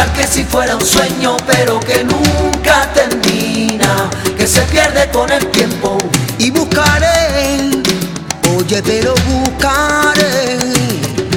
igual 0.00 0.16
que 0.16 0.26
si 0.26 0.44
fuera 0.44 0.76
un 0.76 0.86
sueño, 0.86 1.36
pero 1.46 1.78
que 1.78 2.02
nunca 2.04 2.88
termina, 2.94 4.08
que 4.36 4.46
se 4.46 4.62
pierde 4.62 5.10
con 5.10 5.30
el 5.30 5.46
tiempo. 5.48 5.98
Y 6.38 6.50
buscaré, 6.50 7.82
oye, 8.56 8.82
pero 8.82 9.12
buscaré. 9.28 10.56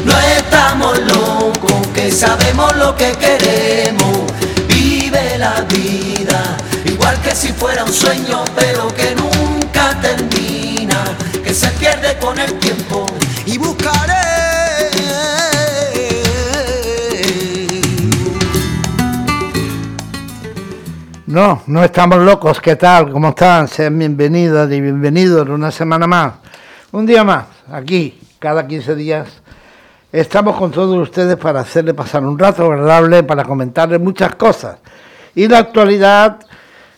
No 0.06 0.14
estamos 0.38 0.98
locos, 1.00 1.88
que 1.94 2.10
sabemos 2.10 2.74
lo 2.78 2.96
que 2.96 3.12
queremos. 3.14 4.32
Vive 4.70 5.38
la 5.38 5.60
vida, 5.62 6.56
igual 6.86 7.20
que 7.22 7.36
si 7.36 7.52
fuera 7.52 7.84
un 7.84 7.94
sueño, 7.94 8.46
pero 8.56 8.88
que 8.96 9.14
nunca 9.14 10.00
termina, 10.02 11.04
que 11.44 11.54
se 11.54 11.68
pierde 11.72 12.18
con 12.18 12.40
el 12.40 12.54
tiempo. 12.60 13.06
Y 13.46 13.58
No, 21.34 21.64
no 21.66 21.84
estamos 21.84 22.20
locos. 22.20 22.62
¿Qué 22.62 22.76
tal? 22.76 23.12
¿Cómo 23.12 23.30
están? 23.30 23.68
Sean 23.68 23.98
bienvenidas 23.98 24.72
y 24.72 24.80
bienvenidos 24.80 25.50
una 25.50 25.72
semana 25.72 26.06
más. 26.06 26.34
Un 26.92 27.08
día 27.08 27.24
más, 27.24 27.46
aquí, 27.72 28.20
cada 28.38 28.68
15 28.68 28.94
días. 28.94 29.30
Estamos 30.12 30.56
con 30.56 30.70
todos 30.70 30.96
ustedes 30.96 31.36
para 31.38 31.62
hacerle 31.62 31.96
pasar 31.96 32.24
un 32.24 32.38
rato 32.38 32.72
agradable, 32.72 33.24
para 33.24 33.44
comentarles 33.46 34.00
muchas 34.00 34.36
cosas. 34.36 34.78
Y 35.34 35.48
la 35.48 35.58
actualidad, 35.58 36.38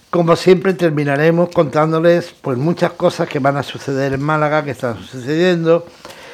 como 0.09 0.35
siempre, 0.35 0.73
terminaremos 0.73 1.47
contándoles 1.53 2.35
pues 2.41 2.57
muchas 2.57 2.91
cosas 2.91 3.29
que 3.29 3.39
van 3.39 3.55
a 3.55 3.63
suceder 3.63 4.11
en 4.11 4.21
Málaga, 4.21 4.65
que 4.65 4.71
están 4.71 4.97
sucediendo. 4.97 5.85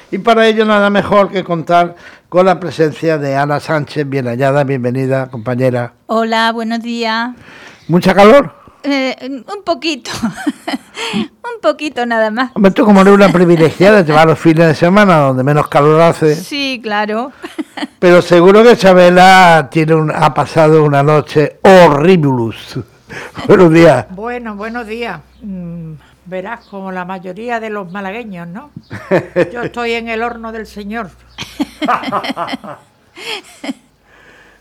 Y 0.09 0.17
para 0.17 0.47
ello 0.47 0.65
nada 0.65 0.89
mejor 0.89 1.29
que 1.29 1.43
contar 1.43 1.95
con 2.29 2.47
la 2.47 2.59
presencia 2.59 3.20
de 3.20 3.35
Ana 3.35 3.59
Sánchez, 3.59 4.09
bien 4.09 4.25
hallada, 4.25 4.63
bienvenida, 4.63 5.27
compañera. 5.27 5.93
Hola, 6.07 6.51
buenos 6.51 6.81
días. 6.81 7.35
¿Mucha 7.88 8.13
calor? 8.13 8.54
Eh, 8.84 9.15
un 9.29 9.63
poquito, 9.63 10.10
un 11.13 11.62
poquito 11.62 12.04
nada 12.05 12.32
más. 12.32 12.51
Hombre, 12.55 12.71
tú 12.71 12.84
como 12.84 13.01
eres 13.01 13.13
una 13.13 13.29
privilegiada, 13.32 14.04
te 14.04 14.12
vas 14.12 14.26
los 14.26 14.40
fines 14.40 14.65
de 14.68 14.73
semana 14.76 15.18
donde 15.20 15.43
menos 15.43 15.68
calor 15.68 16.01
hace. 16.01 16.35
Sí, 16.35 16.79
claro. 16.82 17.32
Pero 17.99 18.21
seguro 18.23 18.63
que 18.63 18.76
Chabela 18.76 19.68
tiene 19.71 19.93
un- 19.93 20.12
ha 20.12 20.34
pasado 20.34 20.84
una 20.84 21.04
noche 21.04 21.60
horriblus. 21.62 22.79
Buenos 23.48 23.71
días. 23.71 24.05
Bueno, 24.12 24.55
buenos 24.55 24.88
días. 24.88 25.20
Mm, 25.43 25.93
verás, 26.26 26.66
como 26.66 26.91
la 26.91 27.05
mayoría 27.05 27.60
de 27.60 27.70
los 27.70 27.91
malagueños, 27.91 28.48
¿no? 28.48 28.71
Yo 29.51 29.62
estoy 29.63 29.91
en 29.93 30.07
el 30.07 30.23
horno 30.23 30.51
del 30.54 30.66
Señor. 30.66 31.10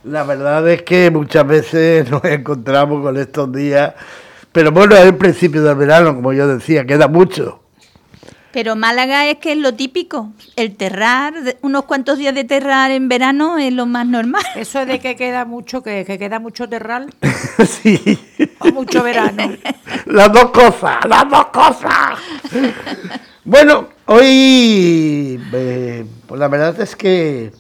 La 0.04 0.24
verdad 0.24 0.66
es 0.68 0.82
que 0.82 1.10
muchas 1.10 1.46
veces 1.46 2.10
nos 2.10 2.24
encontramos 2.24 3.02
con 3.02 3.16
estos 3.16 3.52
días, 3.52 3.94
pero 4.52 4.72
bueno, 4.72 4.96
es 4.96 5.04
el 5.04 5.16
principio 5.16 5.62
del 5.62 5.76
verano, 5.76 6.14
como 6.14 6.32
yo 6.32 6.48
decía, 6.48 6.84
queda 6.84 7.08
mucho. 7.08 7.60
Pero 8.52 8.74
Málaga 8.74 9.28
es 9.28 9.38
que 9.38 9.52
es 9.52 9.58
lo 9.58 9.74
típico. 9.74 10.32
El 10.56 10.74
terrar, 10.74 11.34
unos 11.62 11.84
cuantos 11.84 12.18
días 12.18 12.34
de 12.34 12.42
terrar 12.42 12.90
en 12.90 13.08
verano 13.08 13.58
es 13.58 13.72
lo 13.72 13.86
más 13.86 14.06
normal. 14.06 14.42
Eso 14.56 14.80
es 14.80 14.88
de 14.88 14.98
que 14.98 15.14
queda 15.14 15.44
mucho, 15.44 15.82
que, 15.82 16.04
que 16.04 16.18
queda 16.18 16.40
mucho 16.40 16.68
terral 16.68 17.14
sí, 17.64 18.18
o 18.58 18.72
mucho 18.72 19.04
verano. 19.04 19.52
las 20.06 20.32
dos 20.32 20.50
cosas, 20.50 20.96
las 21.08 21.30
dos 21.30 21.46
cosas. 21.46 22.18
Bueno, 23.44 23.88
hoy, 24.06 25.40
eh, 25.52 26.04
pues 26.26 26.40
la 26.40 26.48
verdad 26.48 26.80
es 26.80 26.96
que 26.96 27.52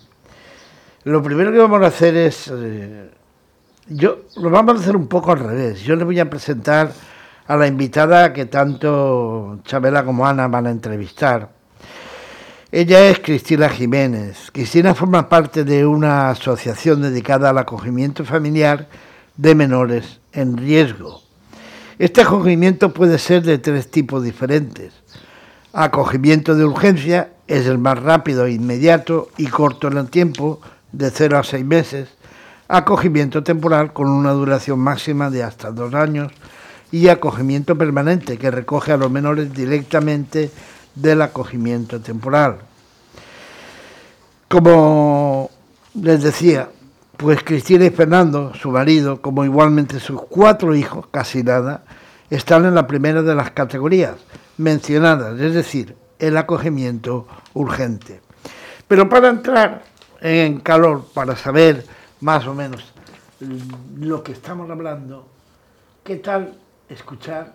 lo 1.04 1.22
primero 1.22 1.50
que 1.52 1.58
vamos 1.58 1.82
a 1.82 1.86
hacer 1.86 2.16
es, 2.16 2.50
eh, 2.52 3.10
yo 3.88 4.22
lo 4.36 4.50
vamos 4.50 4.76
a 4.76 4.80
hacer 4.80 4.96
un 4.96 5.06
poco 5.06 5.32
al 5.32 5.38
revés. 5.38 5.82
Yo 5.82 5.96
le 5.96 6.04
voy 6.04 6.20
a 6.20 6.28
presentar 6.28 6.92
a 7.46 7.56
la 7.56 7.66
invitada 7.66 8.32
que 8.32 8.46
tanto 8.46 9.60
Chabela 9.64 10.04
como 10.04 10.26
Ana 10.26 10.46
van 10.48 10.66
a 10.66 10.70
entrevistar. 10.70 11.50
Ella 12.72 13.08
es 13.08 13.18
Cristina 13.18 13.68
Jiménez. 13.68 14.50
Cristina 14.52 14.94
forma 14.94 15.28
parte 15.28 15.64
de 15.64 15.84
una 15.84 16.30
asociación 16.30 17.02
dedicada 17.02 17.50
al 17.50 17.58
acogimiento 17.58 18.24
familiar 18.24 18.88
de 19.36 19.54
menores 19.56 20.20
en 20.32 20.56
riesgo. 20.56 21.22
Este 21.98 22.20
acogimiento 22.20 22.94
puede 22.94 23.18
ser 23.18 23.42
de 23.42 23.58
tres 23.58 23.90
tipos 23.90 24.22
diferentes. 24.22 24.92
Acogimiento 25.72 26.54
de 26.54 26.64
urgencia 26.64 27.30
es 27.48 27.66
el 27.66 27.78
más 27.78 27.98
rápido, 27.98 28.46
inmediato 28.46 29.30
y 29.36 29.48
corto 29.48 29.88
en 29.88 29.98
el 29.98 30.08
tiempo, 30.08 30.60
de 30.92 31.10
0 31.10 31.38
a 31.38 31.44
6 31.44 31.64
meses. 31.64 32.08
Acogimiento 32.68 33.42
temporal 33.42 33.92
con 33.92 34.08
una 34.08 34.32
duración 34.32 34.78
máxima 34.78 35.30
de 35.30 35.42
hasta 35.42 35.70
dos 35.70 35.94
años. 35.94 36.32
Y 36.92 37.08
acogimiento 37.08 37.76
permanente, 37.76 38.36
que 38.36 38.50
recoge 38.50 38.92
a 38.92 38.96
los 38.96 39.10
menores 39.10 39.52
directamente 39.52 40.50
del 40.94 41.22
acogimiento 41.22 42.00
temporal. 42.00 42.58
Como 44.48 45.50
les 45.94 46.22
decía, 46.22 46.68
pues 47.16 47.44
Cristina 47.44 47.84
y 47.84 47.90
Fernando, 47.90 48.52
su 48.54 48.70
marido, 48.70 49.20
como 49.20 49.44
igualmente 49.44 50.00
sus 50.00 50.22
cuatro 50.22 50.74
hijos, 50.74 51.06
casi 51.10 51.42
nada, 51.42 51.84
están 52.30 52.64
en 52.64 52.74
la 52.74 52.86
primera 52.86 53.22
de 53.22 53.34
las 53.34 53.50
categorías 53.50 54.14
mencionadas, 54.56 55.38
es 55.40 55.54
decir, 55.54 55.96
el 56.18 56.36
acogimiento 56.36 57.26
urgente. 57.54 58.20
Pero 58.88 59.08
para 59.08 59.28
entrar 59.28 59.84
en 60.20 60.60
calor, 60.60 61.06
para 61.14 61.36
saber 61.36 61.84
más 62.20 62.46
o 62.46 62.54
menos 62.54 62.92
lo 63.98 64.22
que 64.22 64.32
estamos 64.32 64.70
hablando, 64.70 65.26
¿qué 66.04 66.16
tal 66.16 66.54
escuchar 66.88 67.54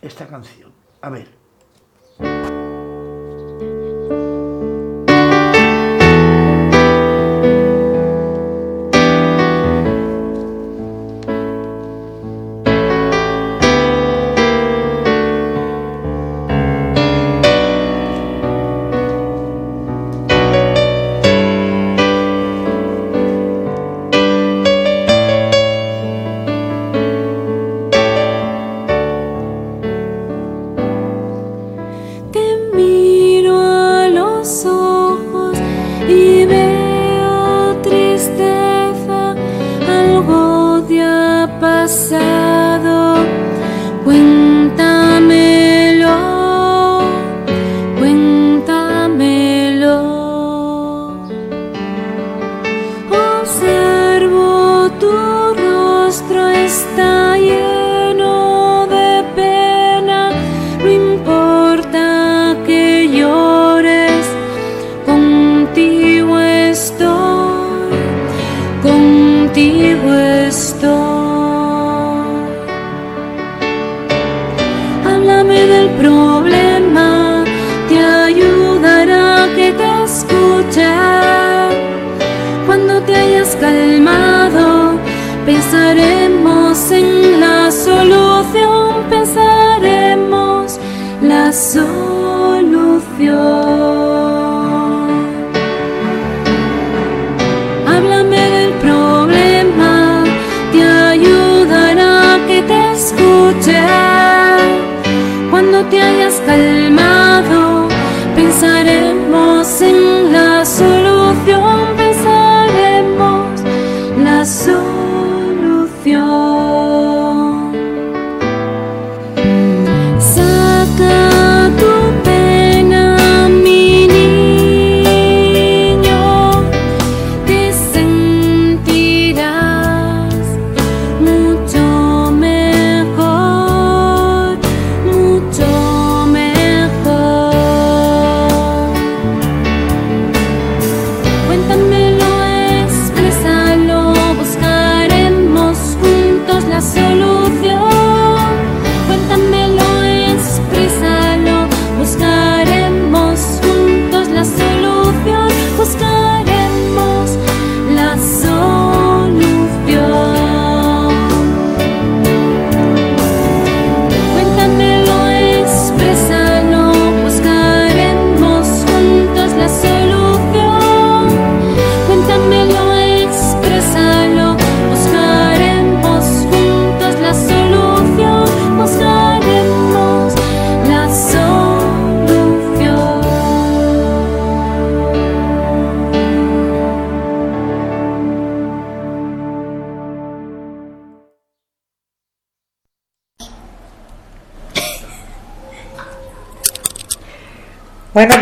esta 0.00 0.26
canción? 0.26 0.72
A 1.00 1.10
ver. 1.10 2.63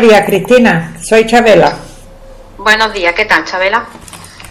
Días, 0.03 0.25
Cristina. 0.25 0.93
Soy 1.01 1.25
Chabela. 1.25 1.77
Buenos 2.57 2.93
días, 2.93 3.13
¿qué 3.15 3.23
tal, 3.23 3.45
Chabela? 3.45 3.85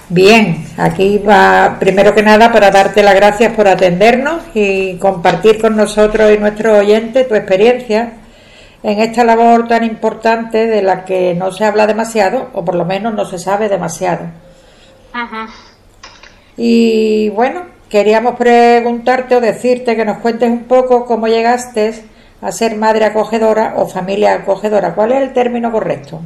Bien, 0.09 0.65
aquí 0.79 1.19
va 1.19 1.77
primero 1.79 2.15
que 2.15 2.23
nada 2.23 2.51
para 2.51 2.71
darte 2.71 3.03
las 3.03 3.15
gracias 3.15 3.53
por 3.53 3.69
atendernos 3.69 4.43
y 4.55 4.97
compartir 4.97 5.61
con 5.61 5.77
nosotros 5.77 6.33
y 6.33 6.39
nuestros 6.39 6.79
oyentes 6.79 7.29
tu 7.29 7.35
experiencia 7.35 8.15
en 8.83 8.99
esta 9.01 9.25
labor 9.25 9.69
tan 9.69 9.85
importante 9.85 10.67
de 10.67 10.81
la 10.81 11.05
que 11.05 11.35
no 11.35 11.53
se 11.53 11.67
habla 11.67 11.87
demasiado, 11.87 12.49
o 12.55 12.65
por 12.65 12.75
lo 12.75 12.87
menos 12.87 13.13
no 13.13 13.27
se 13.27 13.39
sabe 13.39 13.69
demasiado. 13.69 14.25
Ujú. 15.13 15.53
Y 16.57 17.29
bueno, 17.29 17.67
queríamos 17.91 18.37
preguntarte 18.37 19.37
o 19.37 19.41
decirte 19.43 19.97
que 19.97 20.07
nos 20.07 20.17
cuentes 20.19 20.49
un 20.49 20.65
poco 20.65 21.05
cómo 21.05 21.29
llegaste 21.29 22.05
a 22.43 22.51
ser 22.51 22.77
madre 22.77 23.05
acogedora 23.05 23.75
o 23.77 23.89
familia 23.89 24.35
acogedora. 24.35 24.95
¿Cuál 24.95 25.13
es 25.13 25.23
el 25.23 25.33
término 25.33 25.71
correcto? 25.71 26.21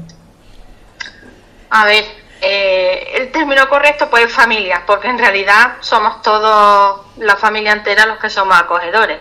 A 1.69 1.85
ver, 1.85 2.05
eh, 2.41 3.09
el 3.17 3.31
término 3.31 3.69
correcto 3.69 4.09
pues 4.09 4.25
es 4.25 4.33
familia, 4.33 4.83
porque 4.87 5.09
en 5.09 5.19
realidad 5.19 5.75
somos 5.81 6.23
todos, 6.23 7.03
la 7.19 7.37
familia 7.37 7.73
entera, 7.73 8.07
los 8.07 8.19
que 8.19 8.31
somos 8.31 8.59
acogedores. 8.59 9.19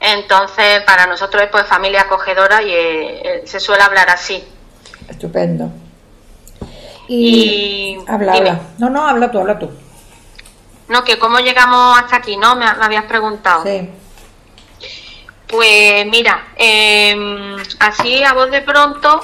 Entonces, 0.00 0.82
para 0.86 1.06
nosotros 1.06 1.42
es 1.42 1.50
pues 1.50 1.66
familia 1.66 2.02
acogedora 2.02 2.62
y 2.62 2.70
eh, 2.70 3.20
eh, 3.22 3.42
se 3.44 3.60
suele 3.60 3.82
hablar 3.82 4.08
así. 4.08 4.42
Estupendo. 5.08 5.70
Y 7.08 7.98
habla, 8.08 8.32
dime. 8.32 8.50
habla. 8.50 8.60
No, 8.78 8.88
no, 8.88 9.06
habla 9.06 9.30
tú, 9.30 9.38
habla 9.38 9.58
tú. 9.58 9.70
No, 10.88 11.04
que 11.04 11.18
cómo 11.18 11.40
llegamos 11.40 11.98
hasta 11.98 12.16
aquí, 12.16 12.38
¿no? 12.38 12.56
Me, 12.56 12.64
me 12.64 12.84
habías 12.84 13.04
preguntado. 13.04 13.62
Sí. 13.64 13.90
Pues 15.48 16.06
mira, 16.06 16.48
eh, 16.56 17.56
así 17.78 18.22
a 18.22 18.32
voz 18.32 18.50
de 18.50 18.62
pronto 18.62 19.20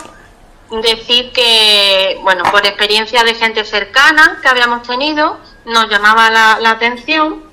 decir 0.83 1.33
que, 1.33 2.19
bueno, 2.23 2.45
por 2.51 2.65
experiencia 2.65 3.25
de 3.25 3.35
gente 3.35 3.65
cercana 3.65 4.39
que 4.41 4.49
habíamos 4.49 4.87
tenido, 4.87 5.39
nos 5.65 5.89
llamaba 5.89 6.31
la, 6.31 6.59
la 6.61 6.71
atención 6.71 7.45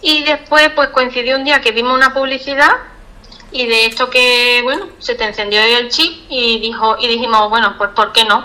y 0.00 0.24
después 0.24 0.70
pues 0.74 0.88
coincidió 0.90 1.36
un 1.36 1.44
día 1.44 1.60
que 1.60 1.72
vimos 1.72 1.94
una 1.94 2.12
publicidad 2.12 2.76
y 3.50 3.66
de 3.66 3.86
esto 3.86 4.10
que, 4.10 4.60
bueno, 4.62 4.86
se 4.98 5.14
te 5.14 5.24
encendió 5.24 5.60
el 5.62 5.88
chip 5.88 6.26
y, 6.28 6.60
dijo, 6.60 6.96
y 6.98 7.08
dijimos, 7.08 7.48
bueno, 7.48 7.74
pues 7.78 7.90
¿por 7.90 8.12
qué 8.12 8.24
no? 8.24 8.44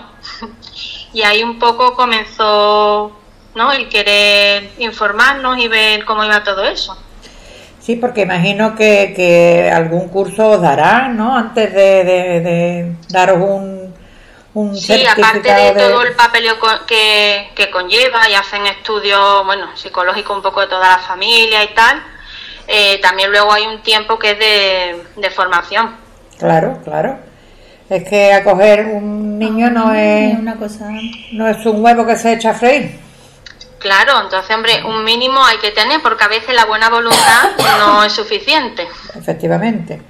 y 1.14 1.22
ahí 1.24 1.44
un 1.44 1.60
poco 1.60 1.96
comenzó, 1.96 3.12
¿no? 3.56 3.72
El 3.72 3.90
querer 3.90 4.72
informarnos 4.78 5.58
y 5.58 5.68
ver 5.68 6.06
cómo 6.06 6.24
iba 6.24 6.44
todo 6.44 6.64
eso. 6.64 6.98
Sí, 7.82 7.96
porque 7.96 8.22
imagino 8.22 8.76
que, 8.76 9.12
que 9.16 9.72
algún 9.74 10.08
curso 10.10 10.52
os 10.52 10.62
darán, 10.62 11.18
¿no? 11.18 11.36
Antes 11.36 11.74
de, 11.74 12.04
de- 12.04 12.40
de 12.42 12.92
daros 13.10 13.38
un, 13.38 13.94
un 14.54 14.76
Sí, 14.76 15.04
aparte 15.06 15.50
certificado 15.50 15.74
de 15.74 15.82
todo 15.82 16.04
el 16.04 16.14
papeleo 16.16 16.56
que, 16.88 17.50
que 17.56 17.72
conlleva 17.72 18.30
y 18.30 18.36
hacen 18.36 18.68
estudios, 18.68 19.44
bueno, 19.46 19.76
psicológicos 19.76 20.38
un 20.38 20.44
poco 20.44 20.62
de 20.62 20.68
toda 20.68 20.90
la 20.90 20.98
familia 21.00 21.64
y 21.64 21.74
tal, 21.74 22.04
eh, 22.68 23.00
también 23.02 23.32
luego 23.32 23.52
hay 23.52 23.66
un 23.66 23.82
tiempo 23.82 24.20
que 24.20 24.32
es 24.32 24.40
de, 24.40 25.04
de 25.20 25.30
formación. 25.32 25.96
Claro, 26.38 26.80
claro. 26.84 27.18
Es 27.90 28.08
que 28.08 28.32
acoger 28.32 28.86
un 28.86 29.38
niño 29.40 29.70
no 29.72 29.94
es, 29.94 30.34
Es 30.34 30.40
una 30.40 30.56
cosa. 30.56 30.88
no 31.34 31.48
es 31.48 31.66
un 31.66 31.84
huevo 31.84 32.06
que 32.06 32.16
se 32.16 32.34
echa 32.34 32.52
a 32.52 32.54
freír. 32.54 33.00
Claro, 33.82 34.22
entonces, 34.22 34.56
hombre, 34.56 34.84
un 34.86 35.04
mínimo 35.04 35.44
hay 35.44 35.58
que 35.58 35.72
tener 35.72 36.02
porque 36.02 36.24
a 36.24 36.28
veces 36.28 36.54
la 36.54 36.66
buena 36.66 36.90
voluntad 36.90 37.50
no 37.80 38.04
es 38.04 38.14
suficiente. 38.14 38.88
Efectivamente. 39.16 40.02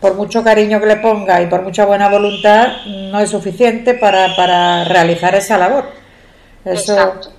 Por 0.00 0.14
mucho 0.14 0.42
cariño 0.44 0.80
que 0.80 0.86
le 0.86 0.96
ponga 0.96 1.40
y 1.42 1.46
por 1.46 1.62
mucha 1.62 1.84
buena 1.84 2.08
voluntad, 2.08 2.68
no 2.86 3.18
es 3.20 3.30
suficiente 3.30 3.94
para, 3.94 4.34
para 4.36 4.84
realizar 4.84 5.34
esa 5.34 5.58
labor. 5.58 5.90
Eso. 6.64 6.92
Exacto. 6.94 7.32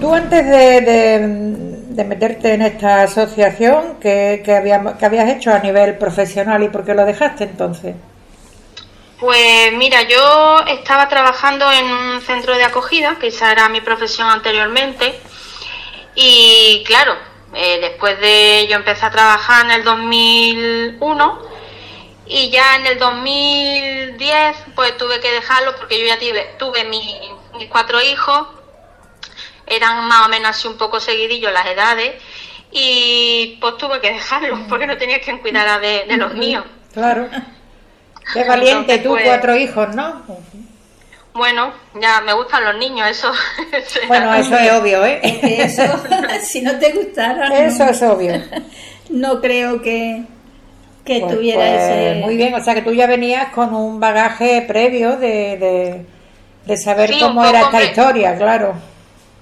Tú 0.00 0.12
antes 0.14 0.44
de, 0.44 0.80
de- 0.82 1.80
de 1.90 2.04
meterte 2.04 2.54
en 2.54 2.62
esta 2.62 3.02
asociación, 3.02 3.96
¿qué, 4.00 4.42
qué 4.44 4.54
habíamos- 4.56 4.94
qué 4.94 5.06
habías 5.06 5.28
hecho 5.30 5.52
a 5.52 5.58
nivel 5.60 5.96
profesional 5.98 6.62
y 6.62 6.68
por 6.68 6.84
qué 6.84 6.94
lo 6.94 7.04
dejaste 7.04 7.44
entonces? 7.44 7.94
Pues 9.18 9.72
mira, 9.74 10.02
yo 10.02 10.60
estaba 10.66 11.08
trabajando 11.08 11.70
en 11.70 11.84
un 11.84 12.20
centro 12.22 12.56
de 12.56 12.64
acogida, 12.64 13.16
que 13.20 13.26
esa 13.28 13.52
era 13.52 13.68
mi 13.68 13.80
profesión 13.82 14.28
anteriormente, 14.30 15.14
y 16.14 16.82
claro, 16.86 17.14
eh, 17.54 17.78
después 17.80 18.18
de 18.20 18.66
yo 18.68 18.76
empecé 18.76 19.06
a 19.06 19.10
trabajar 19.10 19.64
en 19.66 19.70
el 19.72 19.84
2001 19.84 21.42
y 22.26 22.50
ya 22.50 22.76
en 22.76 22.86
el 22.86 22.98
2010 22.98 24.56
pues 24.74 24.96
tuve 24.96 25.20
que 25.20 25.32
dejarlo 25.32 25.74
porque 25.76 25.98
yo 25.98 26.06
ya 26.06 26.18
tuve, 26.18 26.54
tuve 26.58 26.84
mi- 26.84 27.30
mis 27.58 27.68
cuatro 27.68 28.00
hijos, 28.00 28.46
eran 29.66 30.04
más 30.06 30.26
o 30.26 30.28
menos 30.28 30.50
así 30.50 30.68
un 30.68 30.76
poco 30.78 31.00
seguidillos 31.00 31.52
las 31.52 31.66
edades 31.66 32.14
y 32.72 33.58
pues 33.60 33.76
tuve 33.78 34.00
que 34.00 34.12
dejarlo 34.12 34.58
porque 34.68 34.86
no 34.86 34.96
tenía 34.96 35.20
quien 35.20 35.38
cuidara 35.38 35.78
de, 35.80 36.04
de 36.06 36.16
los 36.16 36.34
míos. 36.34 36.64
Claro. 36.92 37.28
Qué 38.32 38.44
valiente 38.44 38.94
Entonces, 38.94 39.02
tú, 39.02 39.08
pues- 39.10 39.24
cuatro 39.24 39.56
hijos, 39.56 39.88
¿no? 39.94 40.22
Bueno, 41.32 41.72
ya 42.00 42.20
me 42.22 42.32
gustan 42.32 42.64
los 42.64 42.76
niños, 42.76 43.08
eso. 43.08 43.30
Bueno, 44.08 44.34
eso 44.34 44.56
es 44.56 44.72
obvio, 44.72 45.04
¿eh? 45.04 45.20
Eso, 45.22 45.82
si 46.42 46.60
no 46.62 46.76
te 46.78 46.92
gustara, 46.92 47.48
no, 47.48 47.54
Eso 47.54 47.84
es 47.84 48.02
obvio. 48.02 48.42
no 49.10 49.40
creo 49.40 49.80
que, 49.80 50.24
que 51.04 51.20
Pues- 51.20 51.34
tuviera 51.36 51.60
pues, 51.60 51.82
ese. 51.82 52.20
Muy 52.24 52.36
bien, 52.36 52.54
o 52.54 52.62
sea 52.62 52.74
que 52.74 52.82
tú 52.82 52.92
ya 52.92 53.06
venías 53.06 53.52
con 53.52 53.74
un 53.74 54.00
bagaje 54.00 54.62
previo 54.66 55.16
de, 55.16 55.56
de, 55.56 56.06
de 56.66 56.76
saber 56.76 57.10
Sí, 57.14 57.20
cómo 57.20 57.44
era 57.44 57.60
esta 57.62 57.82
historia, 57.84 58.36
claro. 58.36 58.74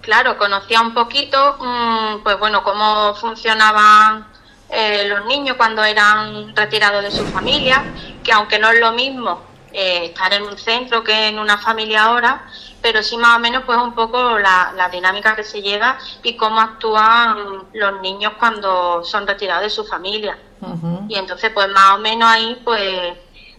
Claro, 0.02 0.38
conocía 0.38 0.80
un 0.80 0.95
poquito, 0.95 1.57
mm, 1.61 2.23
pues 2.23 2.38
bueno, 2.38 2.62
cómo 2.62 3.14
funcionaban 3.14 4.26
eh, 4.71 5.04
los 5.09 5.25
niños 5.26 5.57
cuando 5.57 5.83
eran 5.85 6.54
retirados 6.54 7.02
de 7.02 7.11
su 7.11 7.25
familia, 7.26 7.83
que 8.23 8.33
aunque 8.33 8.59
no 8.59 8.71
es 8.71 8.78
lo 8.78 8.92
mismo 8.92 9.47
eh, 9.72 10.06
estar 10.06 10.32
en 10.32 10.42
un 10.42 10.56
centro 10.58 11.02
que 11.04 11.28
en 11.28 11.38
una 11.38 11.58
familia 11.58 12.04
ahora, 12.04 12.46
pero 12.80 13.02
sí 13.02 13.16
más 13.16 13.37
o 13.37 13.40
menos 13.40 13.64
pues 13.64 13.78
un 13.78 13.94
poco 13.94 14.38
la, 14.38 14.72
la 14.76 14.88
dinámica 14.88 15.34
que 15.37 15.44
se 15.44 15.60
lleva 15.62 15.98
y 16.22 16.37
cómo 16.37 16.60
actúan 16.60 17.64
los 17.72 18.00
niños 18.00 18.32
cuando 18.38 19.02
son 19.04 19.26
retirados 19.26 19.64
de 19.64 19.70
su 19.70 19.84
familia. 19.84 20.38
Ujú. 20.60 21.06
Y 21.08 21.16
entonces 21.16 21.50
pues 21.54 21.68
más 21.68 21.96
o 21.96 21.98
menos 21.98 22.28
ahí 22.28 22.60
pues 22.64 23.14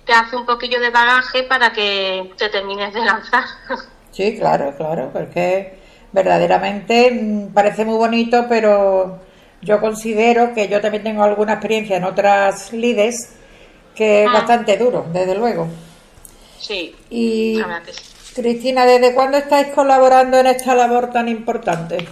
te 0.06 0.14
hace 0.14 0.36
un 0.36 0.46
poquillo 0.46 0.80
de 0.80 0.90
bagaje 0.90 1.44
para 1.44 1.72
que 1.72 2.34
te 2.38 2.50
termines 2.50 2.94
de 2.94 3.06
lanzar. 3.06 3.44
Sí, 4.12 4.36
claro, 4.38 4.74
claro, 4.76 5.12
porque 5.14 5.80
verdaderamente 6.12 7.12
mm, 7.12 7.54
parece 7.54 7.86
muy 7.86 7.96
bonito, 7.96 8.48
pero 8.50 9.20
yo 9.62 9.80
considero 9.80 10.54
que 10.56 10.68
yo 10.68 10.82
también 10.82 11.04
tengo 11.04 11.24
alguna 11.24 11.54
experiencia 11.54 11.96
en 11.98 12.04
otras 12.04 12.74
lides 12.74 13.36
que 13.96 14.24
es 14.24 14.30
Ah. 14.30 14.34
bastante 14.34 14.78
duro, 14.78 15.06
desde 15.14 15.36
luego. 15.36 15.68
Sí, 16.60 16.96
Y. 17.10 17.62
Cristina, 18.36 18.86
¿desde 18.86 19.14
cuándo 19.14 19.38
estáis 19.38 19.74
colaborando 19.74 20.38
en 20.38 20.48
esta 20.48 20.76
labor 20.76 21.12
tan 21.12 21.28
importante? 21.28 22.08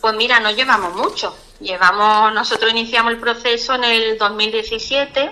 Pues 0.00 0.14
mira, 0.14 0.40
no 0.40 0.50
llevamos 0.50 0.94
mucho. 0.94 1.36
Llevamos, 1.60 2.32
nosotros 2.32 2.70
iniciamos 2.70 3.12
el 3.12 3.18
proceso 3.18 3.74
en 3.74 3.84
el 3.84 4.16
2017 4.16 5.30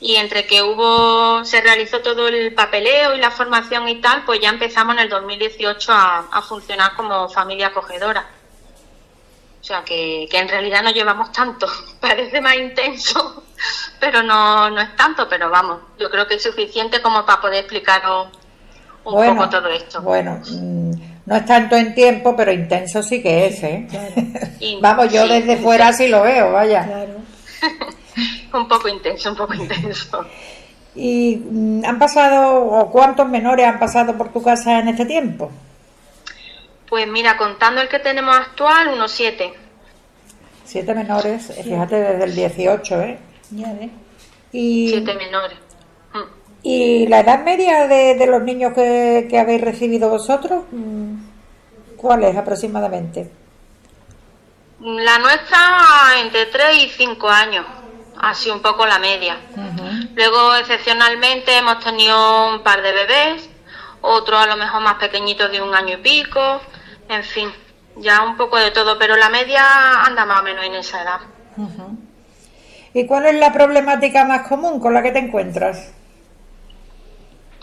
y 0.00 0.16
entre 0.16 0.46
que 0.46 0.62
hubo, 0.62 1.44
se 1.44 1.60
realizó 1.60 2.00
todo 2.00 2.28
el 2.28 2.52
papeleo 2.54 3.14
y 3.14 3.18
la 3.18 3.30
formación 3.30 3.88
y 3.88 4.00
tal, 4.00 4.24
pues 4.24 4.40
ya 4.40 4.48
empezamos 4.48 4.94
en 4.96 5.02
el 5.02 5.08
2018 5.08 5.92
a, 5.92 6.28
a 6.32 6.42
funcionar 6.42 6.94
como 6.96 7.28
familia 7.28 7.68
acogedora. 7.68 8.26
O 9.66 9.68
sea 9.68 9.82
que, 9.82 10.28
que 10.30 10.38
en 10.38 10.48
realidad 10.48 10.80
no 10.84 10.92
llevamos 10.92 11.32
tanto, 11.32 11.66
parece 12.00 12.40
más 12.40 12.54
intenso, 12.54 13.42
pero 14.00 14.22
no, 14.22 14.70
no 14.70 14.80
es 14.80 14.94
tanto, 14.94 15.28
pero 15.28 15.50
vamos, 15.50 15.80
yo 15.98 16.08
creo 16.08 16.24
que 16.28 16.34
es 16.34 16.42
suficiente 16.44 17.02
como 17.02 17.26
para 17.26 17.40
poder 17.40 17.64
explicaros 17.64 18.28
un 19.02 19.26
poco 19.26 19.48
todo 19.48 19.68
esto. 19.70 20.00
Bueno, 20.02 20.40
mm, 20.48 20.92
no 21.26 21.34
es 21.34 21.44
tanto 21.46 21.74
en 21.74 21.96
tiempo, 21.96 22.36
pero 22.36 22.52
intenso 22.52 23.02
sí 23.02 23.20
que 23.20 23.46
es, 23.46 23.62
¿eh? 23.64 23.88
Vamos, 24.80 25.12
yo 25.12 25.24
sí, 25.24 25.30
desde 25.30 25.56
sí. 25.56 25.62
fuera 25.64 25.92
sí 25.92 26.06
lo 26.06 26.22
veo, 26.22 26.52
vaya. 26.52 26.84
Claro. 26.84 27.16
Un 28.54 28.68
poco 28.68 28.86
intenso, 28.86 29.30
un 29.30 29.36
poco 29.36 29.54
intenso. 29.54 30.24
¿Y 30.94 31.42
mm, 31.44 31.84
han 31.84 31.98
pasado, 31.98 32.66
o 32.66 32.88
cuántos 32.92 33.28
menores 33.28 33.66
han 33.66 33.80
pasado 33.80 34.16
por 34.16 34.32
tu 34.32 34.40
casa 34.40 34.78
en 34.78 34.86
este 34.90 35.06
tiempo? 35.06 35.50
Pues 36.88 37.06
mira, 37.08 37.36
contando 37.36 37.80
el 37.80 37.88
que 37.88 37.98
tenemos 37.98 38.36
actual, 38.36 38.88
unos 38.88 39.10
siete. 39.10 39.54
Siete 40.64 40.94
menores, 40.94 41.50
eh, 41.50 41.62
fíjate, 41.62 41.96
desde 41.96 42.24
el 42.24 42.34
18, 42.34 43.00
¿eh? 43.02 43.18
Ya 43.50 43.72
ves. 43.72 43.90
Y, 44.52 44.88
Siete 44.88 45.14
menores. 45.14 45.58
Mm. 46.12 46.22
¿y 46.62 47.06
la 47.06 47.20
edad 47.20 47.44
media 47.44 47.86
de, 47.86 48.14
de 48.16 48.26
los 48.26 48.42
niños 48.42 48.72
que, 48.74 49.26
que 49.30 49.38
habéis 49.38 49.60
recibido 49.60 50.08
vosotros? 50.10 50.64
mm, 50.72 51.14
¿Cuál 51.96 52.24
es 52.24 52.36
aproximadamente? 52.36 53.30
La 54.80 55.18
nuestra 55.18 56.20
entre 56.20 56.46
3 56.46 56.84
y 56.84 56.88
5 56.90 57.28
años, 57.28 57.64
así 58.20 58.50
un 58.50 58.60
poco 58.60 58.86
la 58.86 58.98
media. 58.98 59.38
Luego, 60.14 60.54
excepcionalmente, 60.56 61.56
hemos 61.56 61.82
tenido 61.82 62.54
un 62.54 62.62
par 62.62 62.82
de 62.82 62.92
bebés, 62.92 63.48
otros 64.02 64.38
a 64.40 64.46
lo 64.46 64.56
mejor 64.56 64.82
más 64.82 64.94
pequeñitos 64.96 65.50
de 65.50 65.62
un 65.62 65.74
año 65.74 65.94
y 65.94 66.02
pico, 66.02 66.60
en 67.08 67.24
fin, 67.24 67.52
ya 67.96 68.22
un 68.22 68.36
poco 68.36 68.58
de 68.58 68.70
todo, 68.70 68.98
pero 68.98 69.16
la 69.16 69.28
media 69.28 70.04
anda 70.04 70.24
más 70.24 70.40
o 70.40 70.44
menos 70.44 70.64
en 70.64 70.74
esa 70.74 71.02
edad. 71.02 71.20
¿Y 72.92 73.06
cuál 73.06 73.26
es 73.26 73.34
la 73.34 73.52
problemática 73.52 74.24
más 74.24 74.48
común 74.48 74.80
con 74.80 74.94
la 74.94 75.02
que 75.02 75.12
te 75.12 75.18
encuentras? 75.18 75.92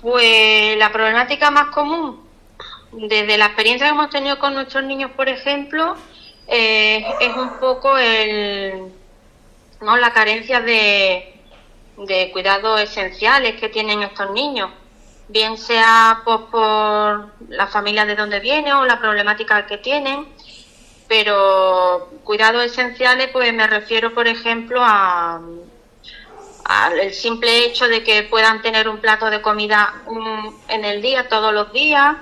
Pues 0.02 0.78
la 0.78 0.92
problemática 0.92 1.50
más 1.50 1.68
común, 1.68 2.28
desde 2.92 3.38
la 3.38 3.46
experiencia 3.46 3.88
que 3.88 3.94
hemos 3.94 4.10
tenido 4.10 4.38
con 4.38 4.54
nuestros 4.54 4.84
niños, 4.84 5.12
por 5.16 5.30
ejemplo, 5.30 5.96
eh, 6.48 7.06
es 7.22 7.36
un 7.36 7.58
poco 7.60 7.98
el, 7.98 8.92
¿no? 9.82 9.98
la 9.98 10.12
carencia 10.12 10.60
de, 10.60 11.34
de 11.98 12.32
cuidados 12.32 12.82
esenciales 12.82 13.60
que 13.60 13.70
tienen 13.70 14.04
estos 14.04 14.32
niños, 14.32 14.72
bien 15.34 15.58
sea 15.58 16.22
pues, 16.24 16.40
por 16.52 17.28
la 17.50 17.68
familia 17.68 18.06
de 18.06 18.16
donde 18.16 18.40
vienen 18.40 18.74
o 18.74 18.86
la 18.86 19.00
problemática 19.00 19.66
que 19.66 19.80
tienen, 19.80 20.28
pero 21.08 22.10
cuidados 22.24 22.63
esenciales, 22.63 23.30
pues 23.34 23.52
me 23.54 23.68
refiero, 23.68 24.13
por 24.13 24.28
ejemplo, 24.28 24.80
a 24.82 25.42
al 26.66 26.98
el 26.98 27.13
simple 27.13 27.66
hecho 27.66 27.90
de 27.90 28.04
que 28.04 28.24
puedan 28.24 28.62
tener 28.62 28.88
un 28.88 29.00
plato 29.00 29.30
de 29.30 29.42
comida 29.42 29.96
mm, 30.08 30.48
en 30.70 30.86
el 30.86 31.02
día, 31.02 31.28
todos 31.28 31.54
los 31.54 31.74
días, 31.74 32.16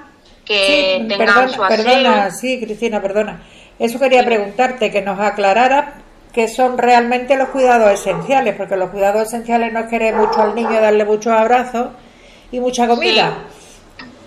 que 0.45 1.03
Sí, 1.03 1.07
tengan 1.07 1.19
perdona, 1.27 1.49
su 1.49 1.63
aseo. 1.63 1.83
perdona, 1.85 2.31
sí, 2.31 2.59
Cristina, 2.59 3.01
perdona. 3.01 3.43
Eso 3.77 3.99
quería 3.99 4.25
preguntarte, 4.25 4.89
que 4.91 5.01
nos 5.03 5.19
aclarara 5.19 5.93
qué 6.33 6.47
son 6.47 6.77
realmente 6.77 7.35
los 7.35 7.49
cuidados 7.49 7.91
esenciales, 7.91 8.55
porque 8.55 8.77
los 8.77 8.89
cuidados 8.89 9.27
esenciales 9.27 9.71
no 9.73 9.79
es 9.81 9.85
querer 9.87 10.15
mucho 10.15 10.41
al 10.41 10.55
niño, 10.55 10.81
darle 10.81 11.05
muchos 11.05 11.33
abrazos 11.33 11.89
y 12.51 12.59
mucha 12.59 12.87
comida. 12.87 13.37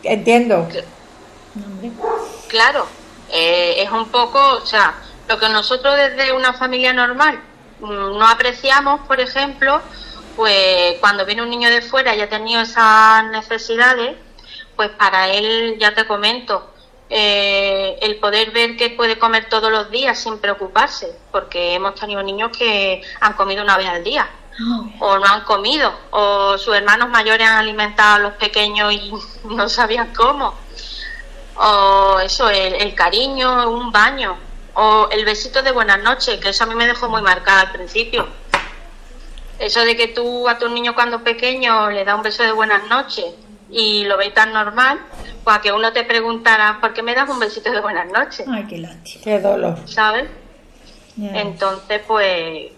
Entiendo. 0.03 0.69
Claro, 2.49 2.87
eh, 3.31 3.83
es 3.83 3.91
un 3.91 4.09
poco, 4.09 4.39
o 4.63 4.67
sea, 4.67 4.95
lo 5.29 5.39
que 5.39 5.49
nosotros 5.49 5.97
desde 5.97 6.33
una 6.33 6.53
familia 6.53 6.93
normal 6.93 7.39
mm, 7.81 7.87
no 8.19 8.27
apreciamos, 8.27 9.01
por 9.07 9.21
ejemplo, 9.21 9.81
pues 10.37 10.99
cuando 11.01 11.25
viene 11.25 11.43
un 11.43 11.51
niño 11.51 11.71
de 11.71 11.83
fuera 11.83 12.15
y 12.15 12.21
ha 12.21 12.29
tenido 12.29 12.61
esas 12.61 13.25
necesidades, 13.27 14.17
pues 14.77 14.91
para 14.91 15.29
él, 15.31 15.77
ya 15.79 15.95
te 15.95 16.07
comento, 16.07 16.71
eh, 17.11 17.99
el 18.03 18.17
poder 18.17 18.51
ver 18.51 18.77
que 18.77 18.91
puede 18.91 19.19
comer 19.19 19.49
todos 19.49 19.71
los 19.71 19.91
días 19.91 20.19
sin 20.19 20.39
preocuparse, 20.39 21.15
porque 21.31 21.75
hemos 21.75 21.95
tenido 21.95 22.23
niños 22.23 22.57
que 22.57 23.03
han 23.21 23.35
comido 23.35 23.63
una 23.63 23.77
vez 23.77 23.87
al 23.87 24.03
día 24.03 24.29
o 25.01 25.19
no 25.19 25.27
han 25.27 25.43
comido, 25.43 25.93
o 26.11 26.57
sus 26.59 26.75
hermanos 26.75 27.09
mayores 27.09 27.49
han 27.49 27.59
alimentado 27.59 28.17
a 28.17 28.19
los 28.19 28.33
pequeños 28.35 28.93
y 28.93 29.13
no 29.45 29.69
sabían 29.69 30.13
cómo, 30.15 30.55
o 31.57 32.19
eso, 32.21 32.49
el, 32.51 32.75
el 32.75 32.95
cariño, 32.95 33.71
un 33.71 33.93
baño, 33.93 34.37
o 34.75 35.09
el 35.11 35.25
besito 35.25 35.63
de 35.63 35.73
buenas 35.73 36.03
noches, 36.03 36.39
que 36.41 36.51
eso 36.51 36.65
a 36.65 36.67
mí 36.67 36.75
me 36.75 36.87
dejó 36.87 37.09
muy 37.09 37.23
marcada 37.23 37.63
al 37.63 37.73
principio. 37.73 38.27
Eso 39.59 39.81
de 39.81 39.97
que 39.97 40.09
tú 40.09 40.49
a 40.49 40.59
tu 40.59 40.69
niño 40.69 40.95
cuando 40.95 41.23
pequeño 41.23 41.91
le 41.91 42.05
das 42.05 42.17
un 42.17 42.23
beso 42.23 42.43
de 42.43 42.51
buenas 42.51 42.89
noches 42.89 43.27
y 43.71 44.05
lo 44.05 44.17
ves 44.17 44.35
tan 44.35 44.53
normal, 44.53 45.01
pues 45.45 45.57
a 45.57 45.61
que 45.61 45.73
uno 45.73 45.93
te 45.93 46.03
preguntara, 46.05 46.79
¿por 46.81 46.93
qué 46.93 47.03
me 47.03 47.15
das 47.15 47.29
un 47.31 47.39
besito 47.39 47.71
de 47.71 47.81
buenas 47.81 48.11
noches? 48.11 48.47
Ay, 48.49 48.67
qué 48.69 48.79
lástima. 48.79 49.25
Qué 49.25 49.41
dolor. 49.41 49.79
¿Sabes? 49.87 50.29
Entonces, 51.17 52.03
pues, 52.07 52.73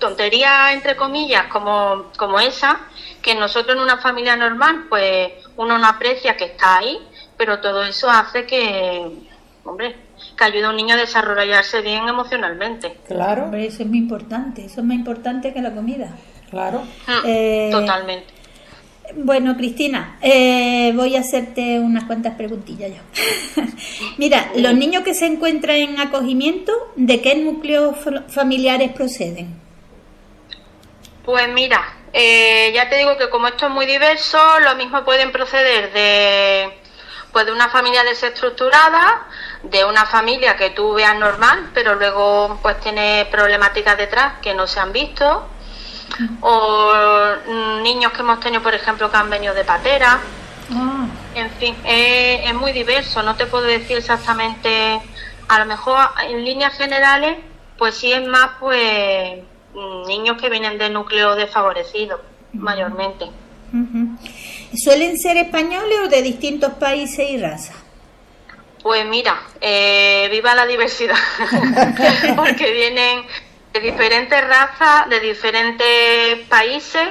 tonterías 0.00 0.72
entre 0.72 0.96
comillas 0.96 1.46
como, 1.46 2.06
como 2.16 2.40
esa, 2.40 2.80
que 3.22 3.34
nosotros 3.36 3.76
en 3.76 3.82
una 3.82 3.98
familia 3.98 4.34
normal, 4.34 4.86
pues 4.88 5.32
uno 5.56 5.78
no 5.78 5.86
aprecia 5.86 6.36
que 6.36 6.46
está 6.46 6.78
ahí, 6.78 6.98
pero 7.36 7.60
todo 7.60 7.84
eso 7.84 8.10
hace 8.10 8.46
que, 8.46 9.08
hombre, 9.64 9.94
que 10.36 10.44
ayude 10.44 10.64
a 10.64 10.70
un 10.70 10.76
niño 10.76 10.94
a 10.94 10.98
desarrollarse 10.98 11.80
bien 11.82 12.08
emocionalmente. 12.08 12.96
Claro, 13.06 13.44
Hombre, 13.44 13.66
eso 13.66 13.82
es 13.82 13.88
muy 13.88 13.98
importante. 13.98 14.64
Eso 14.64 14.80
es 14.80 14.86
más 14.86 14.96
importante 14.96 15.52
que 15.52 15.60
la 15.62 15.70
comida. 15.72 16.16
claro. 16.50 16.80
Mm, 17.06 17.26
Eh, 17.26 17.68
Totalmente. 17.70 18.34
Bueno, 19.16 19.56
Cristina, 19.56 20.18
eh, 20.22 20.92
voy 20.94 21.16
a 21.16 21.20
hacerte 21.20 21.80
unas 21.80 22.04
cuantas 22.04 22.36
preguntillas 22.36 22.90
yo. 22.92 23.62
Mira, 24.18 24.52
los 24.54 24.72
niños 24.74 25.02
que 25.02 25.14
se 25.14 25.26
encuentran 25.26 25.76
en 25.76 25.98
acogimiento, 26.00 26.72
¿de 26.94 27.20
qué 27.20 27.34
núcleos 27.34 27.96
fa- 27.98 28.22
familiares 28.28 28.92
proceden? 28.92 29.48
Pues 31.24 31.48
mira, 31.48 31.84
eh, 32.12 32.72
ya 32.74 32.88
te 32.88 32.96
digo 32.96 33.16
que 33.16 33.28
como 33.28 33.48
esto 33.48 33.66
es 33.66 33.72
muy 33.72 33.86
diverso, 33.86 34.38
lo 34.60 34.74
mismo 34.74 35.04
pueden 35.04 35.32
proceder 35.32 35.92
de, 35.92 36.80
pues 37.32 37.46
de 37.46 37.52
una 37.52 37.68
familia 37.68 38.02
desestructurada, 38.04 39.26
de 39.62 39.84
una 39.84 40.06
familia 40.06 40.56
que 40.56 40.70
tú 40.70 40.94
veas 40.94 41.16
normal, 41.16 41.70
pero 41.74 41.94
luego 41.94 42.58
pues 42.62 42.80
tiene 42.80 43.28
problemáticas 43.30 43.96
detrás 43.96 44.34
que 44.40 44.54
no 44.54 44.66
se 44.66 44.80
han 44.80 44.92
visto, 44.92 45.46
o 46.40 46.92
mm, 47.46 47.82
niños 47.82 48.12
que 48.12 48.20
hemos 48.20 48.40
tenido, 48.40 48.62
por 48.62 48.74
ejemplo, 48.74 49.10
que 49.10 49.16
han 49.16 49.30
venido 49.30 49.54
de 49.54 49.64
patera, 49.64 50.20
Ah, 50.72 51.06
en 51.34 51.50
fin, 51.50 51.76
es, 51.84 52.48
es 52.48 52.54
muy 52.54 52.72
diverso, 52.72 53.22
no 53.22 53.34
te 53.34 53.46
puedo 53.46 53.64
decir 53.64 53.98
exactamente, 53.98 55.00
a 55.48 55.58
lo 55.58 55.66
mejor 55.66 55.98
en 56.28 56.44
líneas 56.44 56.76
generales, 56.76 57.38
pues 57.76 57.96
sí 57.96 58.12
es 58.12 58.24
más, 58.26 58.50
pues, 58.60 59.40
niños 60.06 60.40
que 60.40 60.48
vienen 60.50 60.78
de 60.78 60.90
núcleos 60.90 61.36
desfavorecidos, 61.36 62.20
mayormente. 62.52 63.26
ujú. 63.72 64.16
¿Suelen 64.76 65.18
ser 65.18 65.36
españoles 65.36 65.98
o 66.04 66.08
de 66.08 66.22
distintos 66.22 66.74
países 66.74 67.28
y 67.28 67.38
razas? 67.38 67.76
Pues 68.82 69.04
mira, 69.06 69.34
eh, 69.60 70.28
viva 70.30 70.54
la 70.54 70.66
diversidad, 70.66 71.16
porque 72.36 72.72
vienen 72.72 73.24
de 73.72 73.80
diferentes 73.80 74.46
razas, 74.46 75.08
de 75.08 75.20
diferentes 75.20 76.38
países. 76.48 77.08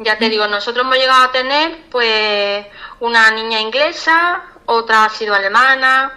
Ya 0.00 0.16
te 0.16 0.28
digo, 0.28 0.46
nosotros 0.46 0.84
hemos 0.84 0.96
llegado 0.96 1.24
a 1.24 1.32
tener 1.32 1.78
pues 1.90 2.66
una 3.00 3.30
niña 3.32 3.60
inglesa, 3.60 4.42
otra 4.66 5.04
ha 5.04 5.08
sido 5.10 5.34
alemana, 5.34 6.12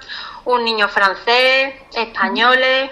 un 0.46 0.64
niño 0.64 0.88
francés, 0.88 1.74
españoles, 1.96 2.92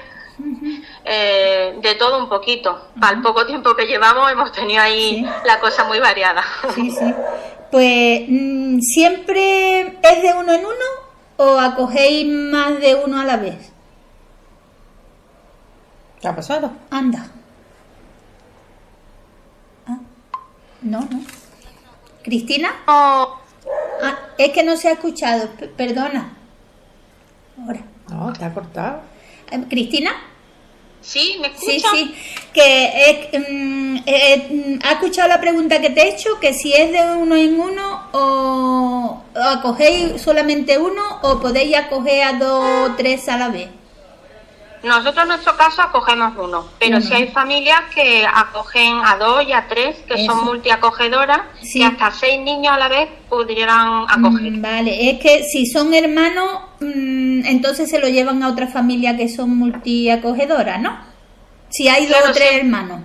eh, 1.11 1.75
de 1.81 1.95
todo 1.95 2.19
un 2.19 2.29
poquito. 2.29 2.89
Al 3.01 3.21
poco 3.23 3.45
tiempo 3.47 3.75
que 3.75 3.87
llevamos 3.87 4.31
hemos 4.31 4.51
tenido 4.51 4.81
ahí 4.81 5.15
Sí. 5.25 5.25
la 5.45 5.59
cosa 5.59 5.83
muy 5.85 5.99
variada. 5.99 6.43
Sí, 6.75 6.91
sí. 6.91 7.13
Pues, 7.71 8.21
mm, 8.27 8.79
¿siempre 8.79 9.81
es 10.01 10.21
de 10.23 10.33
uno 10.37 10.53
en 10.53 10.61
uno 10.65 10.85
o 11.37 11.59
acogéis 11.59 12.27
más 12.31 12.79
de 12.79 12.95
uno 12.95 13.19
a 13.21 13.25
la 13.25 13.37
vez? 13.37 13.71
¿Qué 16.21 16.27
ha 16.27 16.35
pasado? 16.35 16.71
Anda. 16.91 17.25
Ah, 19.87 19.97
no, 20.81 20.99
no. 21.01 21.21
¿Cristina? 22.23 22.69
Ah, 22.87 23.35
es 24.37 24.51
que 24.51 24.63
no 24.63 24.75
se 24.77 24.89
ha 24.89 24.91
escuchado, 24.93 25.47
p- 25.57 25.67
perdona. 25.69 26.33
Ahora. 27.65 27.81
No, 28.09 28.31
está 28.31 28.53
cortado. 28.53 29.01
Eh, 29.51 29.63
¿Cristina? 29.69 30.11
¿Sí? 31.01 31.37
¿Me 31.41 31.49
Sí, 31.57 31.77
escucha? 31.77 31.89
sí. 31.95 32.15
Que 32.53 32.83
eh, 32.85 33.45
mm, 33.49 33.97
eh, 34.05 34.47
mm, 34.51 34.79
ha 34.85 34.91
escuchado 34.93 35.27
la 35.29 35.39
pregunta 35.39 35.79
que 35.79 35.89
te 35.91 36.01
he 36.01 36.09
hecho, 36.15 36.39
que 36.39 36.53
si 36.53 36.73
es 36.73 36.91
de 36.91 37.01
uno 37.15 37.35
en 37.35 37.59
uno 37.59 38.03
o, 38.11 39.23
o 39.35 39.39
acogéis 39.41 40.21
solamente 40.21 40.77
uno 40.77 41.01
o 41.21 41.39
podéis 41.39 41.75
acoger 41.77 42.23
a 42.23 42.33
dos 42.33 42.89
o 42.91 42.95
tres 42.95 43.27
a 43.29 43.37
la 43.37 43.49
vez. 43.49 43.69
Nosotros 44.81 45.23
en 45.23 45.27
nuestro 45.27 45.57
caso 45.57 45.81
acogemos 45.81 46.33
uno, 46.37 46.65
pero 46.79 47.01
si 47.01 47.13
hay 47.13 47.27
familias 47.27 47.81
que 47.93 48.25
acogen 48.25 49.01
a 49.03 49.17
dos 49.17 49.43
y 49.45 49.51
a 49.51 49.67
tres, 49.67 49.97
que 50.07 50.13
Eso. 50.13 50.27
son 50.31 50.45
multiacogedoras, 50.45 51.41
Sí. 51.61 51.79
y 51.79 51.83
hasta 51.83 52.11
seis 52.11 52.39
niños 52.39 52.73
a 52.73 52.77
la 52.77 52.87
vez 52.87 53.09
pudieran 53.27 54.05
acoger. 54.07 54.51
Mm, 54.51 54.61
Vale, 54.61 55.09
es 55.09 55.19
que 55.19 55.43
si 55.43 55.65
son 55.65 55.93
hermanos, 55.93 56.61
mm, 56.79 57.45
entonces 57.45 57.89
se 57.89 57.99
lo 57.99 58.07
llevan 58.07 58.43
a 58.43 58.49
otra 58.49 58.67
familia 58.67 59.15
que 59.17 59.29
son 59.29 59.57
multiacogedoras, 59.57 60.79
¿no? 60.79 60.99
Si 61.69 61.87
hay 61.87 62.07
dos 62.07 62.17
o 62.29 62.31
tres 62.33 62.49
sí. 62.49 62.57
hermanos. 62.57 63.01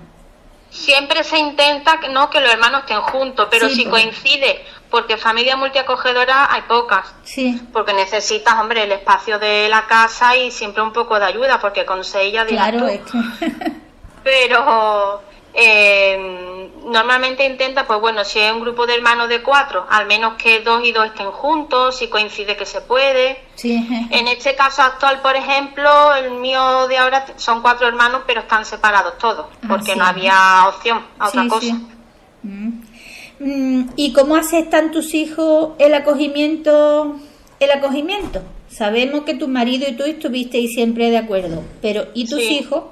Siempre 0.69 1.23
se 1.23 1.37
intenta 1.37 1.99
que 1.99 2.09
no 2.09 2.29
que 2.29 2.41
los 2.41 2.51
hermanos 2.51 2.81
estén 2.81 2.99
juntos, 3.01 3.47
pero 3.49 3.69
Sí, 3.69 3.75
si 3.75 3.85
pues. 3.85 4.03
coincide, 4.03 4.65
porque 4.89 5.15
familias 5.17 5.57
multiacogedoras 5.57 6.47
hay 6.49 6.63
pocas, 6.63 7.13
Sí, 7.23 7.61
porque 7.71 7.93
necesitas, 7.93 8.55
hombre, 8.55 8.83
el 8.83 8.91
espacio 8.91 9.39
de 9.39 9.69
la 9.69 9.85
casa 9.87 10.35
y 10.35 10.51
siempre 10.51 10.83
un 10.83 10.91
poco 10.91 11.17
de 11.17 11.25
ayuda, 11.25 11.59
porque 11.61 11.85
con 11.85 12.03
seis 12.03 12.33
ya 12.33 12.45
claro, 12.45 12.87
es 12.87 12.99
que... 13.01 13.17
pero 14.23 15.21
eh, 15.57 16.69
normalmente 16.85 17.45
intenta, 17.45 17.87
pues 17.87 17.99
bueno, 18.01 18.23
si 18.25 18.39
es 18.39 18.51
un 18.51 18.61
grupo 18.61 18.85
de 18.85 18.95
hermanos 18.95 19.29
de 19.29 19.41
cuatro, 19.41 19.85
al 19.89 20.05
menos 20.05 20.33
que 20.35 20.59
dos 20.59 20.83
y 20.85 20.91
dos 20.91 21.05
estén 21.07 21.31
juntos, 21.31 21.97
si 21.97 22.07
coincide 22.09 22.55
que 22.57 22.65
se 22.65 22.81
puede. 22.81 23.39
sí, 23.55 23.87
En 24.11 24.27
este 24.27 24.55
caso 24.55 24.81
actual, 24.81 25.21
por 25.21 25.35
ejemplo, 25.35 26.13
el 26.15 26.31
mío 26.31 26.87
de 26.87 26.97
ahora 26.97 27.25
son 27.37 27.61
cuatro 27.61 27.87
hermanos, 27.87 28.21
pero 28.27 28.41
están 28.41 28.65
separados 28.65 29.17
todos, 29.17 29.47
Ah, 29.63 29.67
porque 29.69 29.93
sí. 29.93 29.97
no 29.99 30.05
había 30.05 30.67
opción 30.67 31.01
a 31.19 31.27
otra 31.29 31.43
Sí, 31.43 31.47
cosa. 31.47 31.73
Mm. 32.43 32.81
Mm, 33.39 33.89
¿Y 33.95 34.13
cómo 34.13 34.35
aceptan 34.35 34.91
tus 34.91 35.13
hijos 35.13 35.71
el 35.79 35.93
acogimiento? 35.93 37.15
El 37.59 37.71
acogimiento. 37.71 38.41
Sabemos 38.69 39.21
que 39.23 39.33
tu 39.33 39.47
marido 39.47 39.87
y 39.89 39.93
tú 39.93 40.03
estuvisteis 40.03 40.73
siempre 40.73 41.09
de 41.09 41.17
acuerdo, 41.17 41.63
pero 41.81 42.07
¿y 42.13 42.27
tus 42.29 42.41
hijos? 42.41 42.83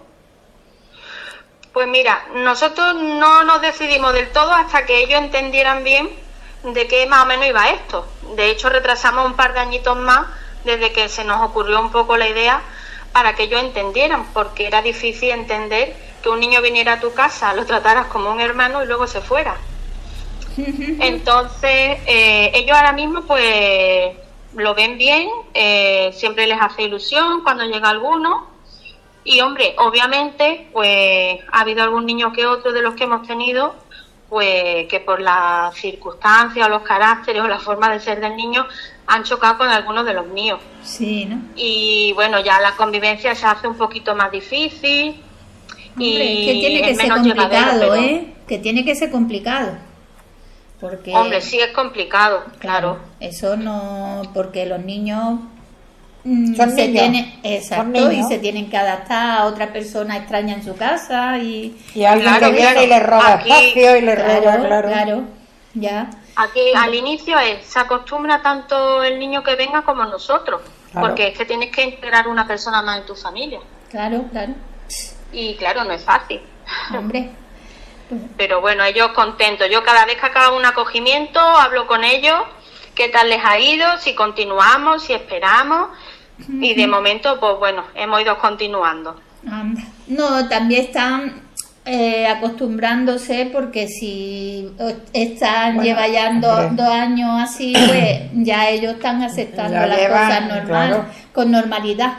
Pues 1.74 1.88
mira, 1.88 2.24
nosotros 2.36 2.96
no 2.96 3.44
nos 3.44 3.60
decidimos 3.62 4.14
del 4.14 4.30
todo 4.30 4.52
hasta 4.52 4.86
que 4.86 5.00
ellos 5.00 5.20
entendieran 5.20 5.84
bien 5.84 6.08
de 6.64 6.88
qué 6.88 7.08
más 7.08 7.24
o 7.24 7.26
menos 7.26 7.48
iba 7.48 7.72
esto. 7.72 8.08
De 8.36 8.52
hecho, 8.52 8.70
retrasamos 8.70 9.26
un 9.26 9.34
par 9.34 9.54
de 9.54 9.60
añitos 9.60 9.98
más 9.98 10.28
desde 10.64 10.92
que 10.92 11.10
se 11.10 11.24
nos 11.24 11.42
ocurrió 11.42 11.82
un 11.82 11.92
poco 11.92 12.16
la 12.16 12.30
idea 12.30 12.62
para 13.12 13.34
que 13.34 13.44
ellos 13.44 13.62
entendieran, 13.62 14.26
porque 14.34 14.68
era 14.68 14.84
difícil 14.84 15.32
entender 15.32 15.96
que 16.22 16.30
un 16.30 16.40
niño 16.40 16.62
viniera 16.62 16.94
a 16.94 17.00
tu 17.00 17.14
casa, 17.14 17.54
lo 17.54 17.66
trataras 17.66 18.06
como 18.06 18.32
un 18.32 18.40
hermano 18.40 18.84
y 18.84 18.88
luego 18.88 19.08
se 19.08 19.22
fuera. 19.22 19.56
Entonces, 20.56 22.00
eh, 22.06 22.52
ellos 22.54 22.78
ahora 22.78 22.94
mismo 22.94 23.24
pues 23.24 24.16
lo 24.56 24.76
ven 24.76 25.00
bien, 25.00 25.28
eh, 25.56 26.12
siempre 26.14 26.46
les 26.46 26.62
hace 26.62 26.84
ilusión 26.84 27.44
cuando 27.44 27.66
llega 27.66 27.90
alguno. 27.90 28.53
Y 29.26 29.40
hombre, 29.42 29.76
obviamente, 29.78 30.68
pues 30.74 31.40
ha 31.52 31.62
habido 31.62 31.84
algún 31.84 32.06
niño 32.06 32.34
que 32.34 32.46
otro 32.46 32.72
de 32.74 32.82
los 32.82 32.96
que 32.96 33.06
hemos 33.06 33.26
tenido, 33.26 33.76
pues 34.30 34.88
que 34.88 35.00
por 35.00 35.22
las 35.22 35.76
circunstancias 35.76 36.66
o 36.66 36.70
los 36.70 36.82
caracteres 36.82 37.42
o 37.42 37.48
la 37.48 37.60
forma 37.60 37.90
de 37.92 38.00
ser 38.00 38.20
del 38.20 38.36
niño 38.36 38.66
han 39.08 39.24
chocado 39.24 39.58
con 39.60 39.70
algunos 39.70 40.06
de 40.06 40.14
los 40.14 40.28
míos. 40.28 40.60
Sí, 40.84 41.26
¿no? 41.26 41.40
Y 41.56 42.12
bueno, 42.16 42.40
ya 42.42 42.60
la 42.60 42.76
convivencia 42.76 43.36
se 43.36 43.46
hace 43.46 43.68
un 43.68 43.78
poquito 43.78 44.16
más 44.16 44.32
difícil. 44.32 45.22
Hombre, 45.96 46.26
y 46.26 46.46
que 46.46 46.54
tiene 46.54 46.82
que 46.82 46.96
ser 46.96 47.10
complicado, 47.12 47.80
pero- 47.80 47.96
¿eh? 47.96 48.34
Que 48.48 48.58
tiene 48.60 48.84
que 48.84 48.96
ser 48.96 49.12
complicado. 49.12 49.78
Porque, 50.82 51.16
Hombre, 51.16 51.40
sí 51.40 51.60
es 51.60 51.72
complicado, 51.72 52.44
claro. 52.60 52.98
Eso 53.22 53.56
no, 53.56 54.24
porque 54.34 54.66
los 54.66 54.80
niños 54.80 55.40
Son 56.24 56.56
se 56.56 56.88
niños. 56.88 57.02
tienen, 57.02 57.40
exacto, 57.44 57.84
Son 57.84 57.92
niños. 57.92 58.14
y 58.14 58.24
se 58.24 58.40
tienen 58.40 58.70
que 58.70 58.78
adaptar 58.78 59.40
a 59.40 59.46
otra 59.46 59.74
persona 59.74 60.16
extraña 60.18 60.54
en 60.56 60.64
su 60.64 60.76
casa 60.78 61.38
y 61.38 61.76
Y 61.94 62.06
alguien 62.06 62.30
Claro, 62.30 62.46
que 62.48 62.52
viene 62.54 62.72
claro. 62.72 62.84
y 62.84 62.88
le 62.88 63.00
roba 63.02 63.34
Aquí- 63.34 63.52
espacio 63.52 63.98
y 63.98 64.02
le 64.02 64.16
roba, 64.16 64.56
claro, 64.58 64.88
claro. 64.90 65.24
ya, 65.74 66.10
Aquí 66.36 66.62
al 66.76 66.96
inicio 66.96 67.38
es, 67.40 67.66
se 67.66 67.78
acostumbra 67.78 68.42
tanto 68.42 69.04
el 69.04 69.20
niño 69.20 69.44
que 69.44 69.56
venga 69.56 69.82
como 69.84 70.04
nosotros, 70.06 70.62
Claro. 70.92 71.08
porque 71.08 71.28
es 71.28 71.38
que 71.38 71.46
tienes 71.46 71.70
que 71.72 71.84
integrar 71.84 72.28
una 72.28 72.48
persona 72.48 72.82
más 72.82 73.00
en 73.02 73.06
tu 73.06 73.16
familia. 73.16 73.60
claro, 73.92 74.24
claro, 74.32 74.54
Y 75.34 75.56
claro, 75.56 75.84
no 75.84 75.92
es 75.94 76.04
fácil. 76.04 76.42
hombre, 76.98 77.30
Pero 78.38 78.62
bueno, 78.62 78.84
ellos 78.84 79.10
contentos. 79.10 79.68
Yo 79.72 79.84
cada 79.84 80.06
vez 80.06 80.18
que 80.18 80.26
acabo 80.28 80.56
un 80.58 80.66
acogimiento 80.66 81.40
hablo 81.40 81.88
con 81.88 82.04
ellos, 82.04 82.40
qué 82.96 83.10
tal 83.10 83.28
les 83.30 83.44
ha 83.44 83.58
ido, 83.60 83.86
si 84.00 84.14
continuamos, 84.14 85.04
si 85.04 85.14
esperamos. 85.14 85.90
Y 86.50 86.74
de 86.74 86.88
momento, 86.88 87.40
pues 87.40 87.58
bueno, 87.60 87.84
hemos 87.96 88.22
ido 88.22 88.38
continuando. 88.38 89.20
anda. 89.50 89.82
No, 90.08 90.48
también 90.50 90.86
están 90.86 91.42
eh, 91.86 92.28
acostumbrándose 92.28 93.50
porque 93.52 93.88
si 93.88 94.70
están, 95.12 95.76
Bueno, 95.76 95.84
lleva 95.84 96.08
ya 96.08 96.32
dos, 96.40 96.80
años 96.90 97.30
así, 97.42 97.74
pues 97.74 98.22
ya 98.34 98.70
ellos 98.70 98.94
están 98.94 99.22
aceptando 99.22 99.74
Ya 99.74 99.88
las 99.88 99.98
llevan, 99.98 100.26
cosas 100.28 100.42
normal, 100.48 100.66
claro. 100.68 101.06
con 101.34 101.52
normalidad. 101.52 102.14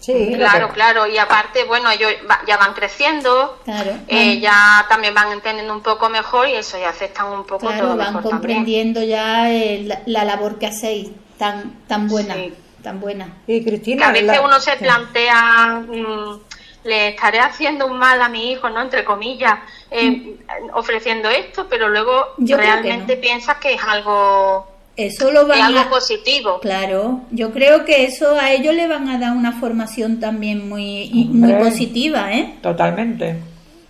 Sí, 0.00 0.32
Claro, 0.34 0.68
que- 0.68 0.74
claro. 0.74 1.06
Y 1.06 1.16
aparte, 1.16 1.62
bueno, 1.64 1.88
ellos 1.90 2.10
va- 2.28 2.40
ya 2.46 2.56
van 2.56 2.72
creciendo, 2.74 3.60
Claro, 3.64 3.92
eh, 4.08 4.26
van- 4.30 4.40
ya 4.40 4.86
también 4.88 5.14
van 5.14 5.30
entendiendo 5.32 5.72
un 5.72 5.82
poco 5.82 6.08
mejor 6.08 6.48
y 6.48 6.54
eso, 6.54 6.76
ya 6.78 6.88
aceptan 6.90 7.26
un 7.26 7.44
poco 7.44 7.66
claro, 7.68 7.86
todo 7.86 7.96
van 7.96 7.98
mejor 8.14 8.22
también. 8.30 8.38
comprendiendo 8.58 9.02
ya 9.04 9.48
la, 9.48 10.00
la 10.06 10.24
labor 10.24 10.58
que 10.58 10.66
hacéis 10.66 11.10
tan 11.38 11.84
tan 11.86 12.08
buena, 12.08 12.34
Sí. 12.34 12.52
Tan 12.82 13.00
buena. 13.00 13.28
Y 13.46 13.60
Que 13.60 13.70
Cristina, 13.70 14.08
a 14.08 14.12
veces 14.12 14.26
la- 14.26 14.40
uno 14.42 14.60
se 14.60 14.76
plantea, 14.76 15.82
mm, 15.86 16.40
le 16.84 17.08
estaré 17.08 17.38
haciendo 17.40 17.86
un 17.86 17.98
mal 17.98 18.20
a 18.20 18.28
mi 18.28 18.50
hijo, 18.52 18.68
¿no? 18.68 18.80
Entre 18.82 19.04
comillas, 19.04 19.58
eh, 19.90 20.36
ofreciendo 20.74 21.30
esto, 21.30 21.66
pero 21.70 21.88
luego 21.88 22.12
Yo 22.38 22.56
creo 22.56 22.58
que 22.58 22.82
realmente 22.82 23.14
no. 23.16 23.20
piensas 23.20 23.56
que 23.58 23.74
es 23.74 23.82
algo, 23.84 24.66
Eso 24.96 25.30
lo 25.30 25.50
es 25.52 25.60
algo 25.60 25.80
a, 25.80 25.88
positivo. 25.88 26.60
Claro, 26.60 27.20
yo 27.30 27.52
creo 27.52 27.84
que 27.84 28.04
eso 28.04 28.36
a 28.38 28.50
ellos 28.52 28.74
le 28.74 28.88
van 28.88 29.08
a 29.08 29.18
dar 29.18 29.32
una 29.32 29.52
formación 29.52 30.20
también 30.20 30.68
muy 30.68 31.08
muy 31.30 31.52
positiva, 31.54 32.32
¿eh? 32.32 32.54
Totalmente. 32.62 33.36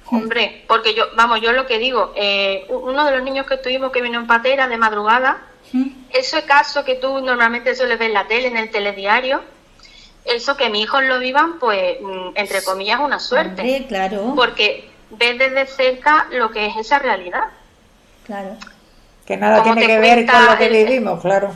Hombre, 0.07 0.63
porque 0.69 0.95
yo, 0.95 1.05
vamos, 1.17 1.41
yo 1.41 1.53
lo 1.53 1.67
que 1.67 1.79
digo, 1.79 2.13
eh, 2.17 2.67
uno 2.69 3.07
de 3.07 3.13
los 3.13 3.23
niños 3.23 3.47
que 3.47 3.57
tuvimos 3.57 3.91
que 3.93 4.03
vino 4.03 4.21
en 4.21 4.27
patera 4.27 4.69
de 4.69 4.77
madrugada, 4.77 5.39
Mm. 5.73 5.89
ese 6.11 6.45
caso 6.45 6.85
que 6.85 6.97
tú 6.97 7.21
normalmente 7.21 7.75
sueles 7.75 7.99
ver 7.99 8.09
en 8.09 8.15
la 8.15 8.27
tele, 8.27 8.49
en 8.49 8.57
el 8.59 8.71
telediario, 8.71 9.43
eso 10.25 10.57
que 10.57 10.69
mis 10.71 10.85
hijos 10.85 11.03
lo 11.05 11.19
vivan, 11.19 11.59
pues, 11.59 11.97
mm, 12.01 12.31
entre 12.35 12.63
comillas, 12.63 13.01
una 13.01 13.19
suerte. 13.19 13.63
Hombre, 13.63 13.87
claro, 13.89 14.33
Porque 14.37 14.91
ves 15.11 15.39
desde 15.39 15.67
cerca 15.67 16.27
lo 16.31 16.51
que 16.51 16.67
es 16.67 16.77
esa 16.77 16.99
realidad. 16.99 17.45
claro. 18.25 18.57
Que 19.27 19.37
nada 19.37 19.63
¿Cómo 19.63 19.75
tiene 19.75 19.87
que 19.87 20.01
ver 20.01 20.27
con 20.27 20.45
lo 20.47 20.57
que 20.59 20.67
el- 20.67 20.73
vivimos, 20.73 21.21
claro. 21.21 21.53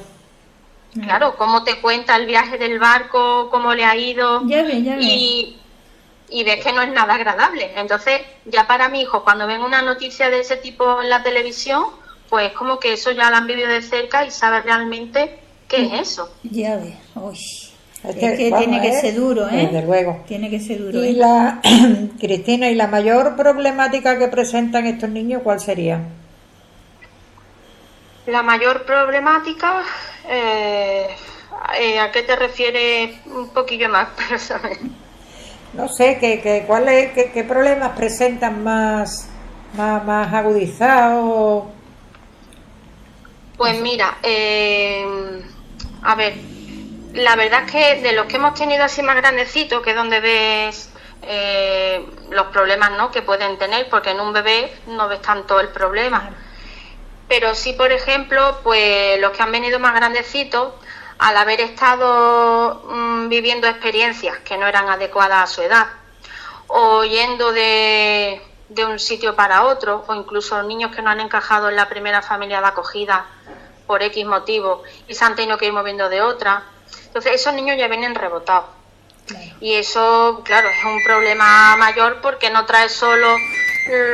Claro, 1.03 1.37
cómo 1.37 1.63
te 1.63 1.81
cuenta 1.81 2.17
el 2.17 2.27
viaje 2.27 2.57
del 2.59 2.79
barco, 2.79 3.51
cómo 3.51 3.75
le 3.75 3.85
ha 3.85 3.97
ido. 3.97 4.43
Ya 4.47 4.63
ve, 4.63 4.83
ya 4.83 4.97
ve. 4.97 5.03
y, 5.03 5.61
y 6.31 6.45
ves 6.45 6.65
que 6.65 6.73
no 6.73 6.81
es 6.81 6.91
nada 6.91 7.15
agradable. 7.15 7.71
Entonces, 7.77 8.21
ya 8.47 8.67
para 8.67 8.89
mi 8.89 9.03
hijo, 9.03 9.23
cuando 9.25 9.47
ven 9.47 9.61
una 9.63 9.83
noticia 9.83 10.31
de 10.31 10.41
ese 10.41 10.57
tipo 10.57 11.03
en 11.03 11.11
la 11.11 11.23
televisión, 11.23 11.85
pues 12.29 12.53
como 12.53 12.79
que 12.79 12.93
eso 12.93 13.11
ya 13.13 13.31
lo 13.31 13.37
han 13.37 13.47
vivido 13.47 13.69
de 13.69 13.83
cerca 13.83 14.25
y 14.25 14.31
sabe 14.31 14.63
realmente 14.63 15.39
qué 15.69 15.87
es 15.87 16.09
eso. 16.09 16.31
Ya 16.43 16.77
ve. 16.77 16.95
Uy. 17.15 17.35
Es 18.05 18.15
Es 18.17 18.37
que, 18.39 18.51
vamos, 18.51 18.65
tiene 18.67 18.83
que 18.83 18.89
¿eh? 18.89 19.01
ser 19.01 19.15
duro, 19.17 19.49
¿eh? 19.49 19.69
Desde 19.71 19.83
luego. 19.87 20.23
Tiene 20.29 20.49
que 20.51 20.61
ser 20.61 20.79
duro. 20.79 21.05
Y 21.05 21.09
¿eh? 21.09 21.13
la 21.15 21.61
Cristina, 22.21 22.69
¿y 22.71 22.75
la 22.75 22.87
mayor 22.87 23.35
problemática 23.37 24.19
que 24.19 24.29
presentan 24.29 24.87
estos 24.87 25.11
niños 25.11 25.43
cuál 25.43 25.61
sería? 25.61 26.01
La 28.27 28.43
mayor 28.43 28.85
problemática, 28.85 29.83
eh, 30.29 31.07
eh, 31.81 31.99
¿a 32.01 32.11
qué 32.11 32.23
te 32.23 32.35
refieres 32.37 33.17
un 33.27 33.49
poquillo 33.51 33.89
más? 33.89 34.09
Para 34.17 34.39
saber. 34.39 34.79
No 35.75 35.89
sé, 35.89 36.19
¿qué, 36.21 36.41
qué, 36.41 36.65
cuál 36.67 36.89
es- 36.89 37.13
qué, 37.13 37.31
qué 37.33 37.45
problemas 37.45 37.97
presentan 37.97 38.63
más, 38.65 39.29
más, 39.77 40.05
más 40.05 40.33
agudizados? 40.33 41.65
Pues 43.57 43.81
mira, 43.81 44.19
eh, 44.23 45.43
a 46.03 46.15
ver, 46.15 46.35
la 47.15 47.37
verdad 47.37 47.65
es 47.65 47.73
que 47.73 48.03
de 48.03 48.13
los 48.13 48.27
que 48.27 48.37
hemos 48.37 48.55
tenido 48.55 48.85
así 48.85 49.03
más 49.03 49.17
grandecitos, 49.17 49.83
que 49.83 49.91
es 49.91 49.97
donde 49.97 50.21
ves 50.21 50.91
eh, 51.23 52.05
los 52.31 52.49
problemas 52.49 52.93
¿no? 52.93 53.11
que 53.11 53.23
pueden 53.23 53.57
tener, 53.59 53.89
porque 53.89 54.11
en 54.11 54.21
un 54.21 54.33
bebé 54.35 54.71
no 54.87 55.09
ves 55.09 55.23
tanto 55.23 55.59
el 55.59 55.69
problema. 55.69 56.31
Pero 57.29 57.55
sí, 57.55 57.73
por 57.73 57.93
ejemplo, 57.93 58.61
pues 58.63 59.19
los 59.21 59.33
que 59.33 59.43
han 59.43 59.53
venido 59.53 59.79
más 59.79 59.95
grandecitos, 59.95 60.75
al 61.19 61.37
haber 61.39 61.61
estado 61.61 62.85
mm, 62.91 63.29
viviendo 63.31 63.67
experiencias 63.67 64.37
que 64.41 64.59
no 64.59 64.67
eran 64.67 64.89
adecuadas 64.91 65.51
a 65.51 65.53
su 65.53 65.63
edad, 65.63 65.87
o 66.67 67.05
yendo 67.05 67.53
de, 67.53 68.43
de 68.69 68.85
un 68.85 68.99
sitio 68.99 69.37
para 69.37 69.65
otro, 69.65 70.05
o 70.07 70.15
incluso 70.15 70.63
niños 70.63 70.95
que 70.95 71.03
no 71.03 71.11
han 71.11 71.21
encajado 71.21 71.69
en 71.69 71.77
la 71.77 71.89
primera 71.89 72.23
familia 72.23 72.61
de 72.61 72.67
acogida 72.67 73.27
por 73.87 74.03
X 74.03 74.27
motivo 74.27 74.83
y 75.07 75.15
se 75.15 75.25
han 75.25 75.37
tenido 75.37 75.59
que 75.59 75.67
ir 75.67 75.73
moviendo 75.73 76.09
de 76.09 76.21
otra. 76.23 76.65
Entonces 77.07 77.33
esos 77.35 77.55
niños 77.55 77.77
ya 77.79 77.89
vienen 77.89 78.15
rebotados. 78.15 78.67
Y 79.61 79.75
eso, 79.75 80.43
claro, 80.45 80.69
es 80.69 80.85
un 80.85 81.03
problema 81.05 81.77
mayor 81.77 82.21
porque 82.21 82.51
no 82.51 82.65
trae 82.67 82.89
solo 82.89 83.37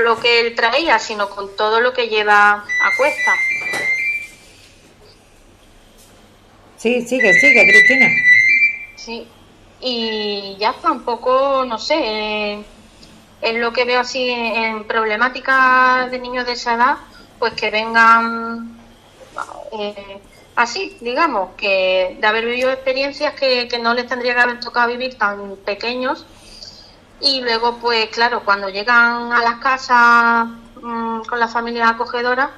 lo 0.04 0.18
que 0.20 0.40
él 0.40 0.54
traía, 0.54 0.98
sino 0.98 1.28
con 1.28 1.54
todo 1.56 1.80
lo 1.80 1.92
que 1.92 2.08
lleva 2.08 2.52
a 2.52 2.96
cuesta. 2.96 3.34
Sí, 6.76 7.00
sigue, 7.02 7.32
sigue, 7.34 7.64
Cristina. 7.64 8.06
Sí. 8.96 9.28
Y 9.80 10.56
ya 10.58 10.72
tampoco, 10.74 11.64
no 11.66 11.78
sé, 11.78 11.96
eh, 11.98 12.64
es 13.42 13.56
lo 13.56 13.72
que 13.72 13.84
veo 13.84 14.00
así 14.00 14.30
en 14.30 14.84
problemáticas 14.84 16.10
de 16.10 16.18
niños 16.20 16.46
de 16.46 16.52
esa 16.52 16.74
edad, 16.74 16.96
pues 17.40 17.54
que 17.54 17.70
vengan 17.70 18.78
eh, 19.72 20.20
así, 20.54 20.96
digamos, 21.00 21.50
que 21.56 22.16
de 22.20 22.26
haber 22.26 22.44
vivido 22.44 22.70
experiencias 22.70 23.34
que, 23.34 23.66
que 23.66 23.80
no 23.80 23.94
les 23.94 24.06
tendría 24.06 24.34
que 24.34 24.40
haber 24.40 24.60
tocado 24.60 24.88
vivir 24.88 25.18
tan 25.18 25.56
pequeños. 25.56 26.24
Y 27.20 27.40
luego, 27.40 27.78
pues 27.78 28.08
claro, 28.10 28.42
cuando 28.44 28.68
llegan 28.68 29.32
a 29.32 29.42
las 29.42 29.56
casas 29.56 30.46
mm, 30.80 31.22
con 31.22 31.40
las 31.40 31.52
familias 31.52 31.90
acogedoras, 31.90 32.50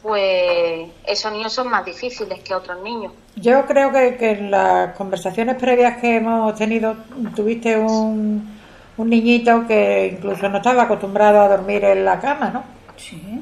pues 0.00 0.90
esos 1.06 1.32
niños 1.32 1.52
son 1.52 1.68
más 1.68 1.84
difíciles 1.84 2.40
que 2.40 2.54
otros 2.54 2.80
niños. 2.82 3.12
Yo 3.34 3.66
creo 3.66 3.92
que, 3.92 4.16
que 4.16 4.30
en 4.30 4.50
las 4.52 4.96
conversaciones 4.96 5.56
previas 5.56 5.98
que 5.98 6.16
hemos 6.16 6.54
tenido 6.54 6.96
tuviste 7.34 7.76
un, 7.76 8.59
un 8.96 9.10
niñito 9.10 9.66
que 9.66 10.12
incluso 10.14 10.48
no 10.48 10.58
estaba 10.58 10.82
acostumbrado 10.82 11.40
a 11.40 11.48
dormir 11.48 11.84
en 11.84 12.04
la 12.04 12.20
cama, 12.20 12.50
¿no? 12.50 12.64
Sí. 12.96 13.40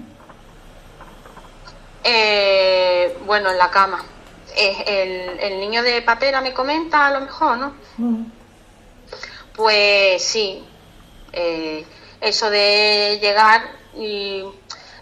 Eh, 2.05 3.17
bueno, 3.27 3.51
en 3.51 3.59
la 3.59 3.71
cama. 3.71 4.05
Es 4.57 4.79
el, 4.87 5.39
el 5.41 5.61
niño 5.61 5.83
de 5.83 6.03
patera 6.03 6.41
me 6.41 6.53
comenta, 6.53 7.07
a 7.07 7.11
lo 7.11 7.21
mejor, 7.21 7.59
¿no? 7.59 7.75
Pues 9.55 10.23
sí, 10.23 10.65
eh, 11.33 11.85
eso 12.21 12.51
de 12.51 13.19
llegar 13.21 13.63
y, 13.95 14.45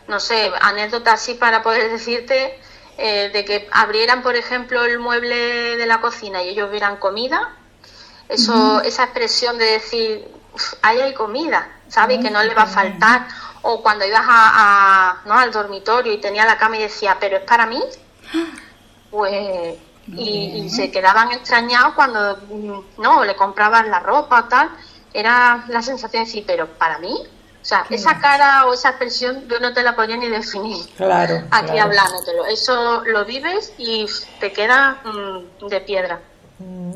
no 0.09 0.20
sé, 0.20 0.50
anécdotas 0.61 1.14
así 1.14 1.35
para 1.35 1.62
poder 1.62 1.90
decirte 1.90 2.59
eh, 2.98 3.30
de 3.32 3.44
que 3.44 3.68
abrieran, 3.70 4.22
por 4.22 4.37
ejemplo, 4.37 4.85
el 4.85 4.98
mueble 4.98 5.76
de 5.76 5.87
la 5.87 6.00
cocina 6.00 6.42
y 6.42 6.48
ellos 6.48 6.70
vieran 6.70 6.96
comida, 6.96 7.54
eso, 8.28 8.80
esa 8.82 9.04
expresión 9.04 9.56
de 9.58 9.64
decir, 9.64 10.28
"Uf, 10.54 10.74
ahí 10.82 11.00
hay 11.00 11.14
comida, 11.14 11.68
¿sabes? 11.88 12.18
Que 12.18 12.30
no 12.30 12.42
le 12.42 12.54
va 12.54 12.62
a 12.62 12.66
faltar. 12.66 13.26
O 13.62 13.82
cuando 13.82 14.04
ibas 14.06 14.22
a, 14.26 14.28
a- 14.30 15.16
¿no? 15.26 15.34
al 15.38 15.50
dormitorio 15.50 16.12
y 16.12 16.18
tenía 16.20 16.44
la 16.46 16.56
cama 16.56 16.76
y 16.76 16.82
decía, 16.82 17.16
¿pero 17.18 17.36
es 17.38 17.42
para 17.44 17.66
mí? 17.66 17.82
Pues, 19.10 19.76
y, 20.08 20.62
y 20.64 20.70
se 20.70 20.90
quedaban 20.90 21.32
extrañados 21.32 21.94
cuando 21.94 22.36
mm, 22.48 23.00
no 23.02 23.24
le 23.24 23.34
compraban 23.34 23.90
la 23.90 24.00
ropa 24.00 24.40
o 24.40 24.44
tal. 24.44 24.68
Era 25.12 25.64
la 25.68 25.80
sensación 25.82 26.22
de 26.24 26.26
decir, 26.26 26.44
¿pero 26.46 26.66
para 26.66 26.98
mí? 26.98 27.14
O 27.62 27.64
sea, 27.64 27.86
esa 27.90 28.18
cara 28.20 28.66
o 28.66 28.74
esa 28.74 28.90
expresión 28.90 29.48
yo 29.48 29.58
no 29.58 29.72
te 29.72 29.82
la 29.82 29.96
podría 29.96 30.16
ni 30.16 30.28
definir 30.28 30.84
Claro. 30.96 31.42
aquí 31.50 31.66
claro. 31.72 31.82
hablándotelo. 31.82 32.44
Eso 32.46 33.02
lo 33.06 33.24
vives 33.24 33.72
y 33.78 34.06
te 34.38 34.52
queda 34.52 35.00
mm, 35.04 35.66
de 35.66 35.80
piedra, 35.80 36.20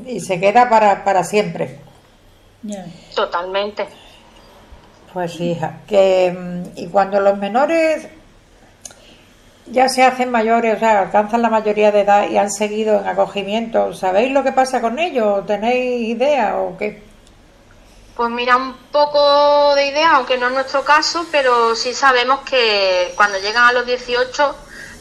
Y 0.06 0.20
se 0.20 0.40
queda 0.40 0.68
para, 0.68 1.04
para 1.04 1.24
siempre. 1.24 1.78
Totalmente. 3.14 3.86
Pues 5.12 5.40
hija, 5.40 5.80
que 5.88 6.32
mm, 6.36 6.78
y 6.78 6.86
cuando 6.88 7.20
los 7.20 7.36
menores 7.36 8.06
ya 9.66 9.88
se 9.88 10.02
hacen 10.02 10.30
mayores, 10.30 10.76
o 10.76 10.78
sea, 10.78 11.00
alcanzan 11.00 11.42
la 11.42 11.50
mayoría 11.50 11.92
de 11.92 12.00
edad 12.00 12.28
y 12.28 12.36
han 12.36 12.50
seguido 12.50 13.00
en 13.00 13.08
acogimiento, 13.08 13.92
¿sabéis 13.94 14.32
lo 14.32 14.42
que 14.42 14.52
pasa 14.52 14.80
con 14.80 14.98
ellos? 14.98 15.46
¿Tenéis 15.46 16.08
idea 16.08 16.56
o 16.58 16.76
qué? 16.76 17.02
Pues 18.16 18.30
mira, 18.30 18.56
un 18.56 18.74
poco 18.92 19.74
de 19.74 19.86
idea, 19.86 20.16
aunque 20.16 20.36
no 20.36 20.48
es 20.48 20.52
nuestro 20.52 20.84
caso, 20.84 21.24
pero 21.32 21.74
sí 21.74 21.94
sabemos 21.94 22.40
que 22.40 23.12
cuando 23.16 23.38
llegan 23.38 23.64
a 23.64 23.72
los 23.72 23.86
18, 23.86 24.56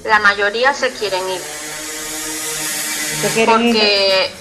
la 0.06 0.20
mayoría 0.20 0.74
se 0.74 0.92
quieren 0.92 1.28
ir. 1.30 1.42
¿Se 3.22 3.30
quieren 3.34 3.62
ir? 3.62 4.39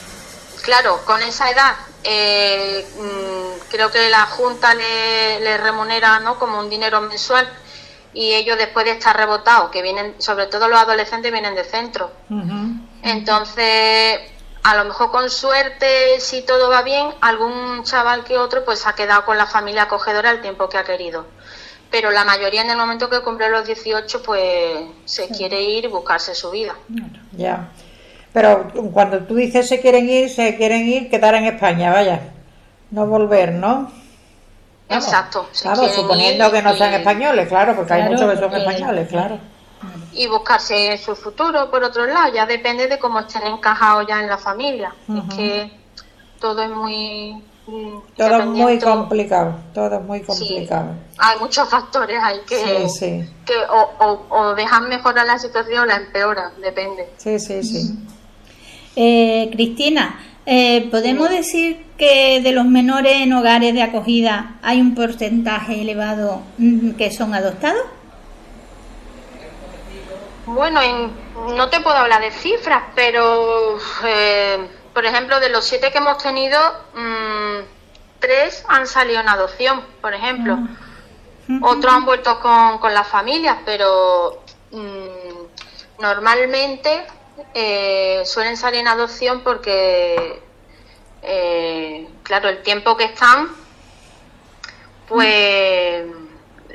Claro, 0.69 1.01
con 1.07 1.23
esa 1.23 1.51
edad, 1.51 1.77
eh, 2.05 2.87
mm, 2.95 3.71
creo 3.71 3.91
que 3.91 4.11
la 4.11 4.27
Junta 4.27 4.75
le, 4.75 5.41
le 5.41 5.57
remunera 5.57 6.21
¿no? 6.21 6.39
como 6.39 6.59
un 6.59 6.69
dinero 6.69 7.01
mensual 7.01 7.49
y 8.13 8.35
ellos 8.35 8.59
después 8.59 8.85
de 8.85 8.93
estar 8.93 9.17
rebotados, 9.17 9.71
que 9.71 9.81
vienen, 9.81 10.21
sobre 10.21 10.47
todo 10.47 10.69
los 10.69 10.79
adolescentes, 10.79 11.33
vienen 11.33 11.55
de 11.55 11.65
centro. 11.65 12.11
Entonces, 13.03 14.21
a 14.63 14.77
lo 14.77 14.85
mejor 14.85 15.11
con 15.11 15.31
suerte, 15.31 16.21
si 16.21 16.43
todo 16.43 16.69
va 16.69 16.83
bien, 16.83 17.15
algún 17.23 17.83
chaval 17.85 18.25
que 18.25 18.37
otro 18.37 18.63
pues 18.67 18.87
ha 18.87 18.93
quedado 18.93 19.25
con 19.25 19.39
la 19.39 19.47
familia 19.47 19.85
acogedora 19.85 20.33
el 20.33 20.43
tiempo 20.43 20.69
que 20.69 20.77
ha 20.77 20.85
querido. 20.85 21.25
Pero 21.91 22.11
la 22.11 22.27
mayoría 22.27 22.61
en 22.61 22.69
el 22.69 22.77
momento 22.77 23.09
que 23.09 23.23
cumple 23.23 23.49
los 23.49 23.65
18 23.65 24.23
pues 24.23 24.81
se 25.07 25.29
quiere 25.31 25.63
ir 25.63 25.87
y 25.87 25.89
buscarse 25.89 26.35
su 26.35 26.51
vida. 26.51 26.75
Ya. 27.33 27.71
Pero 28.41 28.91
cuando 28.93 29.19
tú 29.25 29.35
dices 29.35 29.69
se 29.69 29.81
quieren 29.81 30.09
ir, 30.09 30.31
se 30.31 30.57
quieren 30.57 30.87
ir, 30.87 31.11
quedar 31.11 31.35
en 31.35 31.45
España, 31.45 31.93
vaya. 31.93 32.21
No 32.91 33.07
volver, 33.07 33.53
¿no? 33.53 33.91
Vamos, 34.89 35.05
Exacto. 35.05 35.47
quieren 35.53 35.91
suponiendo 35.95 36.47
ir 36.47 36.53
que 36.53 36.63
no 36.63 36.75
sean 36.75 36.93
y- 36.93 36.97
españoles, 36.97 37.49
claro, 37.49 37.75
porque 37.77 37.93
hay 37.93 38.01
Claro, 38.03 38.15
muchos 38.15 38.31
que 38.33 38.37
son 38.41 38.51
porque- 38.51 38.59
españoles, 38.59 39.09
claro. 39.09 39.39
Y 40.15 40.27
buscarse 40.27 40.97
su 40.99 41.15
futuro 41.15 41.71
por 41.71 41.83
otro 41.85 42.07
lado, 42.07 42.33
ya 42.33 42.47
depende 42.47 42.87
de 42.89 42.99
cómo 42.99 43.21
estén 43.21 43.47
encajados 43.47 44.07
ya 44.09 44.21
en 44.21 44.27
la 44.29 44.39
familia. 44.39 44.93
Es 45.09 45.35
que 45.37 45.71
todo 46.41 46.63
es 46.63 46.71
muy... 46.71 47.35
mm, 47.67 47.99
Todo 48.17 48.39
es 48.41 48.47
muy 48.47 48.79
complicado, 48.79 49.55
todo 49.75 49.97
es 49.97 50.03
muy 50.03 50.21
Sí. 50.21 50.25
complicado. 50.27 50.89
Hay 51.19 51.39
muchos 51.39 51.69
factores 51.69 52.19
ahí 52.23 52.41
que, 52.49 52.57
Sí, 52.57 52.89
sí. 52.89 53.31
que 53.45 53.55
o, 53.71 53.91
o, 54.01 54.27
o 54.37 54.55
dejan 54.55 54.89
mejorar 54.89 55.27
la 55.27 55.39
situación 55.39 55.81
o 55.83 55.87
la 55.87 55.97
empeoran, 55.97 56.53
depende. 56.63 57.11
Sí, 57.19 57.39
sí, 57.39 57.63
sí. 57.63 57.99
Eh, 58.97 59.49
Cristina, 59.53 60.19
eh, 60.47 60.89
¿podemos 60.91 61.29
decir 61.31 61.87
que 61.97 62.41
de 62.43 62.53
los 62.53 62.65
menores 62.65 63.13
en 63.17 63.33
hogares 63.33 63.75
de 63.75 63.83
acogida 63.83 64.57
hay 64.63 64.81
un 64.81 64.95
porcentaje 64.95 65.81
elevado 65.83 66.43
mm, 66.59 66.93
que 66.93 67.11
son 67.11 67.35
adoptados? 67.35 67.83
Bueno, 70.47 70.81
en- 70.83 71.11
no 71.57 71.69
te 71.69 71.81
puedo 71.81 71.97
hablar 71.97 72.21
de 72.23 72.31
cifras, 72.31 72.83
pero 72.95 73.79
eh, 74.05 74.59
por 74.95 75.05
ejemplo, 75.05 75.39
de 75.41 75.51
los 75.51 75.65
siete 75.65 75.91
que 75.93 75.99
hemos 75.99 76.19
tenido, 76.19 76.59
mm, 76.95 77.65
tres 78.19 78.65
han 78.69 78.87
salido 78.87 79.21
en 79.21 79.29
adopción, 79.29 79.83
por 80.01 80.15
ejemplo. 80.15 80.59
Otros 81.63 81.93
han 81.95 82.05
vuelto 82.05 82.41
con, 82.41 82.79
con 82.79 82.93
las 82.93 83.07
familias, 83.09 83.57
pero 83.65 84.43
mm, 84.71 86.01
normalmente 86.03 87.05
eh, 87.55 88.23
suelen 88.25 88.57
salir 88.57 88.81
en 88.81 88.89
adopción 88.89 89.43
porque, 89.43 90.41
eh, 91.23 92.09
claro, 92.23 92.49
el 92.49 92.63
tiempo 92.63 92.97
que 92.97 93.05
están, 93.05 93.49
pues 95.09 96.05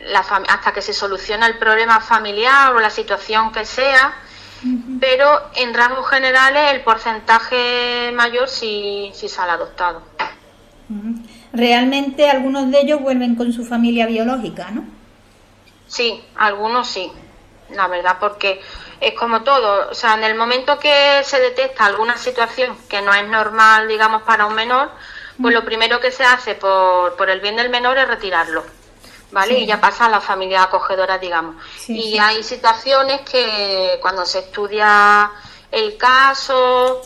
la 0.06 0.20
hasta 0.20 0.74
que 0.74 0.82
se 0.82 0.94
soluciona 0.94 1.48
el 1.48 1.58
problema 1.58 2.00
familiar 2.00 2.74
o 2.76 2.80
la 2.80 2.90
situación 2.90 3.52
que 3.52 3.66
sea, 3.66 4.14
pero 5.00 5.50
en 5.56 5.74
rasgos 5.74 6.10
generales 6.10 6.72
el 6.72 6.82
porcentaje 6.82 8.12
mayor 8.14 8.48
sí, 8.48 9.12
sí 9.14 9.28
sale 9.28 9.52
adoptado. 9.52 10.02
Realmente 11.52 12.30
algunos 12.30 12.72
de 12.72 12.82
ellos 12.82 13.02
vuelven 13.02 13.36
con 13.36 13.52
su 13.54 13.66
familia 13.66 14.06
biológica, 14.08 14.72
¿no? 14.72 14.86
Sí, 15.88 16.24
algunos 16.36 16.88
sí, 16.88 17.12
la 17.70 17.88
verdad, 17.88 18.18
porque 18.20 18.62
es 19.04 19.14
como 19.14 19.44
todo, 19.44 19.90
o 19.92 19.94
sea, 19.94 20.14
en 20.14 20.24
el 20.24 20.36
momento 20.36 20.80
que 20.80 21.22
se 21.24 21.40
detecta 21.40 21.86
alguna 21.86 22.18
situación 22.18 22.78
que 22.88 23.02
no 23.02 23.14
es 23.14 23.28
normal, 23.28 23.88
digamos, 23.88 24.24
para 24.24 24.46
un 24.46 24.56
menor, 24.56 24.92
pues 25.42 25.54
lo 25.54 25.66
primero 25.66 26.00
que 26.00 26.12
se 26.12 26.24
hace 26.24 26.56
por, 26.56 27.16
por 27.16 27.30
el 27.30 27.42
bien 27.42 27.56
del 27.56 27.70
menor 27.70 27.98
es 27.98 28.08
retirarlo, 28.08 28.64
¿vale? 29.32 29.60
Y 29.60 29.66
ya 29.66 29.82
pasa 29.82 30.06
a 30.06 30.10
la 30.10 30.22
familia 30.22 30.64
acogedora, 30.64 31.18
digamos. 31.18 31.56
Sí, 31.78 31.98
y 31.98 32.12
sí. 32.14 32.20
hay 32.20 32.44
situaciones 32.44 33.22
que 33.22 33.98
cuando 34.02 34.26
se 34.26 34.40
estudia 34.40 35.32
el 35.72 35.98
caso 35.98 37.02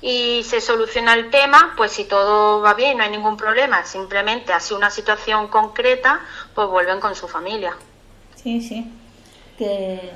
y 0.00 0.42
se 0.44 0.60
soluciona 0.60 1.14
el 1.14 1.30
tema, 1.30 1.74
pues 1.76 1.92
si 1.92 2.04
todo 2.04 2.60
va 2.60 2.74
bien, 2.74 2.98
no 2.98 3.04
hay 3.04 3.10
ningún 3.10 3.36
problema, 3.36 3.84
simplemente 3.84 4.58
sido 4.58 4.78
una 4.78 4.90
situación 4.90 5.48
concreta, 5.48 6.20
pues 6.54 6.68
vuelven 6.68 6.98
con 6.98 7.14
su 7.14 7.28
familia. 7.28 7.76
Sí, 8.34 8.60
sí. 8.60 8.90
Que, 9.58 10.12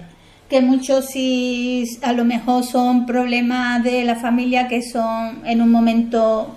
que 0.48 0.60
muchos 0.60 1.06
sí, 1.06 1.84
a 2.02 2.12
lo 2.12 2.24
mejor 2.24 2.62
son 2.64 3.04
problemas 3.06 3.82
de 3.82 4.04
la 4.04 4.14
familia 4.16 4.68
que 4.68 4.80
son 4.82 5.40
en 5.44 5.60
un 5.60 5.70
momento 5.70 6.54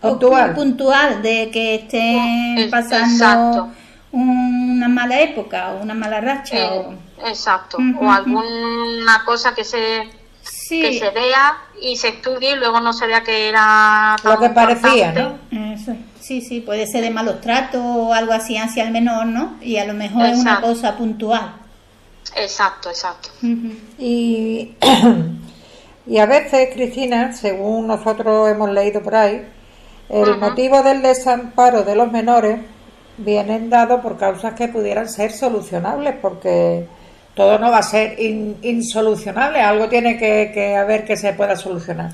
Puntual. 0.00 0.54
puntual 0.54 1.22
de 1.22 1.50
que 1.50 1.74
estén 1.76 2.58
Es- 2.58 2.70
pasando 2.70 3.14
exacto. 3.14 3.68
una 4.12 4.88
mala 4.88 5.20
época 5.20 5.70
o 5.72 5.82
una 5.82 5.94
mala 5.94 6.20
racha. 6.20 6.56
Eh, 6.56 6.68
o- 6.70 7.28
exacto, 7.28 7.78
o 8.00 8.10
alguna 8.12 9.24
cosa 9.24 9.54
que 9.54 9.64
se, 9.64 10.08
Sí, 10.42 10.80
que 10.82 10.98
se 10.98 11.10
vea 11.10 11.56
y 11.82 11.96
se 11.96 12.08
estudie 12.08 12.52
y 12.52 12.56
luego 12.56 12.80
no 12.80 12.92
se 12.92 13.06
vea 13.06 13.22
que 13.22 13.48
era 13.48 14.16
Lo 14.22 14.38
que 14.38 14.50
parecía, 14.50 15.08
importante. 15.08 15.38
¿no? 15.50 15.72
Eso. 15.72 15.96
Sí, 16.20 16.42
sí, 16.42 16.60
puede 16.60 16.86
ser 16.86 17.02
de 17.02 17.10
malos 17.10 17.40
tratos 17.40 17.80
o 17.82 18.12
algo 18.12 18.32
así 18.32 18.56
hacia 18.58 18.84
el 18.84 18.90
menor, 18.92 19.24
¿no? 19.26 19.54
Y 19.62 19.78
a 19.78 19.86
lo 19.86 19.94
mejor 19.94 20.26
es 20.26 20.38
una 20.38 20.60
cosa 20.60 20.96
puntual. 20.96 21.52
Exacto, 22.36 22.88
exacto. 22.90 23.30
Y, 23.98 24.76
y 26.06 26.18
a 26.18 26.26
veces, 26.26 26.70
Cristina, 26.72 27.32
según 27.32 27.86
nosotros 27.86 28.48
hemos 28.50 28.70
leído 28.70 29.02
por 29.02 29.14
ahí, 29.14 29.46
el 30.08 30.24
motivo 30.38 30.82
del 30.82 31.02
desamparo 31.02 31.82
de 31.82 31.94
los 31.94 32.10
menores 32.10 32.60
vienen 33.18 33.68
dados 33.68 34.00
por 34.00 34.16
causas 34.16 34.54
que 34.54 34.68
pudieran 34.68 35.08
ser 35.08 35.32
solucionables, 35.32 36.14
porque 36.22 36.86
todo 37.34 37.58
no 37.58 37.70
va 37.70 37.78
a 37.78 37.82
ser 37.82 38.18
in- 38.20 38.56
insolucionable, 38.62 39.60
algo 39.60 39.88
tiene 39.88 40.16
que, 40.18 40.50
que 40.54 40.76
haber 40.76 41.04
que 41.04 41.16
se 41.16 41.32
pueda 41.34 41.56
solucionar. 41.56 42.12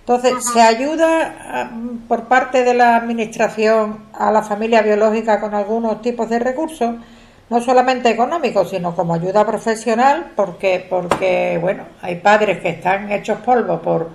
Entonces, 0.00 0.34
¿se 0.52 0.60
ayuda 0.60 1.34
ah, 1.40 1.70
por 2.08 2.24
parte 2.24 2.64
de 2.64 2.74
la 2.74 2.96
Administración 2.96 4.04
a 4.12 4.30
la 4.32 4.42
familia 4.42 4.82
biológica 4.82 5.40
con 5.40 5.54
algunos 5.54 6.02
tipos 6.02 6.28
de 6.28 6.38
recursos? 6.38 6.96
No 7.52 7.60
solamente 7.60 8.08
económicos, 8.08 8.70
sino 8.70 8.96
como 8.96 9.12
ayuda 9.12 9.44
profesional, 9.44 10.32
porque, 10.34 10.86
porque 10.88 11.58
bueno, 11.60 11.84
hay 12.00 12.14
padres 12.14 12.62
que 12.62 12.70
están 12.70 13.12
hechos 13.12 13.40
polvo 13.40 13.78
por 13.78 14.08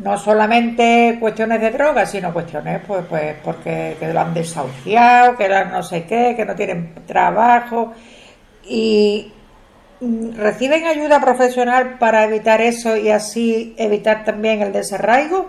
no 0.00 0.18
solamente 0.18 1.16
cuestiones 1.18 1.62
de 1.62 1.70
drogas, 1.70 2.10
sino 2.10 2.30
cuestiones, 2.30 2.82
pues, 2.86 3.06
pues 3.08 3.36
porque 3.42 3.96
que 3.98 4.12
lo 4.12 4.20
han 4.20 4.34
desahuciado, 4.34 5.34
que 5.34 5.48
no 5.48 5.82
sé 5.82 6.04
qué, 6.04 6.34
que 6.36 6.44
no 6.44 6.54
tienen 6.54 6.94
trabajo. 7.06 7.94
Y 8.64 9.32
mm, 10.00 10.36
reciben 10.36 10.86
ayuda 10.86 11.22
profesional 11.22 11.96
para 11.98 12.24
evitar 12.24 12.60
eso 12.60 12.98
y 12.98 13.08
así 13.08 13.74
evitar 13.78 14.26
también 14.26 14.60
el 14.60 14.74
desarraigo. 14.74 15.48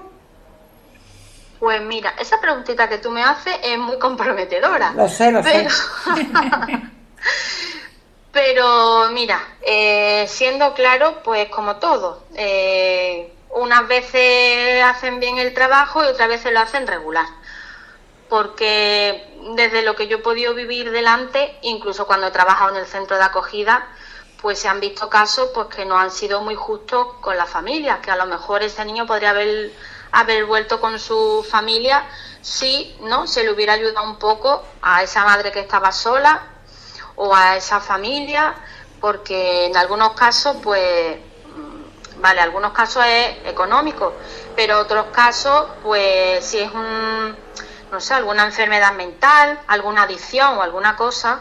Pues 1.60 1.82
mira, 1.82 2.14
esa 2.18 2.40
preguntita 2.40 2.88
que 2.88 3.00
tú 3.00 3.12
me 3.12 3.24
haces 3.24 3.56
es 3.62 3.78
muy 3.78 4.00
comprometedora. 4.00 4.94
Lo 4.94 5.10
sé, 5.10 5.34
lo 5.34 5.44
sé. 5.44 5.68
pero... 8.32 9.10
Mira, 9.12 9.42
eh, 9.62 10.26
siendo 10.28 10.74
claro, 10.74 11.22
pues 11.24 11.50
como 11.50 11.78
todo, 11.78 12.24
eh, 12.36 13.32
unas 13.52 13.88
veces 13.88 14.84
hacen 14.84 15.20
bien 15.20 15.38
el 15.38 15.54
trabajo 15.54 16.04
y 16.04 16.08
otras 16.08 16.28
veces 16.28 16.52
lo 16.52 16.60
hacen 16.60 16.86
regular. 16.88 17.26
Porque 18.30 19.26
desde 19.56 19.84
lo 19.84 19.96
que 19.96 20.08
yo 20.08 20.18
he 20.18 20.22
podido 20.22 20.54
vivir 20.54 20.92
delante, 20.92 21.58
incluso 21.62 22.08
cuando 22.08 22.28
he 22.28 22.32
trabajado 22.32 22.72
en 22.72 22.82
el 22.82 22.86
centro 22.86 23.18
de 23.18 23.24
acogida, 23.24 23.88
pues 24.42 24.60
se 24.60 24.68
han 24.68 24.80
visto 24.80 25.10
casos 25.10 25.52
pues 25.54 25.68
que 25.68 25.86
no 25.86 25.98
han 25.98 26.12
sido 26.12 26.42
muy 26.42 26.56
justos 26.56 27.08
con 27.22 27.38
la 27.38 27.46
familia, 27.46 28.02
que 28.02 28.12
a 28.12 28.16
lo 28.16 28.26
mejor 28.26 28.64
ese 28.64 28.84
niño 28.84 29.06
podría 29.08 29.30
haber, 29.30 29.72
haber 30.12 30.46
vuelto 30.46 30.82
con 30.82 31.00
su 31.00 31.46
familia 31.50 32.06
si 32.42 32.96
no 33.02 33.26
se 33.28 33.44
le 33.44 33.52
hubiera 33.52 33.74
ayudado 33.74 34.04
un 34.04 34.18
poco 34.18 34.64
a 34.82 35.02
esa 35.04 35.24
madre 35.24 35.52
que 35.52 35.62
estaba 35.62 35.92
sola 35.92 36.55
o 37.16 37.34
a 37.36 37.56
esa 37.58 37.80
familia, 37.80 38.56
porque 39.00 39.66
en 39.66 39.78
algunos 39.78 40.14
casos, 40.14 40.58
pues, 40.64 41.18
mm, 41.46 42.22
vale, 42.22 42.42
algunos 42.42 42.72
casos 42.74 43.04
es 43.06 43.38
económico, 43.46 44.14
pero 44.56 44.80
otros 44.80 45.08
casos, 45.12 45.66
pues, 45.84 46.44
si 46.46 46.60
es 46.60 46.72
un, 46.72 47.36
no 47.92 48.00
sé, 48.00 48.14
alguna 48.14 48.46
enfermedad 48.46 48.94
mental, 48.94 49.60
alguna 49.68 50.04
adicción 50.04 50.58
o 50.58 50.62
alguna 50.62 50.96
cosa, 50.96 51.40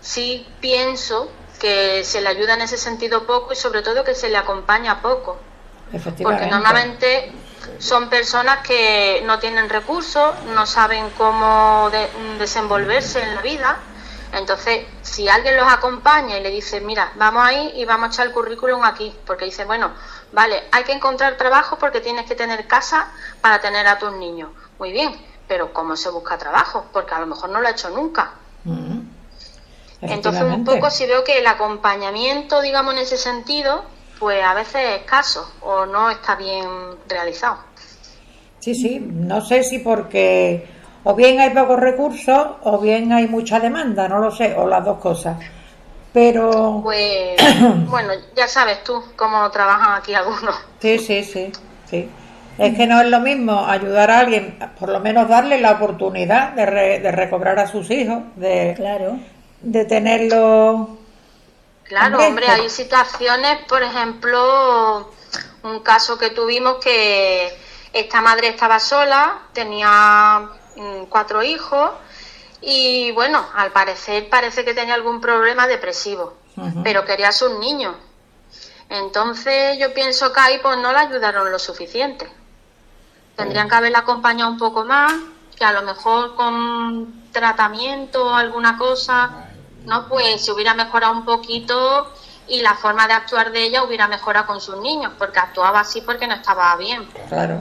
sí 0.00 0.46
pienso 0.60 1.30
que 1.60 2.02
se 2.04 2.20
le 2.20 2.28
ayuda 2.28 2.54
en 2.54 2.62
ese 2.62 2.76
sentido 2.76 3.24
poco 3.24 3.52
y 3.52 3.56
sobre 3.56 3.82
todo 3.82 4.02
que 4.02 4.14
se 4.16 4.28
le 4.28 4.36
acompaña 4.36 5.00
poco. 5.00 5.38
Porque 6.24 6.46
normalmente 6.50 7.32
son 7.78 8.08
personas 8.08 8.58
que 8.66 9.22
no 9.24 9.38
tienen 9.38 9.68
recursos, 9.68 10.34
no 10.46 10.66
saben 10.66 11.10
cómo 11.10 11.88
de- 11.92 12.10
desenvolverse 12.38 13.22
en 13.22 13.34
la 13.36 13.42
vida. 13.42 13.78
Entonces, 14.32 14.86
si 15.02 15.28
alguien 15.28 15.56
los 15.56 15.70
acompaña 15.70 16.38
y 16.38 16.42
le 16.42 16.50
dice, 16.50 16.80
mira, 16.80 17.12
vamos 17.16 17.44
ahí 17.44 17.72
y 17.76 17.84
vamos 17.84 18.08
a 18.08 18.12
echar 18.12 18.26
el 18.26 18.32
currículum 18.32 18.82
aquí, 18.82 19.14
porque 19.26 19.44
dice, 19.44 19.64
bueno, 19.66 19.90
vale, 20.32 20.62
hay 20.72 20.84
que 20.84 20.92
encontrar 20.92 21.36
trabajo 21.36 21.76
porque 21.78 22.00
tienes 22.00 22.26
que 22.26 22.34
tener 22.34 22.66
casa 22.66 23.12
para 23.42 23.60
tener 23.60 23.86
a 23.86 23.98
tus 23.98 24.12
niños. 24.14 24.50
Muy 24.78 24.90
bien, 24.90 25.14
pero 25.46 25.72
¿cómo 25.74 25.96
se 25.96 26.08
busca 26.08 26.38
trabajo? 26.38 26.86
Porque 26.92 27.14
a 27.14 27.20
lo 27.20 27.26
mejor 27.26 27.50
no 27.50 27.60
lo 27.60 27.68
ha 27.68 27.72
hecho 27.72 27.90
nunca. 27.90 28.32
Mm. 28.64 29.00
Entonces, 30.00 30.42
un 30.42 30.64
poco 30.64 30.90
si 30.90 31.06
veo 31.06 31.22
que 31.22 31.38
el 31.38 31.46
acompañamiento, 31.46 32.60
digamos, 32.60 32.94
en 32.94 33.00
ese 33.00 33.16
sentido, 33.16 33.84
pues 34.18 34.42
a 34.42 34.54
veces 34.54 34.76
es 34.76 35.00
escaso 35.00 35.52
o 35.60 35.86
no 35.86 36.10
está 36.10 36.34
bien 36.36 36.66
realizado. 37.06 37.58
Sí, 38.58 38.74
sí, 38.74 38.98
no 38.98 39.44
sé 39.44 39.62
si 39.62 39.80
porque 39.80 40.68
o 41.04 41.14
bien 41.14 41.40
hay 41.40 41.50
pocos 41.50 41.78
recursos 41.80 42.46
o 42.62 42.78
bien 42.78 43.12
hay 43.12 43.26
mucha 43.28 43.60
demanda, 43.60 44.08
no 44.08 44.18
lo 44.18 44.30
sé, 44.30 44.54
o 44.56 44.66
las 44.66 44.84
dos 44.84 44.98
cosas. 44.98 45.36
Pero 46.12 46.80
Pues, 46.82 47.36
bueno, 47.88 48.12
ya 48.36 48.46
sabes 48.48 48.84
tú 48.84 49.02
cómo 49.16 49.50
trabajan 49.50 49.94
aquí 50.00 50.14
algunos. 50.14 50.54
sí, 50.80 50.98
sí, 50.98 51.24
sí, 51.24 51.52
sí. 51.88 52.08
Es 52.58 52.76
que 52.76 52.86
no 52.86 53.00
es 53.00 53.08
lo 53.08 53.20
mismo 53.20 53.64
ayudar 53.66 54.10
a 54.10 54.18
alguien, 54.20 54.58
por 54.78 54.90
lo 54.90 55.00
menos 55.00 55.26
darle 55.28 55.58
la 55.60 55.72
oportunidad 55.72 56.52
de, 56.52 56.66
re- 56.66 57.00
de 57.00 57.10
recobrar 57.10 57.58
a 57.58 57.66
sus 57.66 57.90
hijos, 57.90 58.22
de, 58.36 58.74
Claro. 58.76 59.18
de 59.62 59.84
tenerlo. 59.86 60.98
Claro, 61.84 62.18
Hombre, 62.28 62.46
hay 62.48 62.68
situaciones, 62.70 63.58
por 63.68 63.82
ejemplo, 63.82 65.10
un 65.62 65.80
caso 65.80 66.18
que 66.18 66.30
tuvimos 66.30 66.76
que 66.76 67.48
esta 67.92 68.20
madre 68.20 68.48
estaba 68.48 68.78
sola, 68.78 69.38
tenía 69.52 70.48
cuatro 71.08 71.42
hijos 71.42 71.90
y 72.60 73.10
bueno, 73.12 73.44
al 73.54 73.72
parecer 73.72 74.28
parece 74.28 74.64
que 74.64 74.74
tenía 74.74 74.94
algún 74.94 75.20
problema 75.20 75.66
depresivo, 75.66 76.34
pero 76.84 77.04
quería 77.04 77.28
a 77.28 77.32
sus 77.32 77.58
niños. 77.58 77.94
Entonces 78.88 79.78
yo 79.78 79.92
pienso 79.94 80.32
que 80.32 80.40
ahí 80.40 80.58
pues 80.62 80.76
no 80.78 80.92
la 80.92 81.00
ayudaron 81.00 81.50
lo 81.50 81.58
suficiente. 81.58 82.30
Tendrían 83.36 83.68
que 83.68 83.74
haberla 83.74 84.00
acompañado 84.00 84.50
un 84.50 84.58
poco 84.58 84.84
más, 84.84 85.12
que 85.56 85.64
a 85.64 85.72
lo 85.72 85.82
mejor 85.82 86.34
con 86.36 87.30
tratamiento 87.32 88.26
o 88.26 88.34
alguna 88.34 88.76
cosa, 88.76 89.48
¿no? 89.86 90.08
Pues 90.08 90.44
se 90.44 90.52
hubiera 90.52 90.74
mejorado 90.74 91.14
un 91.14 91.24
poquito 91.24 92.12
y 92.46 92.60
la 92.60 92.74
forma 92.74 93.06
de 93.06 93.14
actuar 93.14 93.50
de 93.50 93.62
ella 93.64 93.82
hubiera 93.82 94.08
mejorado 94.08 94.46
con 94.46 94.60
sus 94.60 94.76
niños, 94.76 95.12
porque 95.18 95.38
actuaba 95.38 95.80
así 95.80 96.02
porque 96.02 96.26
no 96.26 96.34
estaba 96.34 96.76
bien. 96.76 97.08
Claro. 97.28 97.60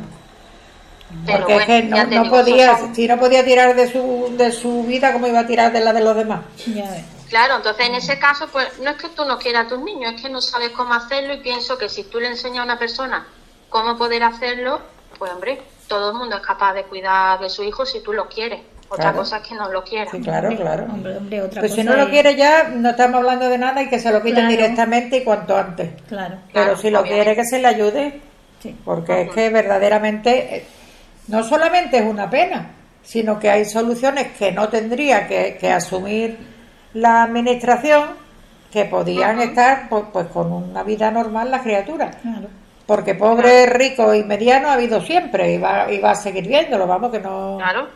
Pero 1.26 1.40
Porque 1.40 1.56
es 1.58 1.66
que 1.66 1.84
no, 1.84 2.06
digo, 2.06 2.30
podía, 2.30 2.78
son- 2.78 2.96
si 2.96 3.08
no 3.08 3.18
podía 3.20 3.44
tirar 3.46 3.76
de 3.76 3.92
su, 3.92 4.34
de 4.38 4.52
su 4.52 4.84
vida, 4.84 5.14
¿cómo 5.14 5.28
iba 5.28 5.40
a 5.42 5.48
tirar 5.48 5.72
de 5.72 5.80
la 5.82 5.94
de 5.94 6.02
los 6.02 6.16
demás? 6.16 6.42
Ya 6.68 6.90
ves. 6.90 7.04
Claro, 7.30 7.58
entonces 7.58 7.86
en 7.88 7.96
ese 7.96 8.20
caso, 8.20 8.48
pues 8.52 8.68
no 8.80 8.90
es 8.90 8.98
que 8.98 9.08
tú 9.10 9.24
no 9.26 9.38
quieras 9.38 9.66
a 9.66 9.70
tus 9.70 9.80
niños, 9.80 10.14
es 10.16 10.22
que 10.22 10.30
no 10.30 10.42
sabes 10.42 10.72
cómo 10.72 10.94
hacerlo 10.94 11.34
y 11.34 11.38
pienso 11.38 11.78
que 11.78 11.88
si 11.90 12.04
tú 12.04 12.20
le 12.20 12.28
enseñas 12.28 12.60
a 12.62 12.64
una 12.64 12.78
persona 12.80 13.26
cómo 13.70 13.98
poder 13.98 14.24
hacerlo, 14.24 14.82
pues 15.18 15.32
hombre, 15.32 15.62
todo 15.88 16.12
el 16.12 16.18
mundo 16.18 16.36
es 16.38 16.42
capaz 16.42 16.74
de 16.74 16.84
cuidar 16.84 17.40
de 17.40 17.50
su 17.50 17.64
hijo 17.64 17.86
si 17.86 18.02
tú 18.02 18.12
lo 18.14 18.28
quieres. 18.28 18.60
Otra 18.90 19.04
Claro. 19.06 19.18
cosa 19.20 19.38
es 19.38 19.48
que 19.48 19.56
no 19.56 19.72
lo 19.72 19.84
quieras. 19.86 20.10
Sí, 20.12 20.20
claro, 20.20 20.50
Hombre, 20.50 20.62
claro. 20.64 20.84
Hombre, 20.92 21.18
hombre, 21.18 21.42
otra 21.42 21.62
Pues 21.62 21.74
si 21.76 21.84
no 21.84 21.96
lo 21.96 22.10
quiere 22.10 22.36
ya, 22.36 22.64
no 22.68 22.90
estamos 22.90 23.18
hablando 23.20 23.48
de 23.48 23.58
nada 23.58 23.82
y 23.82 23.88
que 23.90 24.00
se 24.00 24.12
lo 24.12 24.18
quiten 24.22 24.34
Claro. 24.48 24.50
directamente 24.50 25.18
y 25.18 25.24
cuanto 25.24 25.56
antes. 25.56 25.92
Claro. 26.10 26.36
Pero 26.52 26.66
Claro, 26.66 26.78
si 26.82 26.90
lo 26.90 27.00
obviamente. 27.00 27.24
quiere, 27.24 27.36
que 27.42 27.46
se 27.48 27.60
le 27.60 27.68
ayude, 27.70 28.22
Sí. 28.62 28.76
porque 28.84 29.22
es 29.22 29.30
que 29.32 29.50
verdaderamente 29.50 30.58
eh, 30.58 30.66
no 31.28 31.44
solamente 31.44 31.98
es 31.98 32.06
una 32.06 32.30
pena, 32.30 32.72
sino 33.04 33.40
que 33.40 33.50
hay 33.50 33.66
soluciones 33.66 34.32
que 34.38 34.52
no 34.52 34.70
tendría 34.70 35.28
que, 35.28 35.58
que 35.60 35.72
asumir 35.72 36.38
la 36.94 37.24
administración 37.24 38.10
que 38.72 38.86
podían 38.86 39.40
estar 39.42 39.90
pues, 39.90 40.06
pues 40.12 40.28
con 40.28 40.52
una 40.52 40.84
vida 40.84 41.12
normal 41.12 41.52
las 41.52 41.62
criaturas. 41.62 42.16
Claro. 42.22 42.48
Porque 42.86 43.16
pobre, 43.16 43.66
rico 43.68 44.14
y 44.14 44.24
mediano 44.24 44.70
ha 44.70 44.74
habido 44.74 45.02
siempre 45.02 45.54
y 45.54 45.58
va, 45.58 45.92
y 45.92 46.00
va 46.00 46.12
a 46.12 46.16
seguir 46.16 46.48
viéndolo, 46.48 46.88
vamos, 46.88 47.12
que 47.12 47.20
no, 47.20 47.58
Claro. 47.58 47.90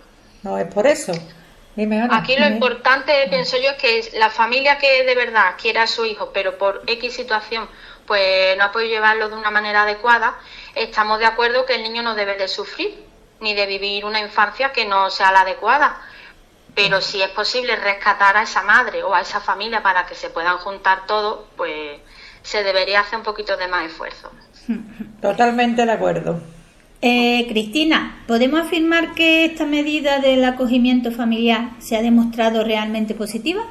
no 0.44 0.58
es 0.58 0.72
por 0.74 0.86
eso. 0.88 1.12
Dime, 1.76 2.02
Ana. 2.02 2.18
Aquí 2.18 2.38
lo 2.38 2.48
importante, 2.48 3.12
pienso 3.30 3.58
yo, 3.58 3.72
es 3.72 3.78
que 3.78 4.18
la 4.18 4.30
familia 4.30 4.78
que 4.78 5.04
de 5.04 5.16
verdad 5.16 5.56
quiera 5.62 5.84
a 5.84 5.88
su 5.88 6.06
hijo, 6.06 6.32
pero 6.34 6.58
por 6.58 6.84
X 6.88 7.14
situación, 7.14 7.68
pues 8.08 8.58
no 8.58 8.64
ha 8.66 8.72
podido 8.72 8.92
llevarlo 8.92 9.28
de 9.28 9.36
una 9.36 9.52
manera 9.52 9.84
adecuada, 9.84 10.36
estamos 10.74 11.20
de 11.20 11.26
acuerdo 11.26 11.66
que 11.66 11.76
el 11.76 11.84
niño 11.84 12.02
no 12.02 12.16
debe 12.16 12.38
de 12.38 12.48
sufrir 12.48 13.05
ni 13.46 13.54
de 13.54 13.68
vivir 13.68 14.06
una 14.06 14.20
infancia 14.20 14.72
que 14.72 14.86
no 14.86 15.12
sea 15.12 15.32
la 15.32 15.42
adecuada. 15.42 16.02
Pero 16.74 17.00
si 17.00 17.22
es 17.22 17.30
posible 17.30 17.76
rescatar 17.76 18.36
a 18.36 18.42
esa 18.42 18.64
madre 18.64 19.04
o 19.04 19.14
a 19.14 19.22
esa 19.22 19.40
familia 19.40 19.84
para 19.84 20.08
que 20.08 20.16
se 20.16 20.32
puedan 20.32 20.58
juntar 20.58 21.06
todos, 21.06 21.46
pues 21.56 22.00
se 22.42 22.64
debería 22.64 23.02
hacer 23.02 23.20
un 23.20 23.24
poquito 23.24 23.56
de 23.56 23.68
más 23.68 23.86
esfuerzo. 23.86 24.32
Totalmente 25.22 25.86
de 25.86 25.92
acuerdo. 25.92 26.42
Eh, 27.02 27.46
Cristina, 27.48 28.24
¿podemos 28.28 28.62
afirmar 28.62 29.14
que 29.14 29.46
esta 29.46 29.66
medida 29.66 30.20
del 30.20 30.44
acogimiento 30.44 31.12
familiar 31.12 31.70
se 31.78 31.96
ha 31.96 32.02
demostrado 32.02 32.64
realmente 32.64 33.14
positiva? 33.14 33.62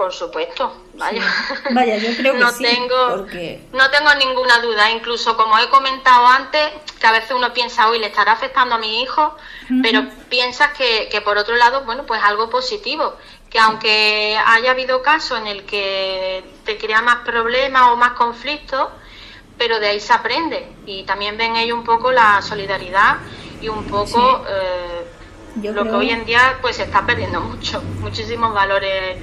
Por 0.00 0.14
supuesto, 0.14 0.72
vaya. 0.94 1.22
Vaya, 1.72 1.98
yo 1.98 2.16
creo 2.16 2.32
que 2.32 2.38
no 2.38 2.50
sí, 2.52 2.64
tengo, 2.64 3.16
porque- 3.18 3.60
no 3.74 3.90
tengo 3.90 4.14
ninguna 4.14 4.58
duda. 4.60 4.90
Incluso 4.90 5.36
como 5.36 5.58
he 5.58 5.68
comentado 5.68 6.26
antes, 6.26 6.70
que 6.98 7.06
a 7.06 7.12
veces 7.12 7.32
uno 7.32 7.52
piensa, 7.52 7.86
hoy 7.90 7.98
le 7.98 8.06
estará 8.06 8.32
afectando 8.32 8.76
a 8.76 8.78
mi 8.78 9.02
hijo, 9.02 9.36
pero 9.82 10.06
piensas 10.30 10.72
que, 10.72 11.10
que 11.10 11.20
por 11.20 11.36
otro 11.36 11.54
lado, 11.54 11.84
bueno, 11.84 12.06
pues 12.06 12.18
algo 12.22 12.48
positivo. 12.48 13.14
Que 13.50 13.58
aunque 13.58 14.38
haya 14.46 14.70
habido 14.70 15.02
casos 15.02 15.38
en 15.38 15.46
el 15.48 15.64
que 15.66 16.42
te 16.64 16.78
crea 16.78 17.02
más 17.02 17.16
problemas 17.16 17.90
o 17.90 17.96
más 17.96 18.12
conflictos, 18.12 18.88
pero 19.58 19.80
de 19.80 19.88
ahí 19.88 20.00
se 20.00 20.14
aprende. 20.14 20.66
Y 20.86 21.02
también 21.04 21.36
ven 21.36 21.56
ellos 21.56 21.76
un 21.76 21.84
poco 21.84 22.10
la 22.10 22.40
solidaridad 22.40 23.18
y 23.60 23.68
un 23.68 23.84
poco 23.84 24.46
eh, 24.48 25.04
lo 25.62 25.72
creo- 25.72 25.84
que 25.84 25.90
hoy 25.90 26.08
en 26.10 26.24
día 26.24 26.56
pues 26.62 26.76
se 26.76 26.84
está 26.84 27.04
perdiendo 27.04 27.42
mucho, 27.42 27.82
muchísimos 28.00 28.54
valores 28.54 29.18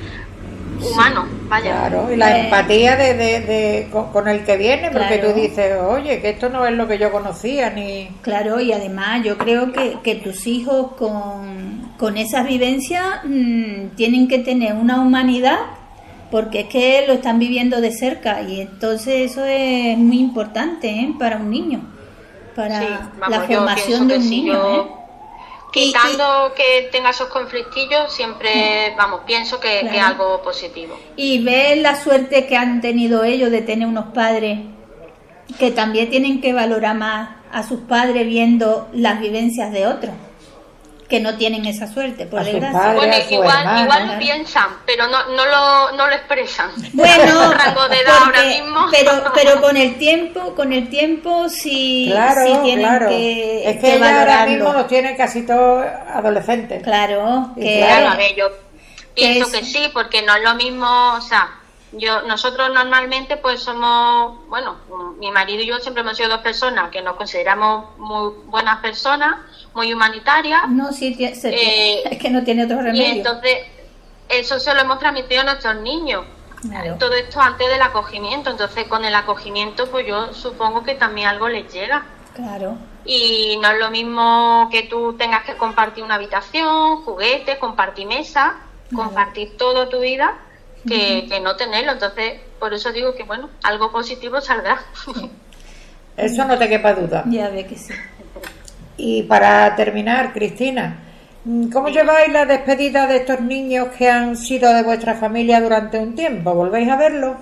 humanos, 0.84 1.26
vaya. 1.50 1.72
Claro, 1.72 2.12
y 2.12 2.16
la 2.16 2.38
Eh, 2.38 2.44
empatía 2.46 2.96
de, 2.96 3.14
de- 3.14 3.40
de- 3.42 3.88
con, 3.92 4.12
con 4.12 4.28
el 4.28 4.44
que 4.44 4.58
viene, 4.58 4.90
porque 4.92 5.20
Claro. 5.20 5.34
tú 5.34 5.40
dices, 5.42 5.74
oye, 5.82 6.22
que 6.22 6.30
esto 6.32 6.50
no 6.50 6.66
es 6.66 6.74
lo 6.74 6.88
que 6.88 6.98
yo 6.98 7.12
conocía, 7.12 7.70
ni... 7.70 8.10
Claro, 8.22 8.60
y 8.60 8.72
además 8.74 9.24
yo 9.24 9.38
creo 9.38 9.72
que, 9.72 9.98
que 10.04 10.16
tus 10.16 10.46
hijos 10.48 10.94
con, 10.98 11.94
con 11.98 12.18
esa 12.18 12.44
vivencia 12.44 13.22
mm, 13.24 13.96
tienen 13.96 14.28
que 14.28 14.40
tener 14.40 14.74
una 14.74 15.02
humanidad 15.02 15.60
porque 16.30 16.62
es 16.62 16.68
que 16.68 17.06
lo 17.08 17.14
están 17.14 17.40
viviendo 17.40 17.80
de 17.80 17.92
cerca 17.92 18.42
y 18.42 18.60
entonces 18.62 19.32
eso 19.32 19.46
es 19.46 19.98
muy 19.98 20.20
importante 20.20 20.90
¿eh? 20.90 21.14
para 21.18 21.38
un 21.38 21.50
niño, 21.50 21.80
para 22.56 22.80
Sí, 22.80 22.86
la 22.90 23.12
vamos, 23.30 23.48
formación 23.48 24.08
de 24.10 24.18
un 24.18 24.24
si 24.24 24.30
niño. 24.30 24.54
yo- 24.54 24.82
¿eh? 24.94 24.97
Y- 25.78 25.86
Quitando 25.94 26.54
que 26.56 26.90
tenga 26.92 27.10
esos 27.12 27.28
conflictillos, 27.30 28.12
siempre, 28.14 28.94
vamos, 28.98 29.22
pienso 29.26 29.60
que, 29.60 29.82
que 29.90 29.98
es 29.98 30.04
algo 30.04 30.42
positivo. 30.42 30.98
Y 31.16 31.44
ver 31.44 31.78
la 31.80 31.96
suerte 32.02 32.46
que 32.48 32.56
han 32.58 32.82
tenido 32.82 33.24
ellos 33.24 33.52
de 33.52 33.62
tener 33.62 33.88
unos 33.88 34.14
padres 34.14 34.60
que 35.60 35.72
también 35.72 36.10
tienen 36.10 36.42
que 36.42 36.54
valorar 36.54 36.96
más 36.96 37.30
a 37.52 37.64
sus 37.64 37.80
padres 37.82 38.28
viendo 38.28 38.90
las 38.94 39.20
vivencias 39.22 39.72
de 39.72 39.88
otros 39.88 40.14
que 41.08 41.20
no 41.22 41.38
tienen 41.38 41.66
esa 41.66 41.88
suerte, 41.88 42.26
por 42.26 42.44
desgracia. 42.44 42.94
Bueno, 42.94 43.16
igual, 43.30 43.60
hermano, 43.60 43.84
igual 43.84 44.08
lo 44.08 44.20
piensan, 44.20 44.68
pero 44.86 45.08
no, 45.08 45.26
no, 45.28 45.46
lo, 45.46 45.92
no 45.94 46.08
lo 46.08 46.14
expresan. 46.14 46.70
Bueno, 46.94 47.54
rango 47.58 47.88
de 47.88 48.00
edad 48.02 48.18
ahora 48.26 48.44
mismo. 48.44 48.88
pero 48.92 49.24
pero 49.34 49.62
con 49.62 49.78
el 49.78 49.98
tiempo, 49.98 50.54
con 50.54 50.74
el 50.74 50.90
tiempo 50.90 51.48
sí, 51.48 52.10
Claro, 52.12 52.42
sí 52.46 52.54
tienen 52.64 52.86
claro. 52.86 53.08
que, 53.10 53.70
es 53.70 53.76
que 53.78 53.82
que 54.00 54.04
ahora 54.04 54.46
mismo 54.46 54.74
los 54.74 54.88
tiene 54.88 55.16
casi 55.16 55.46
todos 55.46 55.86
adolescentes. 56.14 56.84
Claro, 56.84 57.52
que 57.56 57.78
Claro, 57.86 58.10
a 58.10 58.16
ver, 58.18 58.36
yo 58.36 58.50
pienso 59.14 59.46
es- 59.48 59.60
que 59.62 59.66
sí, 59.66 59.90
porque 59.94 60.22
no 60.24 60.36
es 60.36 60.44
lo 60.44 60.56
mismo, 60.56 61.14
o 61.14 61.22
sea, 61.22 61.50
yo 61.94 62.22
nosotros 62.24 62.70
normalmente 62.74 63.38
pues 63.38 63.62
somos, 63.62 64.48
bueno, 64.48 64.76
mi 65.20 65.32
marido 65.32 65.64
y 65.64 65.68
yo 65.68 65.80
siempre 65.80 66.02
hemos 66.02 66.18
sido 66.18 66.30
dos 66.30 66.42
personas 66.42 66.90
que 66.92 67.02
nos 67.02 67.16
consideramos 67.16 67.98
muy 67.98 68.34
buenas 68.46 68.80
personas, 68.80 69.38
muy 69.74 69.94
humanitarias, 69.94 70.68
no 70.70 70.92
sí 70.92 71.14
se 71.16 71.50
Eh, 71.50 72.04
es 72.12 72.18
que 72.18 72.30
no 72.30 72.44
tiene 72.44 72.66
otro 72.66 72.80
y 72.80 72.84
remedio. 72.84 73.06
entonces 73.06 73.58
eso 74.30 74.60
se 74.60 74.74
lo 74.74 74.82
hemos 74.82 75.00
transmitido 75.00 75.42
a 75.42 75.44
nuestros 75.46 75.78
niños. 75.78 76.26
Claro. 76.62 76.96
Todo 76.98 77.14
esto 77.14 77.40
antes 77.40 77.68
del 77.70 77.82
acogimiento, 77.82 78.50
entonces 78.50 78.88
con 78.88 79.06
el 79.06 79.14
acogimiento 79.16 79.90
pues 79.90 80.08
yo 80.08 80.34
supongo 80.34 80.84
que 80.84 80.96
también 80.96 81.28
algo 81.28 81.48
les 81.48 81.72
llega. 81.72 82.04
Claro. 82.34 82.78
Y 83.06 83.58
no 83.62 83.70
es 83.70 83.80
lo 83.80 83.90
mismo 83.90 84.68
que 84.72 84.84
tú 84.84 85.14
tengas 85.14 85.44
que 85.44 85.56
compartir 85.56 86.04
una 86.04 86.16
habitación, 86.16 87.04
juguetes, 87.04 87.58
compartir 87.58 88.08
mesa, 88.08 88.58
compartir 88.94 89.56
toda 89.58 89.88
tu 89.88 90.00
vida, 90.00 90.38
que, 90.88 91.28
que 91.28 91.40
no 91.40 91.56
tenerlo. 91.56 91.94
Entonces, 91.94 92.40
por 92.60 92.74
eso 92.74 92.92
digo 92.92 93.16
que, 93.16 93.24
bueno, 93.24 93.50
algo 93.64 93.92
positivo 93.92 94.42
saldrá. 94.42 94.80
Eso 96.18 96.46
no 96.46 96.58
te 96.58 96.68
quepa 96.68 96.94
duda. 96.94 97.24
Ya 97.28 97.50
ve 97.50 97.68
que 97.68 97.78
sí. 97.78 97.94
Y 98.98 99.24
para 99.24 99.76
terminar, 99.76 100.34
Cristina, 100.34 100.98
¿cómo 101.72 101.90
lleváis 101.90 102.34
la 102.34 102.48
despedida 102.48 103.06
de 103.06 103.18
estos 103.18 103.40
niños 103.42 103.90
que 103.96 104.10
han 104.10 104.36
sido 104.36 104.74
de 104.74 104.82
vuestra 104.82 105.14
familia 105.14 105.62
durante 105.62 106.00
un 106.00 106.16
tiempo? 106.16 106.56
¿Volvéis 106.56 106.90
a 106.90 106.96
verlos? 106.96 107.38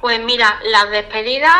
Pues 0.00 0.18
mira, 0.24 0.58
las 0.64 0.90
despedidas, 0.90 1.52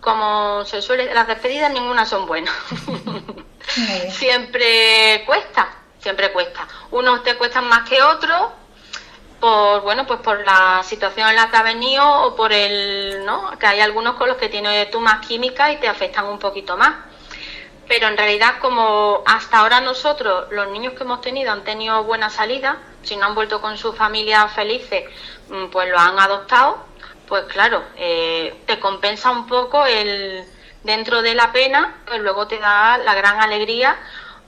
como 0.00 0.62
se 0.66 0.82
suele, 0.82 1.14
las 1.14 1.26
despedidas 1.26 1.72
ninguna 1.72 2.04
son 2.04 2.26
buenas. 2.26 2.54
Siempre 4.10 5.22
cuesta, 5.26 5.68
siempre 6.00 6.32
cuesta. 6.32 6.66
Unos 6.90 7.22
te 7.22 7.36
cuestan 7.36 7.68
más 7.68 7.88
que 7.88 8.00
otros, 8.02 8.50
por 9.40 9.82
bueno, 9.82 10.06
pues 10.06 10.20
por 10.20 10.44
la 10.44 10.82
situación 10.82 11.28
en 11.28 11.36
la 11.36 11.50
que 11.50 11.56
ha 11.56 11.62
venido 11.62 12.04
o 12.22 12.34
por 12.34 12.52
el, 12.52 13.24
¿no? 13.24 13.50
Que 13.58 13.66
hay 13.66 13.80
algunos 13.80 14.16
con 14.16 14.28
los 14.28 14.36
que 14.36 14.48
tienes 14.48 14.90
tú 14.90 15.00
más 15.00 15.24
química 15.26 15.72
y 15.72 15.76
te 15.78 15.88
afectan 15.88 16.26
un 16.26 16.38
poquito 16.38 16.76
más. 16.76 16.94
Pero 17.86 18.08
en 18.08 18.16
realidad, 18.16 18.58
como 18.60 19.22
hasta 19.24 19.58
ahora 19.58 19.80
nosotros, 19.80 20.50
los 20.50 20.68
niños 20.68 20.92
que 20.94 21.04
hemos 21.04 21.20
tenido 21.20 21.52
han 21.52 21.64
tenido 21.64 22.04
buena 22.04 22.28
salida, 22.28 22.78
si 23.02 23.16
no 23.16 23.26
han 23.26 23.34
vuelto 23.34 23.60
con 23.62 23.78
sus 23.78 23.96
familias 23.96 24.52
felices, 24.52 25.04
mm, 25.48 25.66
pues 25.68 25.88
lo 25.88 25.98
han 25.98 26.18
adoptado, 26.18 26.84
pues 27.26 27.44
claro, 27.44 27.82
eh, 27.96 28.62
te 28.66 28.78
compensa 28.78 29.30
un 29.30 29.46
poco 29.46 29.86
el 29.86 30.44
dentro 30.82 31.22
de 31.22 31.34
la 31.34 31.52
pena, 31.52 31.98
pues 32.06 32.20
luego 32.20 32.46
te 32.46 32.58
da 32.58 32.98
la 32.98 33.14
gran 33.14 33.40
alegría 33.40 33.96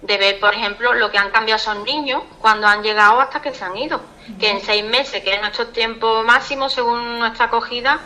de 0.03 0.17
ver, 0.19 0.41
por 0.41 0.55
ejemplo, 0.55 0.95
lo 0.95 1.11
que 1.11 1.19
han 1.19 1.31
cambiado 1.31 1.57
esos 1.59 1.85
niños 1.85 2.23
cuando 2.41 2.67
han 2.67 2.83
llegado 2.83 3.21
hasta 3.21 3.43
que 3.43 3.53
se 3.55 3.65
han 3.65 3.77
ido. 3.77 4.01
Que 4.39 4.49
en 4.51 4.61
seis 4.61 4.85
meses, 4.85 5.23
que 5.23 5.35
es 5.35 5.41
nuestro 5.41 5.69
tiempo 5.69 6.23
máximo 6.25 6.69
según 6.69 7.19
nuestra 7.19 7.47
acogida, 7.47 8.01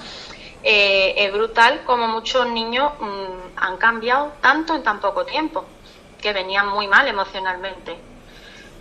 eh, 0.63 1.15
es 1.17 1.33
brutal 1.33 1.83
como 1.85 2.09
muchos 2.09 2.47
niños 2.49 2.93
mm, 2.99 3.57
han 3.59 3.77
cambiado 3.77 4.33
tanto 4.41 4.75
en 4.75 4.83
tan 4.83 4.99
poco 5.01 5.25
tiempo, 5.25 5.65
que 6.21 6.33
venían 6.33 6.69
muy 6.69 6.89
mal 6.89 7.07
emocionalmente. 7.07 7.97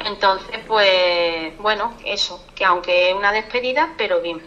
Entonces, 0.06 0.60
pues, 0.68 1.56
bueno, 1.60 1.94
eso, 2.06 2.44
que 2.56 2.66
aunque 2.66 3.10
es 3.12 3.16
una 3.16 3.32
despedida, 3.32 3.90
pero 3.98 4.22
bien. 4.22 4.42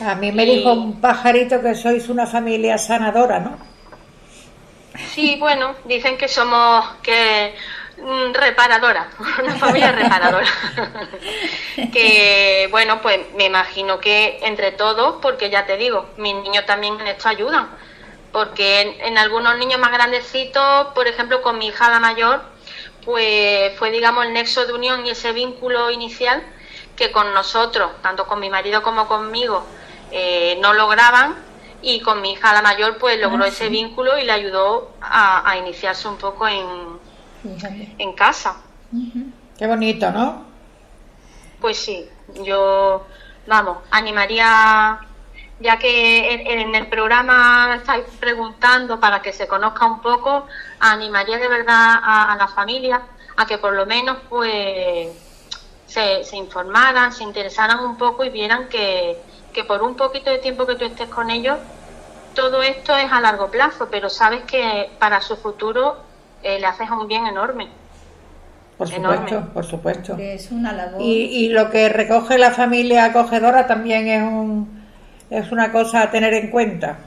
A 0.00 0.14
mí 0.14 0.32
me 0.32 0.44
Y- 0.44 0.56
dijo 0.56 0.72
un 0.72 1.00
pajarito 1.00 1.60
que 1.60 1.74
sois 1.74 2.08
una 2.08 2.26
familia 2.26 2.78
sanadora, 2.78 3.38
¿no? 3.38 3.58
Sí, 4.98 5.36
bueno, 5.38 5.74
dicen 5.84 6.16
que 6.16 6.28
somos 6.28 6.84
que 7.02 7.54
mm, 7.98 8.32
reparadora, 8.32 9.08
una 9.42 9.54
familia 9.56 9.92
reparadora. 9.92 10.46
que 11.92 12.68
bueno, 12.70 13.00
pues 13.02 13.20
me 13.34 13.44
imagino 13.44 13.98
que 13.98 14.38
entre 14.42 14.72
todos, 14.72 15.16
porque 15.20 15.50
ya 15.50 15.66
te 15.66 15.76
digo, 15.76 16.10
mis 16.16 16.34
niños 16.34 16.66
también 16.66 17.00
en 17.00 17.08
esto 17.08 17.28
ayudan. 17.28 17.68
Porque 18.32 18.82
en, 18.82 19.00
en 19.00 19.18
algunos 19.18 19.56
niños 19.56 19.80
más 19.80 19.92
grandecitos, 19.92 20.88
por 20.94 21.06
ejemplo, 21.06 21.40
con 21.42 21.58
mi 21.58 21.68
hija 21.68 21.88
la 21.88 22.00
mayor, 22.00 22.42
pues 23.04 23.72
fue 23.78 23.90
digamos 23.90 24.26
el 24.26 24.32
nexo 24.32 24.66
de 24.66 24.72
unión 24.72 25.06
y 25.06 25.10
ese 25.10 25.32
vínculo 25.32 25.90
inicial 25.90 26.42
que 26.96 27.12
con 27.12 27.32
nosotros, 27.32 27.90
tanto 28.02 28.26
con 28.26 28.40
mi 28.40 28.50
marido 28.50 28.82
como 28.82 29.06
conmigo, 29.06 29.64
eh, 30.10 30.58
no 30.60 30.72
lograban 30.72 31.45
y 31.82 32.00
con 32.00 32.20
mi 32.22 32.32
hija 32.32 32.52
la 32.52 32.62
mayor 32.62 32.98
pues 32.98 33.20
logró 33.20 33.44
Ah, 33.44 33.48
ese 33.48 33.68
vínculo 33.68 34.18
y 34.18 34.24
le 34.24 34.32
ayudó 34.32 34.92
a, 35.00 35.48
a 35.48 35.56
iniciarse 35.56 36.08
un 36.08 36.16
poco 36.16 36.46
en, 36.48 36.98
Fíjate. 37.42 37.94
en 37.98 38.12
casa. 38.14 38.56
Qué 39.58 39.66
bonito, 39.66 40.10
¿no? 40.10 40.44
Pues 41.60 41.78
sí, 41.78 42.08
yo, 42.44 43.06
vamos, 43.46 43.78
animaría, 43.90 45.00
ya 45.60 45.78
que 45.78 46.32
en, 46.34 46.60
en 46.60 46.74
el 46.74 46.86
programa 46.88 47.74
estáis 47.76 48.04
preguntando 48.20 49.00
para 49.00 49.22
que 49.22 49.32
se 49.32 49.46
conozca 49.46 49.86
un 49.86 50.00
poco, 50.02 50.46
animaría 50.80 51.38
de 51.38 51.48
verdad 51.48 51.94
a, 52.02 52.32
a 52.32 52.36
las 52.36 52.52
familias 52.52 53.00
a 53.38 53.46
que 53.46 53.58
por 53.58 53.72
lo 53.74 53.84
menos 53.86 54.18
pues 54.28 55.08
se, 55.86 56.24
se 56.24 56.36
informaran, 56.36 57.12
se 57.12 57.22
interesaran 57.22 57.80
un 57.80 57.96
poco 57.96 58.24
y 58.24 58.30
vieran 58.30 58.68
que, 58.68 59.18
que 59.56 59.64
por 59.64 59.82
un 59.82 59.96
poquito 59.96 60.30
de 60.30 60.38
tiempo 60.38 60.66
que 60.66 60.76
tú 60.76 60.84
estés 60.84 61.08
con 61.08 61.30
ellos, 61.30 61.56
todo 62.34 62.62
esto 62.62 62.94
es 62.94 63.10
a 63.10 63.20
largo 63.22 63.50
plazo, 63.50 63.88
pero 63.90 64.10
sabes 64.10 64.42
que 64.44 64.90
para 64.98 65.20
su 65.22 65.36
futuro 65.36 65.96
eh, 66.42 66.60
le 66.60 66.66
haces 66.66 66.90
un 66.90 67.08
bien 67.08 67.26
enorme. 67.26 67.68
Por 68.76 68.92
Enorme. 68.92 69.16
supuesto, 69.30 69.52
por 69.54 69.64
supuesto. 69.64 70.16
Que 70.16 70.34
es 70.34 70.50
una 70.50 70.74
labor. 70.74 71.00
Y, 71.00 71.46
y 71.46 71.48
lo 71.48 71.70
que 71.70 71.88
recoge 71.88 72.36
la 72.36 72.50
familia 72.50 73.06
acogedora 73.06 73.66
también 73.66 74.06
es 74.06 74.22
un, 74.22 74.84
es 75.30 75.50
una 75.50 75.72
cosa 75.72 76.02
a 76.02 76.10
tener 76.10 76.34
en 76.34 76.50
cuenta. 76.50 76.98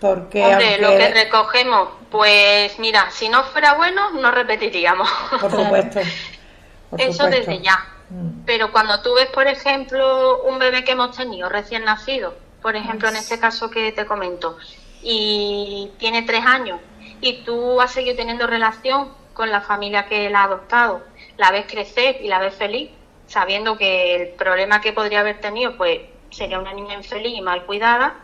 Porque 0.00 0.44
Hombre, 0.44 0.78
lo 0.78 0.90
que 0.96 1.08
recogemos, 1.12 1.88
pues 2.12 2.78
mira, 2.78 3.10
si 3.10 3.28
no 3.28 3.42
fuera 3.42 3.74
bueno, 3.74 4.12
no 4.12 4.30
repetiríamos. 4.30 5.10
por 5.40 5.50
supuesto, 5.50 5.98
por 6.90 7.00
Eso 7.00 7.12
supuesto. 7.24 7.36
desde 7.50 7.60
ya. 7.60 7.76
Mm. 8.10 8.44
Pero 8.44 8.72
cuando 8.72 9.00
tú 9.02 9.14
ves, 9.14 9.26
por 9.26 9.46
ejemplo, 9.46 10.42
un 10.44 10.58
bebé 10.58 10.84
que 10.84 10.92
hemos 10.92 11.16
tenido 11.16 11.48
recién 11.48 11.84
nacido, 11.84 12.34
por 12.62 12.76
ejemplo, 12.76 13.08
en 13.08 13.16
este 13.16 13.38
caso 13.38 13.70
que 13.70 13.92
te 13.92 14.06
comento, 14.06 14.56
y 15.02 15.90
tiene 15.98 16.22
tres 16.22 16.44
años, 16.46 16.80
y 17.20 17.42
tú 17.44 17.80
has 17.80 17.92
seguido 17.92 18.16
teniendo 18.16 18.46
relación 18.46 19.10
con 19.34 19.50
la 19.50 19.60
familia 19.60 20.06
que 20.06 20.30
la 20.30 20.40
ha 20.40 20.44
adoptado, 20.44 21.02
la 21.36 21.50
ves 21.50 21.66
crecer 21.68 22.18
y 22.22 22.28
la 22.28 22.38
ves 22.38 22.54
feliz, 22.54 22.90
sabiendo 23.26 23.76
que 23.76 24.16
el 24.16 24.28
problema 24.30 24.80
que 24.80 24.92
podría 24.92 25.20
haber 25.20 25.40
tenido, 25.40 25.76
pues 25.76 26.00
sería 26.30 26.58
una 26.58 26.72
niña 26.72 26.94
infeliz 26.94 27.36
y 27.36 27.40
mal 27.40 27.64
cuidada, 27.64 28.14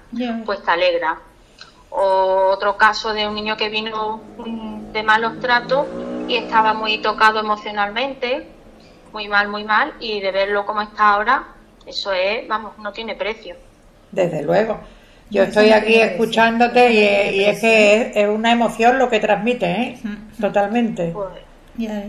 pues 0.44 0.62
te 0.62 0.70
alegra. 0.70 1.20
O 1.90 2.50
otro 2.52 2.76
caso 2.76 3.12
de 3.12 3.26
un 3.26 3.34
niño 3.34 3.56
que 3.56 3.68
vino 3.68 4.20
de 4.92 5.02
malos 5.02 5.40
tratos 5.40 5.86
y 6.28 6.36
estaba 6.36 6.72
muy 6.72 6.98
tocado 6.98 7.40
emocionalmente, 7.40 8.46
muy 9.12 9.28
mal, 9.28 9.48
muy 9.48 9.64
mal, 9.64 9.94
y 10.00 10.20
de 10.20 10.30
verlo 10.30 10.66
como 10.66 10.82
está 10.82 11.14
ahora, 11.14 11.44
eso 11.86 12.12
es, 12.12 12.46
vamos, 12.48 12.76
no 12.78 12.92
tiene 12.92 13.14
precio. 13.14 13.56
Desde 14.10 14.42
luego. 14.42 14.80
Yo 15.30 15.44
estoy 15.44 15.70
aquí 15.70 15.94
escuchándote 15.94 16.90
y, 16.90 17.38
y 17.38 17.44
es 17.44 17.60
que 17.60 17.94
es, 17.94 18.16
es 18.16 18.28
una 18.28 18.50
emoción 18.50 18.98
lo 18.98 19.08
que 19.08 19.20
transmite, 19.20 19.70
¿eh? 19.70 19.98
Totalmente. 20.40 21.12
Pues, 21.12 21.28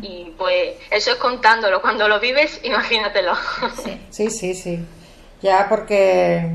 y 0.01 0.33
pues 0.37 0.75
eso 0.89 1.11
es 1.11 1.17
contándolo, 1.17 1.81
cuando 1.81 2.07
lo 2.07 2.19
vives, 2.19 2.59
imagínatelo. 2.63 3.33
Sí. 3.83 4.01
Sí, 4.09 4.29
sí, 4.29 4.55
sí. 4.55 4.85
Ya 5.41 5.67
porque, 5.69 6.49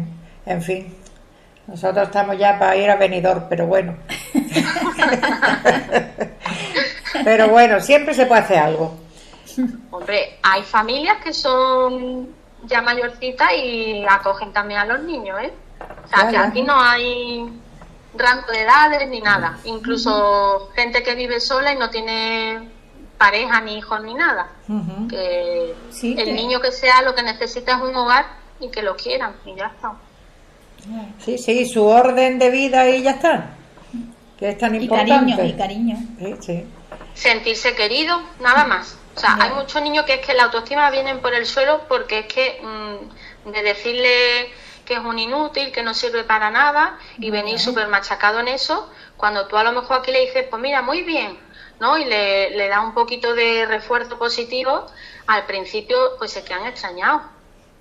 en 0.44 0.62
fin, 0.62 0.94
nosotros 1.66 2.06
estamos 2.06 2.38
ya 2.38 2.58
para 2.58 2.76
ir 2.76 2.90
a 2.90 2.96
venidor, 2.96 3.46
pero 3.48 3.66
bueno. 3.66 3.96
pero 7.24 7.48
bueno, 7.48 7.80
siempre 7.80 8.14
se 8.14 8.26
puede 8.26 8.42
hacer 8.42 8.58
algo. 8.58 9.05
Hombre, 9.90 10.38
hay 10.42 10.62
familias 10.62 11.18
que 11.22 11.32
son 11.32 12.28
ya 12.64 12.82
mayorcitas 12.82 13.50
y 13.54 14.04
acogen 14.08 14.52
también 14.52 14.80
a 14.80 14.84
los 14.86 15.00
niños, 15.02 15.38
¿eh? 15.42 15.52
O 16.04 16.08
sea, 16.08 16.28
que 16.30 16.36
aquí 16.36 16.62
no 16.62 16.80
hay 16.80 17.46
rango 18.14 18.50
de 18.50 18.62
edades 18.62 19.08
ni 19.08 19.20
nada. 19.20 19.58
Incluso 19.64 20.70
gente 20.74 21.02
que 21.02 21.14
vive 21.14 21.38
sola 21.40 21.72
y 21.72 21.76
no 21.78 21.90
tiene 21.90 22.68
pareja, 23.18 23.60
ni 23.60 23.78
hijos, 23.78 24.02
ni 24.02 24.14
nada. 24.14 24.48
Que 25.08 25.74
Sí, 25.90 26.14
el 26.18 26.24
que- 26.26 26.32
niño 26.32 26.60
que 26.60 26.72
sea 26.72 27.02
lo 27.02 27.14
que 27.14 27.22
necesita 27.22 27.76
es 27.76 27.82
un 27.82 27.94
hogar 27.94 28.26
y 28.60 28.68
que 28.70 28.82
lo 28.82 28.96
quieran 28.96 29.34
y 29.44 29.54
ya 29.54 29.66
está. 29.66 29.92
Sí, 31.18 31.38
sí, 31.38 31.66
su 31.66 31.84
orden 31.84 32.38
de 32.38 32.50
vida 32.50 32.88
y 32.88 33.02
ya 33.02 33.12
está. 33.12 33.50
Que 34.38 34.50
es 34.50 34.58
tan 34.58 34.74
Y 34.74 34.78
importante. 34.84 35.12
cariño, 35.34 35.44
y 35.44 35.52
cariño. 35.54 35.96
Sí, 36.18 36.34
sí. 36.40 36.66
sentirse 37.14 37.74
querido, 37.74 38.20
nada 38.40 38.64
más. 38.66 38.98
O 39.16 39.18
sea, 39.18 39.36
hay 39.40 39.50
muchos 39.50 39.80
niños 39.82 40.04
que 40.04 40.14
es 40.14 40.26
que 40.26 40.34
la 40.34 40.44
autoestima 40.44 40.90
vienen 40.90 41.20
por 41.20 41.32
el 41.34 41.46
suelo 41.46 41.82
porque 41.88 42.20
es 42.20 42.26
que 42.26 42.60
mm, 42.62 43.50
de 43.50 43.62
decirle 43.62 44.52
que 44.84 44.94
es 44.94 45.00
un 45.00 45.18
inútil, 45.18 45.72
que 45.72 45.82
no 45.82 45.94
sirve 45.94 46.22
para 46.24 46.50
nada 46.50 46.98
y 47.18 47.30
venir 47.30 47.58
súper 47.58 47.88
machacado 47.88 48.40
en 48.40 48.48
eso, 48.48 48.88
cuando 49.16 49.46
tú 49.48 49.56
a 49.56 49.64
lo 49.64 49.72
mejor 49.72 49.98
aquí 50.00 50.12
le 50.12 50.20
dices, 50.20 50.46
pues 50.48 50.60
mira, 50.62 50.82
muy 50.82 51.02
bien, 51.02 51.38
¿no? 51.80 51.96
Y 51.98 52.04
le, 52.04 52.50
le 52.50 52.68
das 52.68 52.84
un 52.84 52.94
poquito 52.94 53.34
de 53.34 53.66
refuerzo 53.66 54.18
positivo, 54.18 54.86
al 55.26 55.46
principio 55.46 55.96
pues 56.18 56.32
se 56.32 56.44
quedan 56.44 56.66
extrañados 56.66 57.22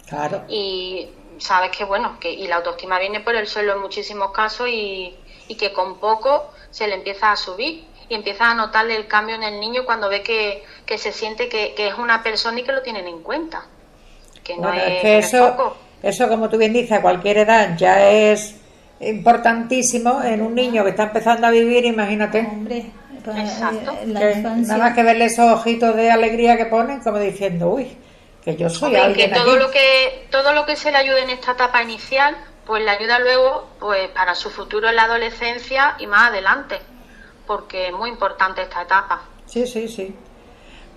Claro. 0.07 0.43
y 0.47 1.09
sabes 1.39 1.71
que 1.75 1.83
bueno 1.83 2.17
que 2.19 2.31
y 2.31 2.47
la 2.47 2.57
autoestima 2.57 2.99
viene 2.99 3.19
por 3.21 3.35
el 3.35 3.47
suelo 3.47 3.73
en 3.73 3.79
muchísimos 3.81 4.31
casos 4.31 4.67
y, 4.69 5.15
y 5.47 5.55
que 5.55 5.73
con 5.73 5.99
poco 5.99 6.49
se 6.71 6.87
le 6.87 6.95
empieza 6.95 7.31
a 7.31 7.35
subir 7.35 7.85
y 8.09 8.15
empieza 8.15 8.49
a 8.51 8.55
notarle 8.55 8.95
el 8.95 9.07
cambio 9.07 9.35
en 9.35 9.43
el 9.43 9.59
niño 9.59 9.83
cuando 9.85 10.09
ve 10.09 10.21
que, 10.23 10.63
que 10.85 10.97
se 10.97 11.11
siente 11.11 11.49
que, 11.49 11.73
que 11.75 11.87
es 11.87 11.95
una 11.97 12.21
persona 12.23 12.59
y 12.59 12.63
que 12.63 12.71
lo 12.71 12.81
tienen 12.81 13.07
en 13.07 13.21
cuenta 13.23 13.65
que 14.43 14.57
no 14.57 14.63
Bueno, 14.63 14.81
es, 14.83 15.01
es 15.01 15.01
que 15.01 15.17
eso, 15.17 15.51
poco. 15.55 15.77
eso, 16.03 16.27
como 16.27 16.49
tú 16.49 16.57
bien 16.57 16.73
dices, 16.73 16.91
a 16.93 17.01
cualquier 17.01 17.39
edad 17.39 17.75
ya 17.77 18.09
es 18.11 18.55
importantísimo 18.99 20.21
en 20.23 20.41
un 20.41 20.55
niño 20.55 20.83
que 20.83 20.91
está 20.91 21.03
empezando 21.03 21.47
a 21.47 21.51
vivir, 21.51 21.85
imagínate. 21.85 22.39
Hombre, 22.39 22.91
para, 23.23 23.41
Exacto. 23.41 23.91
eh, 24.01 24.05
la 24.07 24.19
que 24.19 24.31
infancia. 24.33 24.77
nada 24.77 24.89
más 24.89 24.95
que 24.95 25.03
verle 25.03 25.25
esos 25.25 25.51
ojitos 25.51 25.95
de 25.95 26.11
alegría 26.11 26.57
que 26.57 26.65
ponen, 26.65 26.99
como 27.01 27.17
diciendo, 27.19 27.69
uy, 27.69 27.97
que 28.43 28.55
yo 28.55 28.69
soy 28.69 28.95
Hombre, 28.95 28.99
que 29.15 29.23
alguien 29.23 29.33
todo 29.33 29.51
aquí. 29.53 29.59
lo 29.59 29.71
que 29.71 30.27
todo 30.29 30.53
lo 30.53 30.65
que 30.65 30.75
se 30.75 30.91
le 30.91 30.97
ayude 30.97 31.23
en 31.23 31.31
esta 31.31 31.53
etapa 31.53 31.81
inicial 31.81 32.35
pues 32.65 32.83
le 32.83 32.89
ayuda 32.91 33.19
luego 33.19 33.67
pues 33.79 34.09
para 34.09 34.33
su 34.35 34.49
futuro 34.49 34.89
en 34.89 34.95
la 34.95 35.03
adolescencia 35.03 35.95
y 35.99 36.07
más 36.07 36.29
adelante 36.29 36.79
porque 37.47 37.87
es 37.87 37.93
muy 37.93 38.09
importante 38.09 38.61
esta 38.61 38.81
etapa 38.81 39.21
Sí, 39.45 39.65
sí, 39.67 39.87
sí. 39.87 40.13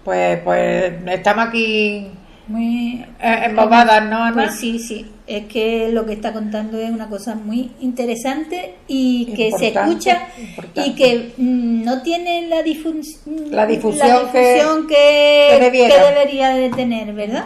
Pues, 0.05 0.41
pues 0.43 0.93
estamos 1.07 1.49
aquí 1.49 2.11
Muy 2.47 3.05
eh, 3.21 3.43
embobadas, 3.45 4.03
¿no, 4.05 4.23
Ana? 4.25 4.33
Pues 4.33 4.59
sí, 4.59 4.79
sí. 4.79 5.13
Es 5.27 5.45
que 5.45 5.91
lo 5.93 6.07
que 6.07 6.15
está 6.15 6.33
contando 6.33 6.79
es 6.79 6.89
una 6.91 7.11
cosa 7.11 7.35
muy 7.35 7.73
interesante 7.81 8.77
y 8.89 9.35
que 9.37 9.51
se 9.53 9.69
escucha 9.69 10.29
importante. 10.39 10.81
y 10.89 10.95
que 10.95 11.35
mm, 11.37 11.85
no 11.85 12.01
tiene 12.03 12.47
la, 12.49 12.63
difus- 12.63 13.19
La 13.51 13.67
difusión 13.67 14.31
que- 14.33 14.39
difusión 14.55 14.87
que, 14.87 15.49
que 15.51 15.59
debiera. 15.61 15.95
que 15.95 16.01
debería 16.15 16.49
de 16.51 16.71
tener, 16.71 17.13
¿verdad? 17.13 17.45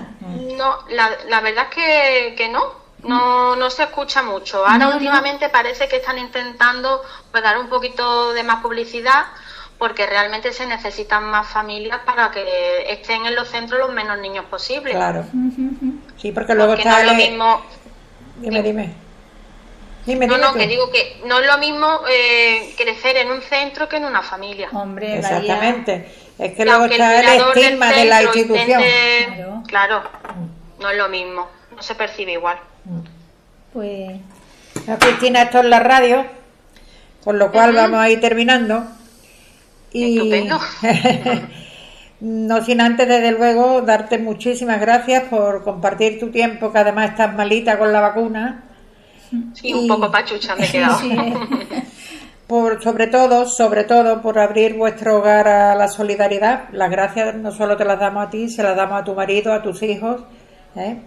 No, 0.57 0.77
la, 0.91 1.11
la 1.29 1.41
verdad 1.41 1.65
es 1.71 1.75
que, 1.75 2.35
que 2.37 2.49
no. 2.49 2.61
No, 3.03 3.57
no 3.57 3.69
se 3.71 3.83
escucha 3.85 4.23
mucho. 4.23 4.59
Ahora 4.59 4.79
No, 4.79 4.91
no. 4.91 4.97
últimamente 4.97 5.49
parece 5.49 5.89
que 5.89 5.97
están 5.97 6.19
intentando 6.19 7.03
pues, 7.31 7.43
dar 7.43 7.59
un 7.59 7.69
poquito 7.69 8.33
de 8.33 8.43
más 8.45 8.63
publicidad 8.63 9.25
porque 9.79 10.07
realmente 10.07 10.53
se 10.53 10.65
necesitan 10.67 11.25
más 11.25 11.49
familias 11.49 11.99
para 12.07 12.31
que 12.31 12.93
estén 12.93 13.27
en 13.27 13.35
los 13.35 13.49
centros 13.49 13.81
los 13.81 13.93
menos 13.93 14.19
niños 14.19 14.45
posibles. 14.45 14.95
Claro. 14.95 15.25
Sí, 16.19 16.31
porque 16.31 16.55
luego 16.55 16.73
Porque 16.75 16.85
no 16.85 16.91
está 16.91 17.01
es 17.01 17.07
lo 17.07 17.11
el- 17.13 17.17
mismo. 17.31 17.63
Dime, 18.37 18.63
dime. 18.63 18.95
Dime, 20.07 20.27
No, 20.27 20.35
dime 20.35 20.47
no, 20.47 20.53
tú. 20.53 20.59
que 20.59 20.67
digo 20.69 20.91
que 20.91 21.21
no 21.27 21.39
es 21.41 21.47
lo 21.47 21.59
mismo 21.59 22.01
eh, 22.09 22.75
crecer 22.77 23.17
en 23.17 23.31
un 23.33 23.41
centro 23.43 23.89
que 23.89 23.97
en 23.97 24.05
una 24.05 24.23
familia. 24.23 24.69
Hombre, 24.73 25.19
Exactamente. 25.19 26.13
Es 26.39 26.55
que 26.55 26.65
luego 26.65 26.85
está 26.87 27.21
el 27.21 27.41
estigma 27.41 27.93
de 27.93 28.05
la 28.05 28.23
institución. 28.23 28.81
intente- 28.81 29.27
Claro. 29.37 29.63
claro, 29.67 30.03
no 30.81 30.91
es 30.91 30.97
lo 30.97 31.09
mismo, 31.09 31.49
no 31.77 31.83
se 31.83 31.95
percibe 31.95 32.33
igual. 32.33 32.59
Pues 33.73 34.21
No, 34.87 34.99
Cristina, 34.99 35.43
esto 35.43 35.61
es 35.61 35.65
la 35.67 35.81
radio, 35.81 36.25
con 37.25 37.39
lo 37.39 37.51
cual 37.51 37.75
vamos 37.75 38.01
a 38.01 38.11
ir 38.11 38.21
terminando. 38.21 38.85
Y 39.93 40.19
Estupendo. 40.19 40.59
no 42.21 42.65
sin 42.65 42.81
antes, 42.81 43.09
desde 43.09 43.33
luego, 43.33 43.83
darte 43.83 44.19
muchísimas 44.19 44.81
gracias 44.81 45.25
por 45.25 45.65
compartir 45.65 46.19
tu 46.19 46.31
tiempo, 46.31 46.73
que 46.73 46.79
además 46.79 47.11
estás 47.11 47.35
malita 47.35 47.79
con 47.79 47.93
la 47.93 48.01
vacuna. 48.01 48.65
Sí, 49.55 49.73
un 49.73 49.89
poco 49.89 50.11
pachucha 50.11 50.55
me 50.57 50.67
he 50.67 50.71
quedado. 50.71 51.01
Por, 52.47 52.83
sobre 52.83 53.07
todo, 53.07 53.47
sobre 53.47 53.85
todo, 53.85 54.21
por 54.21 54.39
abrir 54.39 54.75
vuestro 54.75 55.17
hogar 55.17 55.49
a 55.49 55.75
la 55.75 55.89
solidaridad. 55.89 56.65
Las 56.73 56.91
gracias 56.91 57.35
no 57.37 57.51
solo 57.51 57.79
te 57.79 57.87
las 57.87 57.99
damos 57.99 58.27
a 58.27 58.31
ti, 58.31 58.51
se 58.51 58.63
las 58.63 58.77
damos 58.77 59.01
a 59.01 59.05
tu 59.05 59.15
marido, 59.15 59.55
a 59.55 59.63
tus 59.63 59.83
hijos. 59.83 60.21
¿eh? 60.77 60.99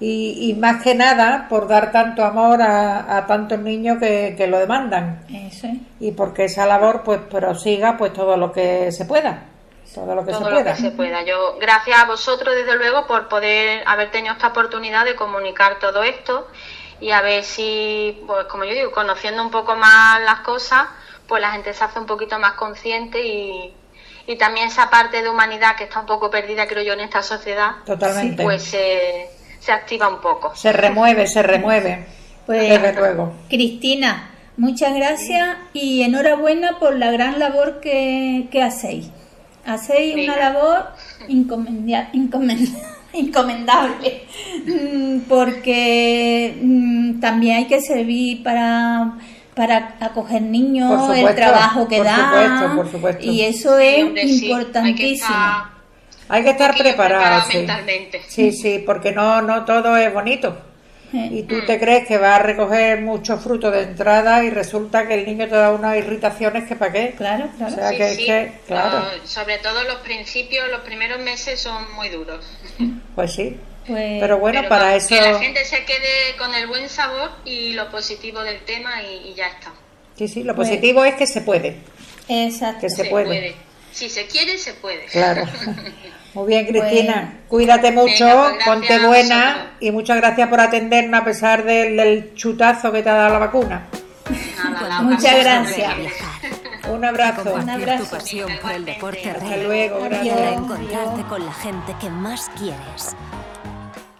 Y, 0.00 0.50
y 0.50 0.54
más 0.54 0.82
que 0.82 0.94
nada, 0.94 1.46
por 1.48 1.68
dar 1.68 1.92
tanto 1.92 2.24
amor 2.24 2.62
a, 2.62 3.18
a 3.18 3.26
tantos 3.26 3.58
niños 3.58 3.98
que, 3.98 4.34
que 4.36 4.46
lo 4.46 4.58
demandan. 4.58 5.24
eso 5.28 5.66
es. 5.66 5.74
Y 6.00 6.12
porque 6.12 6.44
esa 6.44 6.64
labor 6.66 7.02
pues 7.04 7.20
prosiga 7.20 7.96
pues 7.98 8.12
todo 8.14 8.36
lo 8.38 8.50
que 8.50 8.90
se 8.92 9.04
pueda. 9.04 9.44
Todo 9.94 10.14
lo 10.14 10.24
que 10.24 10.30
todo 10.32 10.44
se 10.44 10.50
lo 10.50 10.56
pueda. 10.56 10.74
que 10.74 10.80
se 10.80 10.90
pueda. 10.92 11.22
Yo, 11.24 11.58
gracias 11.60 11.98
a 11.98 12.06
vosotros, 12.06 12.54
desde 12.54 12.76
luego, 12.76 13.06
por 13.06 13.28
poder 13.28 13.82
haber 13.86 14.10
tenido 14.10 14.32
esta 14.32 14.48
oportunidad 14.48 15.04
de 15.04 15.16
comunicar 15.16 15.78
todo 15.78 16.02
esto 16.02 16.46
y 17.00 17.10
a 17.10 17.22
ver 17.22 17.44
si, 17.44 18.22
pues 18.26 18.46
como 18.46 18.64
yo 18.64 18.72
digo, 18.72 18.92
conociendo 18.92 19.42
un 19.42 19.50
poco 19.50 19.74
más 19.76 20.20
las 20.22 20.40
cosas, 20.40 20.86
pues 21.26 21.42
la 21.42 21.50
gente 21.52 21.74
se 21.74 21.84
hace 21.84 21.98
un 21.98 22.06
poquito 22.06 22.38
más 22.38 22.52
consciente 22.52 23.24
y, 23.24 23.74
y 24.26 24.36
también 24.36 24.68
esa 24.68 24.90
parte 24.90 25.22
de 25.22 25.28
humanidad 25.28 25.76
que 25.76 25.84
está 25.84 26.00
un 26.00 26.06
poco 26.06 26.30
perdida, 26.30 26.68
creo 26.68 26.82
yo, 26.84 26.92
en 26.92 27.00
esta 27.00 27.22
sociedad, 27.22 27.76
Totalmente. 27.84 28.42
pues 28.42 28.62
se, 28.62 29.28
se 29.60 29.70
activa 29.72 30.08
un 30.08 30.20
poco. 30.20 30.54
Se 30.56 30.72
remueve, 30.72 31.26
se 31.28 31.42
remueve. 31.42 32.04
Pues, 32.46 32.68
Desde 32.68 32.92
luego. 32.94 33.32
Cristina, 33.48 34.30
muchas 34.56 34.92
gracias 34.94 35.56
y 35.72 36.02
enhorabuena 36.02 36.78
por 36.80 36.96
la 36.98 37.12
gran 37.12 37.38
labor 37.38 37.80
que, 37.80 38.48
que 38.50 38.62
hacéis. 38.62 39.10
Hacéis 39.64 40.24
una 40.28 40.36
labor 40.36 40.86
incomendia- 41.28 42.08
encomendable, 43.12 44.24
Mm, 44.66 45.20
porque 45.28 46.58
mm, 46.62 47.20
también 47.20 47.56
hay 47.58 47.66
que 47.66 47.80
servir 47.80 48.42
para 48.42 49.12
para 49.54 49.96
acoger 50.00 50.40
niños, 50.42 51.10
el 51.14 51.34
trabajo 51.34 51.86
que 51.86 51.96
por 51.98 52.06
da 52.06 52.16
supuesto, 52.16 52.76
por 52.76 52.90
supuesto. 52.90 53.24
y 53.26 53.42
eso 53.42 53.78
es 53.78 54.42
importantísimo. 54.42 55.28
Hay 56.30 56.44
que 56.44 56.50
estar 56.50 56.74
preparado. 56.76 57.42
Sí. 57.50 57.58
mentalmente. 57.58 58.22
sí, 58.28 58.52
sí, 58.52 58.82
porque 58.86 59.12
no, 59.12 59.42
no 59.42 59.64
todo 59.64 59.96
es 59.96 60.12
bonito. 60.12 60.56
y 61.12 61.42
tú 61.42 61.60
te 61.66 61.80
crees 61.80 62.06
que 62.06 62.18
vas 62.18 62.38
a 62.38 62.42
recoger 62.44 63.00
mucho 63.00 63.36
fruto 63.38 63.70
de 63.72 63.82
entrada 63.82 64.44
y 64.44 64.50
resulta 64.50 65.08
que 65.08 65.14
el 65.14 65.26
niño 65.26 65.48
te 65.48 65.56
da 65.56 65.72
unas 65.72 65.96
irritaciones 65.98 66.68
que 66.68 66.76
para 66.76 66.92
qué. 66.92 67.14
Claro, 67.16 67.48
claro. 67.58 67.72
O 67.72 67.76
sea 67.76 67.88
Sí, 67.90 67.96
que 67.96 68.06
es 68.10 68.16
sí, 68.16 68.26
que, 68.26 68.52
claro, 68.68 69.04
sobre 69.24 69.58
todo 69.58 69.82
los 69.84 69.96
principios, 69.96 70.68
los 70.70 70.80
primeros 70.82 71.18
meses 71.20 71.60
son 71.60 71.92
muy 71.94 72.08
duros. 72.10 72.44
pues 73.16 73.32
sí. 73.32 73.56
Pues- 73.88 74.20
Pero 74.20 74.38
bueno, 74.38 74.58
Pero 74.60 74.68
para 74.68 74.84
vamos, 74.84 75.02
eso, 75.04 75.08
Que 75.08 75.32
la 75.32 75.38
gente 75.40 75.64
se 75.64 75.84
quede 75.84 76.36
con 76.38 76.54
el 76.54 76.68
buen 76.68 76.88
sabor 76.88 77.30
y 77.44 77.72
lo 77.72 77.90
positivo 77.90 78.40
del 78.42 78.60
tema 78.60 79.02
y, 79.02 79.30
y 79.30 79.34
ya 79.34 79.48
está. 79.48 79.72
sí, 80.16 80.28
sí, 80.28 80.44
lo 80.44 80.54
positivo 80.54 81.04
es 81.04 81.14
que 81.16 81.26
se 81.26 81.40
puede, 81.40 81.76
Exacto. 82.28 82.82
que 82.82 82.90
se 82.90 83.06
puede. 83.06 83.56
Si 83.92 84.08
se 84.08 84.26
quiere, 84.26 84.56
se 84.58 84.74
puede. 84.74 85.06
Claro. 85.06 85.44
Muy 86.34 86.46
bien, 86.46 86.66
Cristina. 86.66 87.40
Cuídate 87.48 87.90
mucho, 87.90 88.24
Venga, 88.24 88.50
pues 88.52 88.64
ponte 88.64 89.04
buena 89.04 89.72
y 89.80 89.90
muchas 89.90 90.16
gracias 90.18 90.48
por 90.48 90.60
atendernos 90.60 91.20
a 91.20 91.24
pesar 91.24 91.64
del, 91.64 91.96
del 91.96 92.34
chutazo 92.34 92.92
que 92.92 93.02
te 93.02 93.08
ha 93.10 93.14
dado 93.14 93.32
la 93.32 93.38
vacuna. 93.40 93.86
Nada, 94.62 94.88
la 94.88 95.02
Muchas 95.02 95.38
gracias. 95.42 95.92
Un 96.88 97.04
abrazo. 97.04 97.54
Un 97.54 97.68
abrazo. 97.68 98.04
tu 98.04 98.10
pasión 98.10 98.50
por 98.62 98.70
el 98.72 98.84
deporte 98.84 99.28
Hasta 99.30 99.44
rey 99.44 99.62
luego, 99.64 100.02
gracias. 100.04 100.38
reencontrarte 100.40 101.22
con 101.28 101.44
la 101.46 101.52
gente 101.52 101.96
que 102.00 102.10
más 102.10 102.48
quieres. 102.56 103.16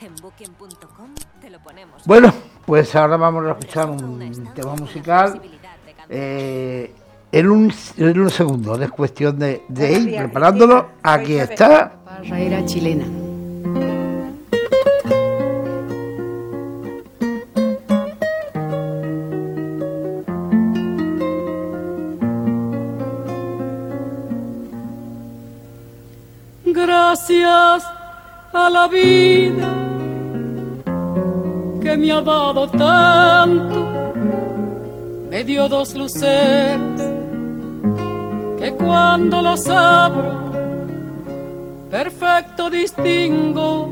En 0.01 0.15
booking.com 0.17 1.15
te 1.41 1.49
lo 1.49 1.61
ponemos. 1.61 2.03
Bueno, 2.07 2.35
pues 2.67 2.95
ahora 2.97 3.17
vamos 3.19 3.47
a 3.47 3.51
escuchar 3.51 3.89
un 3.89 4.53
tema 4.55 4.75
musical. 4.75 5.41
eh, 6.09 6.93
en, 7.33 7.49
un, 7.49 7.73
en 7.97 8.21
un 8.21 8.31
segundo, 8.31 8.81
es 8.81 8.91
cuestión 8.91 9.39
de, 9.39 9.63
ir 9.71 10.17
preparándolo. 10.17 10.91
Aquí 11.03 11.35
está. 11.35 11.93
Raera 12.29 12.65
chilena. 12.65 13.05
Gracias 26.65 27.85
a 28.53 28.71
la 28.71 28.89
vida 28.89 29.75
que 31.81 31.97
me 31.97 32.13
ha 32.13 32.21
dado 32.21 32.69
tanto, 32.69 34.13
me 35.31 35.45
dio 35.45 35.69
dos 35.69 35.95
luceros 35.95 37.10
que 38.61 38.73
cuando 38.73 39.41
los 39.41 39.67
abro, 39.69 40.53
perfecto 41.91 42.69
distingo 42.69 43.91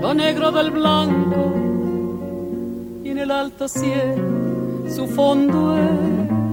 lo 0.00 0.12
negro 0.12 0.50
del 0.50 0.72
blanco 0.72 1.54
y 3.04 3.10
en 3.10 3.18
el 3.18 3.30
alto 3.30 3.68
cielo 3.68 4.90
su 4.90 5.06
fondo 5.06 5.78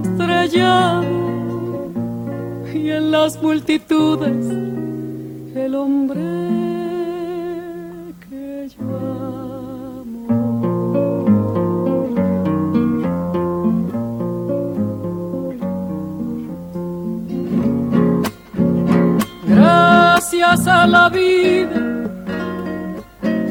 estrellado 0.04 1.02
y 2.72 2.90
en 2.90 3.10
las 3.10 3.42
multitudes 3.42 4.46
el 5.56 5.74
hombre 5.74 6.22
que 8.28 8.68
yo 8.78 9.29
Gracias 20.40 20.68
a 20.68 20.86
la 20.86 21.10
vida 21.10 21.68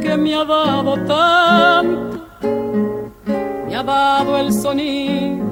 que 0.02 0.18
me 0.18 0.34
ha 0.34 0.44
dado 0.44 0.96
tanto, 1.06 2.26
me 3.68 3.76
ha 3.76 3.84
dado 3.84 4.36
el 4.40 4.52
sonido 4.52 5.46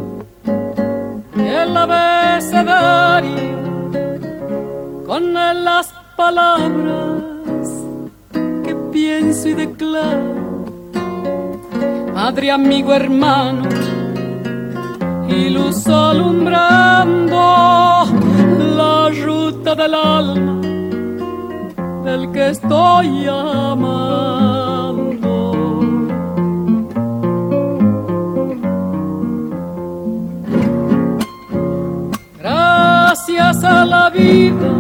el 1.38 1.78
abecedario 1.78 3.32
con 5.06 5.32
las 5.32 5.94
palabras 6.16 7.70
que 8.64 8.76
pienso 8.92 9.50
y 9.50 9.54
declaro. 9.54 10.66
Madre, 12.16 12.50
amigo, 12.50 12.94
hermano, 12.94 13.70
y 15.30 15.52
luz 15.52 15.86
alumbrando 15.86 17.38
la 18.76 19.10
ruta 19.24 19.76
del 19.76 19.94
alma 19.94 20.57
del 22.08 22.32
que 22.32 22.52
estoy 22.52 23.28
amando. 23.28 24.64
Gracias 32.40 33.62
a 33.66 33.84
la 33.84 34.10
vida 34.10 34.72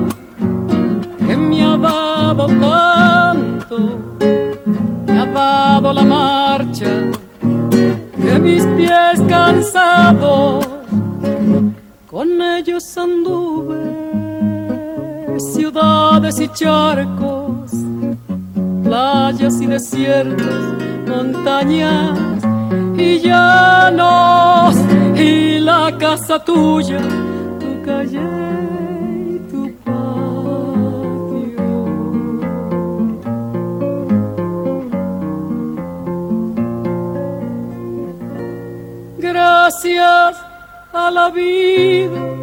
que 1.27 1.35
me 1.35 1.63
ha 1.63 1.75
dado 1.75 2.47
tanto, 2.47 3.77
me 5.05 5.19
ha 5.19 5.25
dado 5.25 5.91
la 5.91 6.03
marcha 6.03 6.93
de 8.25 8.39
mis 8.39 8.65
pies 8.77 9.21
cansados, 9.27 10.65
con 12.09 12.41
ellos 12.41 12.97
anduve 12.97 14.06
ciudades 15.39 16.39
y 16.39 16.47
charcos, 16.49 17.71
playas 18.83 19.61
y 19.61 19.67
desiertos, 19.67 20.63
montañas 21.07 22.17
y 22.97 23.19
llanos, 23.19 24.75
y 25.15 25.59
la 25.59 25.95
casa 25.97 26.43
tuya, 26.43 26.99
tu 27.59 27.81
calle 27.85 28.19
y 29.29 29.39
tu 29.49 29.71
patio. 29.83 30.27
Gracias 39.17 40.37
a 40.93 41.11
la 41.11 41.29
vida 41.29 42.36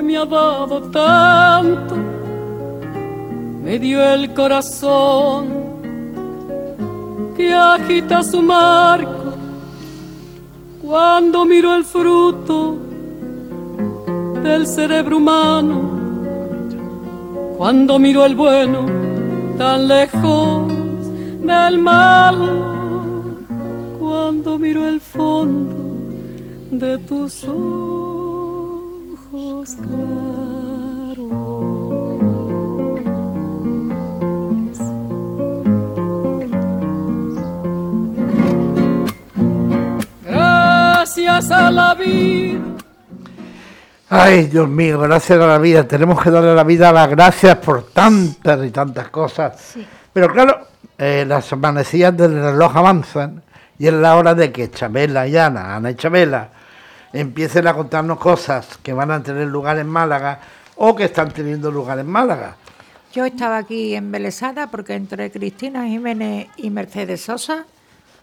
que 0.00 0.06
me 0.06 0.16
ha 0.16 0.24
dado 0.24 0.80
tanto, 0.90 1.94
me 3.62 3.78
dio 3.78 4.02
el 4.02 4.32
corazón 4.32 5.46
que 7.36 7.52
agita 7.52 8.22
su 8.22 8.40
marco 8.40 9.34
cuando 10.82 11.44
miro 11.44 11.74
el 11.74 11.84
fruto 11.84 12.78
del 14.42 14.66
cerebro 14.66 15.18
humano, 15.18 15.76
cuando 17.58 17.98
miro 17.98 18.24
el 18.24 18.34
bueno 18.34 18.86
tan 19.58 19.86
lejos 19.86 20.72
del 21.42 21.78
mal, 21.78 22.38
cuando 23.98 24.58
miro 24.58 24.88
el 24.88 24.98
fondo 24.98 25.76
de 26.70 26.96
tus 26.98 27.44
ojos. 27.44 27.99
Gracias 40.24 41.50
a 41.50 41.70
la 41.70 41.94
vida. 41.94 42.60
Ay, 44.08 44.46
Dios 44.46 44.66
mío, 44.66 44.98
gracias 45.00 45.38
a 45.38 45.46
la 45.46 45.58
vida. 45.58 45.86
Tenemos 45.86 46.22
que 46.22 46.30
darle 46.30 46.52
a 46.52 46.54
la 46.54 46.64
vida 46.64 46.90
las 46.90 47.10
gracias 47.10 47.56
por 47.56 47.90
tantas 47.90 48.64
y 48.64 48.70
tantas 48.70 49.10
cosas. 49.10 49.74
Pero 50.10 50.32
claro, 50.32 50.68
eh, 50.96 51.26
las 51.28 51.52
amanecidas 51.52 52.16
del 52.16 52.32
reloj 52.32 52.74
avanzan 52.78 53.42
y 53.78 53.88
es 53.88 53.92
la 53.92 54.16
hora 54.16 54.34
de 54.34 54.50
que 54.50 54.70
Chabela 54.70 55.26
y 55.26 55.36
Ana, 55.36 55.76
Ana 55.76 55.90
y 55.90 55.96
Chabela, 55.96 56.48
empiecen 57.12 57.66
a 57.66 57.74
contarnos 57.74 58.18
cosas 58.18 58.66
que 58.82 58.92
van 58.92 59.10
a 59.10 59.22
tener 59.22 59.48
lugar 59.48 59.78
en 59.78 59.88
Málaga 59.88 60.40
o 60.76 60.94
que 60.94 61.04
están 61.04 61.30
teniendo 61.32 61.70
lugar 61.70 61.98
en 61.98 62.06
Málaga. 62.06 62.56
Yo 63.12 63.24
estaba 63.24 63.58
aquí 63.58 63.94
embelesada 63.94 64.68
porque 64.68 64.94
entre 64.94 65.30
Cristina 65.30 65.84
Jiménez 65.86 66.48
y 66.56 66.70
Mercedes 66.70 67.22
Sosa 67.22 67.64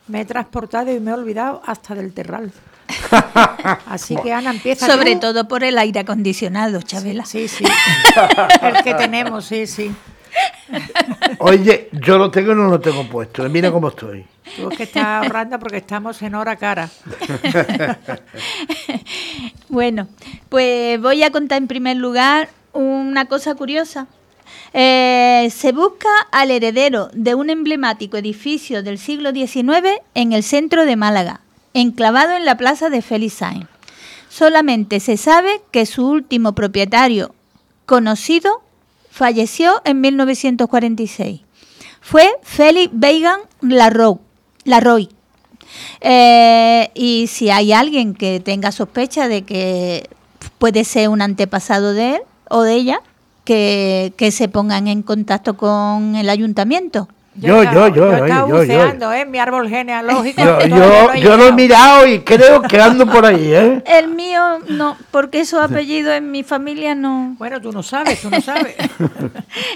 me 0.07 0.21
he 0.21 0.25
transportado 0.25 0.91
y 0.93 0.99
me 0.99 1.11
he 1.11 1.13
olvidado 1.13 1.61
hasta 1.65 1.93
del 1.93 2.13
terral. 2.13 2.51
Así 3.85 4.15
que 4.15 4.31
Ana 4.31 4.51
empieza 4.51 4.87
Sobre 4.87 5.15
tú. 5.15 5.19
todo 5.21 5.47
por 5.47 5.65
el 5.65 5.77
aire 5.77 5.99
acondicionado, 5.99 6.81
Chabela. 6.81 7.25
Sí, 7.25 7.49
sí. 7.49 7.65
El 8.61 8.81
que 8.83 8.93
tenemos, 8.93 9.43
sí, 9.45 9.67
sí. 9.67 9.93
Oye, 11.39 11.89
yo 11.91 12.17
lo 12.17 12.31
tengo 12.31 12.51
y 12.51 12.55
no 12.55 12.67
lo 12.67 12.79
tengo 12.79 13.07
puesto. 13.07 13.47
Mira 13.49 13.71
cómo 13.71 13.89
estoy. 13.89 14.25
Tú 14.55 14.69
es 14.69 14.77
que 14.77 14.83
estás 14.83 15.05
ahorrando 15.05 15.59
porque 15.59 15.77
estamos 15.77 16.21
en 16.21 16.35
hora 16.35 16.55
cara. 16.55 16.89
Bueno, 19.69 20.07
pues 20.47 20.99
voy 21.01 21.23
a 21.23 21.31
contar 21.31 21.57
en 21.57 21.67
primer 21.67 21.97
lugar 21.97 22.49
una 22.71 23.25
cosa 23.25 23.53
curiosa. 23.55 24.07
Eh, 24.73 25.49
se 25.53 25.73
busca 25.73 26.09
al 26.31 26.51
heredero 26.51 27.09
de 27.13 27.35
un 27.35 27.49
emblemático 27.49 28.15
edificio 28.17 28.81
del 28.81 28.97
siglo 28.97 29.31
XIX 29.31 29.99
en 30.13 30.31
el 30.31 30.43
centro 30.43 30.85
de 30.85 30.95
Málaga, 30.95 31.41
enclavado 31.73 32.31
en 32.31 32.45
la 32.45 32.55
plaza 32.55 32.89
de 32.89 33.01
Félix 33.01 33.33
Sainz. 33.33 33.67
Solamente 34.29 34.99
se 34.99 35.17
sabe 35.17 35.61
que 35.71 35.85
su 35.85 36.07
último 36.07 36.53
propietario 36.53 37.33
conocido 37.85 38.61
falleció 39.17 39.81
en 39.83 39.99
1946. 39.99 41.41
Fue 42.01 42.29
Félix 42.43 42.93
Weigan 42.93 43.39
Larroy. 43.61 44.19
Larroy. 44.63 45.09
Eh, 46.01 46.91
y 46.93 47.27
si 47.27 47.49
hay 47.49 47.73
alguien 47.73 48.13
que 48.13 48.39
tenga 48.39 48.71
sospecha 48.71 49.27
de 49.27 49.41
que 49.41 50.07
puede 50.59 50.83
ser 50.83 51.09
un 51.09 51.21
antepasado 51.21 51.93
de 51.93 52.15
él 52.15 52.21
o 52.49 52.61
de 52.61 52.75
ella, 52.75 53.01
que, 53.43 54.13
que 54.17 54.31
se 54.31 54.49
pongan 54.49 54.87
en 54.87 55.01
contacto 55.01 55.57
con 55.57 56.15
el 56.15 56.29
ayuntamiento. 56.29 57.07
Yo, 57.39 57.63
yo, 57.63 57.71
yo, 57.71 57.93
Yo 57.93 58.13
estaba 58.13 58.27
yo, 58.27 58.47
yo. 58.47 58.57
buceando, 58.57 59.13
¿eh? 59.13 59.25
Mi 59.25 59.37
árbol 59.37 59.69
genealógico. 59.69 60.41
Yo, 60.41 61.37
lo 61.37 61.47
he 61.47 61.51
mirado 61.51 62.07
y 62.07 62.21
creo 62.21 62.61
que 62.63 62.81
ando 62.81 63.05
por 63.05 63.25
ahí, 63.25 63.53
¿eh? 63.53 63.83
El 63.85 64.09
mío 64.09 64.59
no, 64.69 64.97
porque 65.11 65.41
esos 65.41 65.61
apellidos 65.61 66.13
en 66.15 66.31
mi 66.31 66.43
familia 66.43 66.95
no. 66.95 67.35
Bueno, 67.37 67.61
tú 67.61 67.71
no 67.71 67.83
sabes, 67.83 68.21
tú 68.21 68.31
no 68.31 68.41
sabes. 68.41 68.75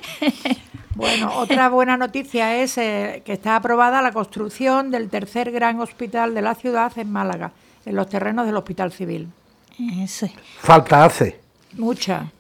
bueno, 0.96 1.32
otra 1.36 1.70
buena 1.70 1.98
noticia 1.98 2.56
es 2.56 2.78
eh, 2.80 3.22
que 3.26 3.34
está 3.34 3.58
aprobada 3.58 4.02
la 4.02 4.12
construcción 4.12 4.90
del 4.90 5.10
tercer 5.10 5.52
gran 5.52 5.80
hospital 5.80 6.34
de 6.34 6.42
la 6.42 6.56
ciudad 6.56 6.92
en 6.98 7.12
Málaga, 7.12 7.52
en 7.86 7.96
los 7.96 8.10
terrenos 8.10 8.48
del 8.48 8.58
Hospital 8.58 8.92
Civil. 8.92 9.28
Eso 10.00 10.26
es. 10.26 10.32
Falta 10.60 11.06
hace. 11.06 11.40
Mucha. 11.78 12.32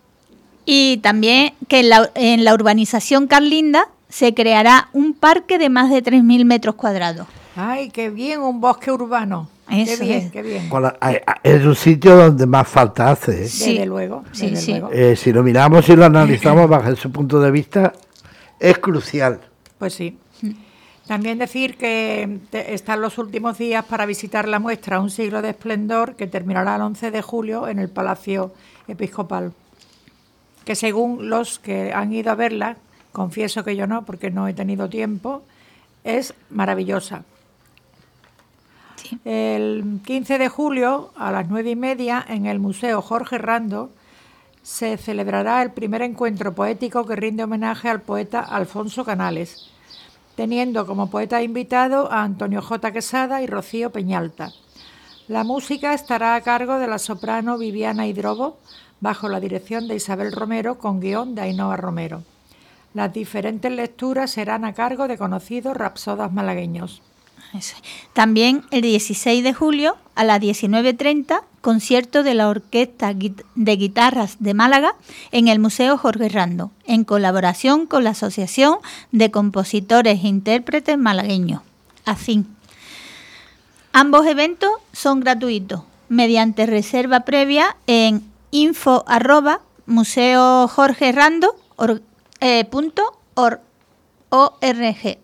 Y 0.66 0.98
también 0.98 1.54
que 1.68 1.80
en 1.82 1.90
la, 1.90 2.10
en 2.16 2.44
la 2.44 2.54
urbanización 2.54 3.28
Carlinda 3.28 3.88
se 4.12 4.34
creará 4.34 4.90
un 4.94 5.14
parque 5.14 5.58
de 5.58 5.70
más 5.70 5.90
de 5.90 6.04
3.000 6.04 6.46
metros 6.46 6.76
cuadrados. 6.76 7.26
Ay, 7.56 7.90
qué 7.90 8.10
bien, 8.10 8.42
un 8.42 8.62
bosque 8.62 8.92
urbano. 8.92 9.50
Eso 9.70 10.00
qué 10.00 10.06
bien, 10.06 10.18
es. 10.26 10.32
qué 10.32 10.42
bien. 10.42 10.70
Ay, 11.00 11.18
Es 11.44 11.64
un 11.66 11.76
sitio 11.76 12.16
donde 12.18 12.46
más 12.46 12.68
falta 12.68 13.10
hace. 13.12 13.44
¿eh? 13.44 13.48
Sí. 13.48 13.72
Desde 13.74 13.86
luego, 13.86 14.24
Sí, 14.34 14.50
desde 14.50 14.62
sí. 14.62 14.72
luego. 14.72 14.90
Eh, 14.92 15.16
si 15.16 15.32
lo 15.32 15.44
miramos 15.44 15.88
y 15.90 15.96
lo 15.96 16.06
analizamos 16.06 16.70
bajo 16.70 16.90
ese 16.90 17.08
punto 17.10 17.40
de 17.40 17.52
vista, 17.52 17.94
es 18.60 18.78
crucial. 18.80 19.40
Pues 19.78 19.94
sí. 19.94 20.18
También 21.08 21.40
decir 21.40 21.78
que 21.78 22.40
están 22.52 23.02
los 23.02 23.18
últimos 23.18 23.58
días 23.58 23.84
para 23.84 24.06
visitar 24.06 24.48
la 24.48 24.60
muestra 24.60 25.00
Un 25.02 25.10
siglo 25.10 25.42
de 25.42 25.50
esplendor 25.50 26.16
que 26.16 26.28
terminará 26.28 26.76
el 26.76 26.82
11 26.84 27.12
de 27.12 27.22
julio 27.22 27.68
en 27.68 27.80
el 27.80 27.90
Palacio 27.90 28.54
Episcopal. 28.88 29.52
Que 30.64 30.76
según 30.76 31.30
los 31.30 31.60
que 31.60 31.92
han 31.94 32.14
ido 32.14 32.32
a 32.32 32.36
verla, 32.36 32.78
confieso 33.12 33.64
que 33.64 33.76
yo 33.76 33.88
no 33.88 34.06
porque 34.06 34.32
no 34.32 34.48
he 34.48 34.54
tenido 34.54 34.90
tiempo, 34.90 35.44
es 36.04 36.34
maravillosa. 36.50 37.24
Sí. 38.96 39.20
El 39.26 40.00
15 40.06 40.38
de 40.38 40.50
julio 40.50 41.12
a 41.16 41.32
las 41.32 41.50
nueve 41.50 41.72
y 41.72 41.76
media 41.76 42.24
en 42.28 42.46
el 42.46 42.60
Museo 42.60 43.02
Jorge 43.02 43.38
Rando 43.38 43.90
se 44.64 44.98
celebrará 44.98 45.62
el 45.64 45.72
primer 45.72 46.02
encuentro 46.02 46.54
poético 46.54 47.06
que 47.06 47.16
rinde 47.16 47.44
homenaje 47.44 47.90
al 47.90 48.02
poeta 48.02 48.42
Alfonso 48.42 49.04
Canales, 49.04 49.72
teniendo 50.36 50.86
como 50.86 51.10
poeta 51.10 51.42
invitado 51.42 52.12
a 52.12 52.24
Antonio 52.24 52.62
J. 52.62 52.92
Quesada 52.92 53.42
y 53.42 53.48
Rocío 53.48 53.92
Peñalta. 53.92 54.52
La 55.28 55.44
música 55.44 55.94
estará 55.94 56.36
a 56.36 56.42
cargo 56.42 56.78
de 56.78 56.88
la 56.88 57.00
soprano 57.00 57.58
Viviana 57.58 58.06
Hidrobo, 58.06 58.58
bajo 59.00 59.30
la 59.30 59.40
dirección 59.40 59.88
de 59.88 59.96
Isabel 59.96 60.32
Romero, 60.32 60.78
con 60.78 61.00
guion 61.00 61.36
de 61.36 61.42
Ainhoa 61.42 61.78
Romero. 61.78 62.24
Las 62.94 63.14
diferentes 63.14 63.72
lecturas 63.72 64.32
serán 64.32 64.66
a 64.66 64.74
cargo 64.74 65.08
de 65.08 65.18
conocidos 65.18 65.78
rapsodas 65.78 66.32
malagueños. 66.32 67.02
También 68.14 68.64
el 68.72 68.82
16 68.82 69.44
de 69.44 69.54
julio 69.54 69.98
a 70.16 70.24
las 70.24 70.40
19.30, 70.40 71.42
concierto 71.62 72.24
de 72.24 72.34
la 72.34 72.50
Orquesta 72.50 73.14
de 73.14 73.76
Guitarras 73.76 74.38
de 74.40 74.54
Málaga 74.54 74.96
en 75.32 75.48
el 75.48 75.60
Museo 75.60 75.98
Jorge 75.98 76.30
Rando, 76.30 76.72
en 76.86 77.04
colaboración 77.04 77.88
con 77.88 78.04
la 78.04 78.12
Asociación 78.12 78.78
de 79.12 79.32
Compositores 79.32 80.24
e 80.24 80.28
Intérpretes 80.28 80.98
Malagueños, 80.98 81.62
ACIN. 82.06 82.48
Ambos 83.94 84.26
eventos 84.28 84.72
son 84.94 85.20
gratuitos, 85.20 85.84
mediante 86.08 86.66
reserva 86.66 87.22
previa 87.22 87.76
en 87.88 88.24
info 88.52 89.04
arroba 89.08 89.60
museo 89.86 90.68
Jorge 90.70 91.12
Rando 91.12 91.56
eh, 92.42 92.66
punto 92.66 93.04
or- 93.36 93.62
org. 94.30 95.18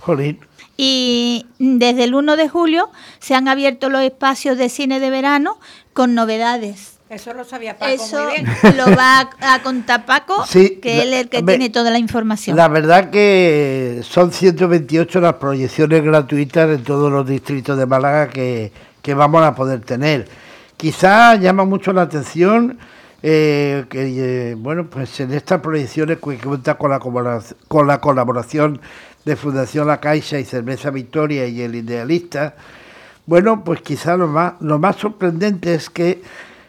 Jolín. 0.00 0.38
Y 0.76 1.46
desde 1.58 2.04
el 2.04 2.14
1 2.14 2.36
de 2.36 2.48
julio 2.48 2.88
se 3.18 3.34
han 3.34 3.48
abierto 3.48 3.90
los 3.90 4.02
espacios 4.02 4.56
de 4.58 4.68
cine 4.68 5.00
de 5.00 5.10
verano 5.10 5.58
con 5.92 6.14
novedades. 6.14 6.94
Eso 7.10 7.32
lo 7.32 7.42
sabía 7.44 7.78
Paco 7.78 7.90
Eso 7.90 8.22
muy 8.22 8.32
bien. 8.34 8.76
lo 8.76 8.94
va 8.94 9.30
a, 9.40 9.54
a 9.54 9.62
contar 9.62 10.04
Paco, 10.04 10.44
Sí, 10.48 10.78
que 10.80 10.96
la- 10.98 11.02
él 11.02 11.12
es 11.14 11.20
el 11.22 11.28
que 11.30 11.42
tiene 11.42 11.70
toda 11.70 11.90
la 11.90 11.98
información. 11.98 12.56
La 12.56 12.68
verdad 12.68 13.10
que 13.10 14.02
son 14.04 14.30
128 14.30 15.20
las 15.20 15.34
proyecciones 15.34 16.04
gratuitas 16.04 16.68
en 16.70 16.84
todos 16.84 17.10
los 17.10 17.26
distritos 17.26 17.76
de 17.78 17.86
Málaga 17.86 18.28
que, 18.28 18.72
que 19.02 19.14
vamos 19.14 19.42
a 19.42 19.54
poder 19.54 19.80
tener. 19.80 20.28
Quizá 20.76 21.34
llama 21.36 21.64
mucho 21.64 21.92
la 21.92 22.02
atención 22.02 22.78
eh, 23.22 23.86
que, 23.88 24.50
eh, 24.50 24.54
bueno, 24.54 24.86
pues 24.86 25.18
en 25.20 25.32
estas 25.32 25.60
proyecciones 25.60 26.18
que 26.18 26.38
cuenta 26.38 26.76
con 26.76 26.90
la, 26.90 27.00
con 27.68 27.86
la 27.86 28.00
colaboración 28.00 28.80
de 29.24 29.36
Fundación 29.36 29.86
La 29.88 30.00
Caixa 30.00 30.38
y 30.38 30.44
Cerveza 30.44 30.90
Victoria 30.90 31.46
y 31.46 31.62
El 31.62 31.74
Idealista, 31.74 32.54
bueno, 33.26 33.64
pues 33.64 33.82
quizá 33.82 34.16
lo 34.16 34.28
más, 34.28 34.54
lo 34.60 34.78
más 34.78 34.96
sorprendente 34.96 35.74
es 35.74 35.90
que 35.90 36.22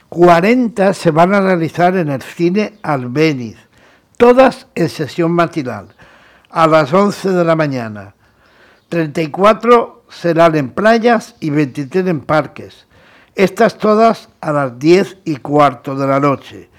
40 0.09 0.93
se 0.93 1.11
van 1.11 1.33
a 1.33 1.41
realizar 1.41 1.95
en 1.95 2.09
el 2.09 2.21
cine 2.21 2.73
Albéniz, 2.81 3.57
todas 4.17 4.67
en 4.75 4.89
sesión 4.89 5.31
matinal, 5.31 5.89
a 6.49 6.67
las 6.67 6.91
11 6.91 7.29
de 7.29 7.45
la 7.45 7.55
mañana. 7.55 8.15
34 8.89 10.05
serán 10.09 10.55
en 10.55 10.71
playas 10.71 11.35
y 11.39 11.51
23 11.51 12.07
en 12.07 12.21
parques. 12.21 12.87
Estas 13.36 13.77
todas 13.77 14.30
a 14.41 14.51
las 14.51 14.77
10 14.80 15.17
y 15.25 15.38
cuarto 15.38 15.95
de 15.95 16.07
la 16.07 16.19
noche. 16.19 16.69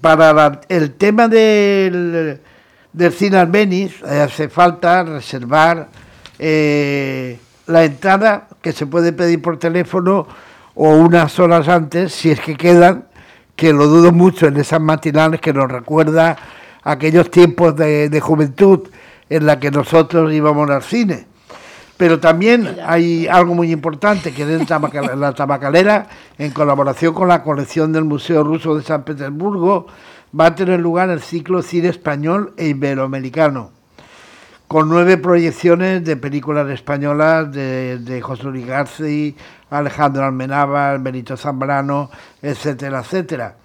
Para 0.00 0.32
la- 0.32 0.60
el 0.68 0.92
tema 0.94 1.26
del, 1.28 2.40
del 2.92 3.12
cine 3.12 3.38
Albéniz 3.38 4.00
eh, 4.02 4.20
hace 4.20 4.48
falta 4.48 5.02
reservar 5.02 5.88
eh, 6.38 7.38
la 7.66 7.84
entrada 7.84 8.48
que 8.62 8.72
se 8.72 8.86
puede 8.86 9.12
pedir 9.12 9.42
por 9.42 9.58
teléfono 9.58 10.26
o 10.74 10.90
unas 10.90 11.38
horas 11.38 11.68
antes, 11.68 12.12
si 12.12 12.30
es 12.30 12.40
que 12.40 12.56
quedan, 12.56 13.06
que 13.56 13.72
lo 13.72 13.86
dudo 13.88 14.12
mucho 14.12 14.46
en 14.46 14.56
esas 14.56 14.80
matinales 14.80 15.40
que 15.40 15.52
nos 15.52 15.70
recuerda 15.70 16.36
aquellos 16.82 17.30
tiempos 17.30 17.76
de, 17.76 18.08
de 18.08 18.20
juventud 18.20 18.88
en 19.28 19.44
la 19.46 19.58
que 19.60 19.70
nosotros 19.70 20.32
íbamos 20.32 20.70
al 20.70 20.82
cine. 20.82 21.26
Pero 22.00 22.18
también 22.18 22.78
hay 22.86 23.26
algo 23.26 23.54
muy 23.54 23.70
importante 23.70 24.32
que 24.32 24.44
es 24.44 24.70
la 24.70 25.34
tabacalera, 25.34 26.06
en 26.38 26.50
colaboración 26.50 27.12
con 27.12 27.28
la 27.28 27.42
colección 27.42 27.92
del 27.92 28.04
Museo 28.04 28.42
Ruso 28.42 28.74
de 28.74 28.82
San 28.82 29.02
Petersburgo, 29.02 29.86
va 30.38 30.46
a 30.46 30.54
tener 30.54 30.80
lugar 30.80 31.10
el 31.10 31.20
ciclo 31.20 31.60
Cine 31.60 31.88
Español 31.88 32.54
e 32.56 32.68
Iberoamericano, 32.68 33.72
con 34.66 34.88
nueve 34.88 35.18
proyecciones 35.18 36.02
de 36.02 36.16
películas 36.16 36.70
españolas 36.70 37.52
de, 37.52 37.98
de 37.98 38.22
José 38.22 38.44
Luis 38.44 38.66
García, 38.66 39.34
Alejandro 39.68 40.24
Almenábar, 40.24 41.00
Benito 41.00 41.36
Zambrano, 41.36 42.10
etcétera, 42.40 43.00
etcétera. 43.00 43.56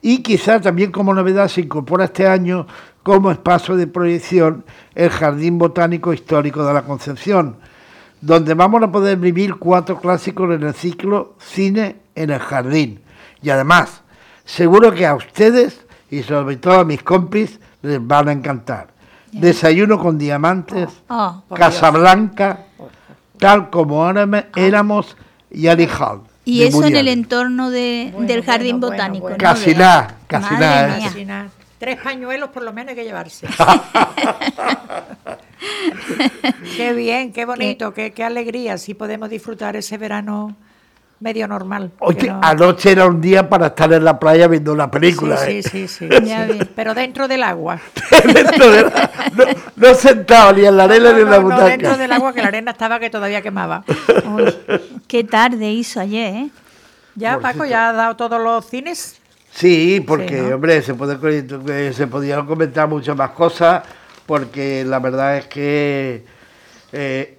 Y 0.00 0.22
quizá 0.22 0.58
también 0.58 0.90
como 0.90 1.12
novedad 1.12 1.48
se 1.48 1.60
incorpora 1.60 2.06
este 2.06 2.26
año 2.26 2.66
como 3.02 3.30
espacio 3.30 3.76
de 3.76 3.86
proyección 3.86 4.64
el 4.94 5.10
Jardín 5.10 5.58
Botánico 5.58 6.14
Histórico 6.14 6.64
de 6.64 6.72
la 6.72 6.84
Concepción, 6.84 7.58
donde 8.24 8.54
vamos 8.54 8.82
a 8.82 8.90
poder 8.90 9.18
vivir 9.18 9.56
cuatro 9.56 10.00
clásicos 10.00 10.54
en 10.54 10.62
el 10.62 10.74
ciclo 10.74 11.34
Cine 11.38 11.96
en 12.14 12.30
el 12.30 12.38
Jardín. 12.38 13.00
Y 13.42 13.50
además, 13.50 14.02
seguro 14.44 14.92
que 14.94 15.06
a 15.06 15.14
ustedes 15.14 15.84
y 16.10 16.22
sobre 16.22 16.56
todo 16.56 16.80
a 16.80 16.84
mis 16.84 17.02
compis 17.02 17.60
les 17.82 18.04
van 18.06 18.28
a 18.28 18.32
encantar. 18.32 18.88
Desayuno 19.32 19.98
con 19.98 20.16
diamantes, 20.16 20.88
Oh, 21.08 21.42
Casablanca, 21.54 22.60
tal 23.38 23.68
como 23.68 24.08
éramos 24.56 25.16
Yari 25.50 25.86
Hall. 25.98 26.20
y 26.46 26.62
eso 26.62 26.84
en 26.84 26.96
el 26.96 27.08
entorno 27.08 27.70
de- 27.70 28.10
Bueno, 28.12 28.28
del 28.28 28.44
jardín 28.44 28.80
bueno, 28.80 28.86
bueno, 28.88 29.02
botánico. 29.02 29.22
bueno. 29.24 29.36
¿no? 29.36 29.42
Casi 29.42 29.74
nada, 29.74 30.16
casi 30.26 30.52
Madre 30.54 30.66
nada, 30.66 30.94
¿eh? 30.94 30.98
mía. 31.00 31.08
Casi 31.08 31.24
nada. 31.24 31.48
Tres 31.78 32.00
pañuelos 32.00 32.48
por 32.50 32.62
lo 32.62 32.72
menos 32.72 32.90
hay 32.90 32.96
que 32.96 33.04
llevarse. 33.04 33.46
qué 36.76 36.92
bien, 36.92 37.32
qué 37.32 37.44
bonito, 37.44 37.92
qué, 37.94 38.12
qué 38.12 38.24
alegría 38.24 38.78
si 38.78 38.94
podemos 38.94 39.30
disfrutar 39.30 39.76
ese 39.76 39.98
verano 39.98 40.56
medio 41.20 41.48
normal. 41.48 41.90
Oye, 42.00 42.28
no- 42.28 42.40
anoche 42.42 42.90
era 42.92 43.06
un 43.06 43.20
día 43.20 43.48
para 43.48 43.68
estar 43.68 43.92
en 43.92 44.04
la 44.04 44.18
playa 44.18 44.46
viendo 44.48 44.72
una 44.72 44.90
película. 44.90 45.36
Sí, 45.38 45.50
¿eh? 45.58 45.62
sí, 45.62 45.88
sí, 45.88 46.08
sí, 46.08 46.08
Ya 46.24 46.46
sí. 46.48 46.58
Pero 46.74 46.94
dentro 46.94 47.28
del 47.28 47.42
agua. 47.42 47.80
Dentro 48.34 48.70
de 48.70 48.82
la- 48.82 49.10
no, 49.34 49.44
no 49.76 49.94
sentado 49.94 50.52
ni 50.52 50.64
en 50.66 50.76
la 50.76 50.84
arena 50.84 51.10
No, 51.10 51.16
ni 51.16 51.22
en 51.22 51.30
la 51.30 51.36
no, 51.36 51.42
no, 51.42 51.48
butaca. 51.54 51.66
dentro 51.68 51.96
del 51.96 52.12
agua 52.12 52.32
que 52.34 52.42
la 52.42 52.48
arena 52.48 52.70
estaba 52.72 52.98
que 53.00 53.08
todavía 53.10 53.40
quemaba. 53.42 53.84
Qué 55.08 55.24
tarde 55.24 55.70
hizo 55.70 56.00
ayer, 56.00 56.34
¿eh? 56.34 56.48
Ya, 57.14 57.38
Paco, 57.38 57.64
ya 57.64 57.90
ha 57.90 57.92
dado 57.92 58.16
todos 58.16 58.42
los 58.42 58.66
cines. 58.66 59.20
Sí, 59.52 60.02
porque, 60.04 60.28
Sí, 60.36 60.48
¿no? 60.48 60.56
hombre, 60.56 60.82
se, 60.82 60.94
puede, 60.94 61.92
se 61.92 62.06
podían 62.08 62.44
comentar 62.44 62.88
muchas 62.88 63.16
más 63.16 63.30
cosas, 63.30 63.84
porque 64.26 64.84
la 64.84 64.98
verdad 64.98 65.36
es 65.36 65.46
que 65.46 66.24
eh, 66.92 67.38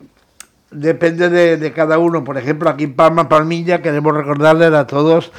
depende 0.72 1.30
de, 1.30 1.74
cada 1.74 1.98
uno. 1.98 2.24
Por 2.24 2.38
ejemplo, 2.38 2.70
aquí 2.70 2.86
en 2.86 2.94
Palma, 2.94 3.30
Palmilla, 3.30 3.82
queremos 3.82 4.14
recordarles 4.14 4.74
a 4.74 4.86
todos 4.88 5.32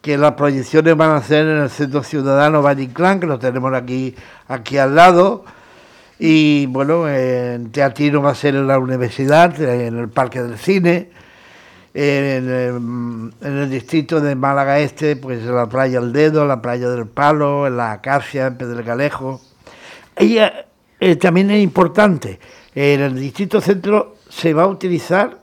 que 0.00 0.18
las 0.18 0.32
proyecciones 0.32 0.96
van 0.96 1.12
a 1.12 1.22
ser 1.22 1.46
en 1.46 1.58
el 1.62 1.70
Centro 1.70 2.02
Ciudadano 2.02 2.62
Valle 2.62 2.82
Inclán, 2.82 3.20
que 3.20 3.26
lo 3.26 3.38
tenemos 3.38 3.72
aquí, 3.74 4.14
aquí 4.48 4.76
al 4.76 4.94
lado. 4.94 5.44
Y 6.18 6.66
bueno, 6.66 7.08
en 7.08 7.72
Teatino 7.72 8.22
va 8.22 8.30
a 8.30 8.34
ser 8.34 8.54
en 8.54 8.66
la 8.66 8.78
universidad, 8.78 9.60
en 9.60 9.98
el 9.98 10.08
Parque 10.08 10.42
del 10.42 10.58
Cine. 10.58 11.10
En 11.96 12.50
el, 12.50 13.32
en 13.40 13.70
distrito 13.70 14.20
de 14.20 14.34
Málaga 14.34 14.80
Este, 14.80 15.14
pues 15.14 15.40
en 15.42 15.54
la 15.54 15.68
playa 15.68 16.00
El 16.00 16.12
Dedo, 16.12 16.44
la 16.44 16.60
playa 16.60 16.88
del 16.88 17.06
Palo, 17.06 17.68
en 17.68 17.76
la 17.76 17.92
Acacia, 17.92 18.48
en 18.48 18.56
Pedregalejo. 18.56 19.40
Ella 20.16 20.66
eh, 21.00 21.16
también 21.16 21.50
es 21.50 21.62
importante. 21.62 22.38
En 22.74 23.00
el 23.00 23.14
distrito 23.18 23.60
centro 23.60 24.16
se 24.28 24.52
va 24.52 24.64
a 24.64 24.66
utilizar, 24.66 25.38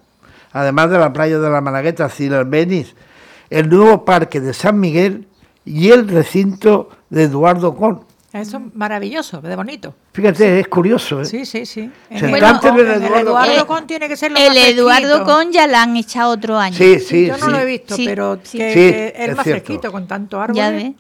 además 0.51 0.89
de 0.89 0.99
la 0.99 1.13
playa 1.13 1.39
de 1.39 1.49
la 1.49 1.61
Malagueta, 1.61 2.05
Albeniz, 2.05 2.93
el 3.49 3.69
nuevo 3.69 4.03
parque 4.05 4.39
de 4.39 4.53
San 4.53 4.79
Miguel 4.79 5.27
y 5.65 5.91
el 5.91 6.07
recinto 6.07 6.89
de 7.09 7.23
Eduardo 7.23 7.75
Con. 7.75 8.11
Eso 8.33 8.57
es 8.57 8.75
maravilloso, 8.75 9.41
de 9.41 9.55
bonito. 9.57 9.93
Fíjate, 10.13 10.61
es 10.61 10.67
curioso. 10.69 11.19
¿eh? 11.21 11.25
Sí, 11.25 11.45
sí, 11.45 11.65
sí. 11.65 11.91
Se 12.09 12.25
el, 12.29 12.35
Eduardo 12.35 12.77
Eduardo 13.19 13.67
Con. 13.67 13.77
Con 13.79 13.87
tiene 13.87 14.07
que 14.07 14.15
ser 14.15 14.31
lo 14.31 14.37
El 14.37 14.47
más 14.47 14.57
Eduardo 14.57 15.07
fresquito. 15.07 15.25
Con 15.25 15.51
ya 15.51 15.67
la 15.67 15.83
han 15.83 15.97
echado 15.97 16.31
otro 16.31 16.57
año. 16.57 16.77
Sí, 16.77 16.99
sí, 17.01 17.27
Yo 17.27 17.37
no 17.37 17.45
sí. 17.45 17.51
lo 17.51 17.59
he 17.59 17.65
visto, 17.65 17.95
Sí, 17.95 18.05
pero 18.05 18.39
sí. 18.41 18.57
que, 18.57 18.69
Sí, 18.69 18.79
que 18.79 19.07
es, 19.17 19.29
es 19.29 19.35
más 19.35 19.43
cierto. 19.43 19.65
fresquito 19.65 19.91
con 19.91 20.07
tanto 20.07 20.39
árbol. 20.39 20.55
Ya 20.55 20.71
ves. 20.71 20.91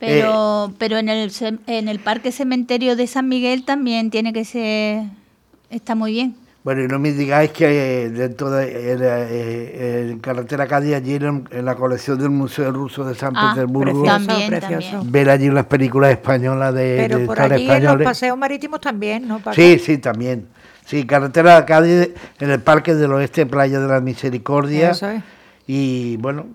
Pero, 0.00 0.72
pero 0.78 0.98
en 0.98 1.08
el 1.08 1.30
en 1.66 1.88
el 1.88 1.98
Parque 1.98 2.32
Cementerio 2.32 2.96
de 2.96 3.06
San 3.06 3.28
Miguel 3.28 3.64
también 3.64 4.10
tiene 4.10 4.32
que 4.32 4.44
ser 4.44 5.04
está 5.70 5.94
muy 5.94 6.12
bien. 6.12 6.36
Bueno, 6.64 6.82
y 6.82 6.88
no 6.88 6.98
me 6.98 7.12
digáis 7.12 7.50
que 7.50 7.64
eh, 8.04 8.10
dentro 8.10 8.50
de 8.50 8.92
en, 8.92 8.98
eh, 9.02 10.08
en 10.10 10.18
Carretera 10.18 10.66
Cádiz, 10.66 10.94
allí 10.96 11.14
en, 11.14 11.48
en 11.50 11.64
la 11.64 11.74
colección 11.76 12.18
del 12.18 12.30
Museo 12.30 12.70
Ruso 12.72 13.04
de 13.04 13.14
San 13.14 13.32
Ah, 13.34 13.52
Petersburgo, 13.54 14.02
Precioso, 14.02 14.26
También, 14.26 14.48
precioso. 14.50 15.02
ver 15.06 15.30
allí 15.30 15.48
las 15.50 15.64
películas 15.66 16.10
españolas 16.10 16.74
de, 16.74 16.96
Pero 16.98 17.18
de 17.20 17.26
por 17.26 17.40
allí 17.40 17.70
en 17.70 17.84
los 17.84 18.02
paseos 18.02 18.36
marítimos 18.36 18.80
también, 18.80 19.26
¿no, 19.26 19.38
Paco? 19.38 19.54
Sí, 19.54 19.78
sí, 19.78 19.98
también. 19.98 20.46
Sí, 20.84 21.04
Carretera 21.06 21.64
Cádiz, 21.64 22.10
en 22.38 22.50
el 22.50 22.60
Parque 22.60 22.94
del 22.94 23.12
Oeste, 23.12 23.46
Playa 23.46 23.78
de 23.80 23.88
la 23.88 24.00
Misericordia. 24.00 24.90
Eso 24.90 25.08
es. 25.10 25.22
Y 25.66 26.16
bueno, 26.18 26.46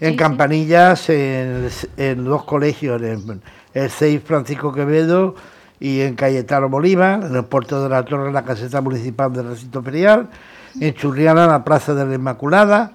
en 0.00 0.16
Campanillas, 0.16 1.08
en, 1.10 1.68
en 1.96 2.24
dos 2.24 2.44
colegios, 2.44 3.02
en 3.02 3.40
el 3.74 3.90
6 3.90 4.20
Francisco 4.24 4.72
Quevedo 4.72 5.34
y 5.80 6.00
en 6.00 6.14
Cayetano 6.14 6.68
Bolívar, 6.68 7.22
en 7.24 7.36
el 7.36 7.44
puerto 7.44 7.82
de 7.82 7.88
la 7.88 8.04
Torre, 8.04 8.28
en 8.28 8.34
la 8.34 8.44
caseta 8.44 8.80
municipal 8.80 9.32
del 9.32 9.48
recinto 9.48 9.82
ferial, 9.82 10.28
en 10.80 10.94
Churriana, 10.94 11.44
en 11.44 11.50
la 11.50 11.64
Plaza 11.64 11.94
de 11.94 12.06
la 12.06 12.14
Inmaculada, 12.14 12.92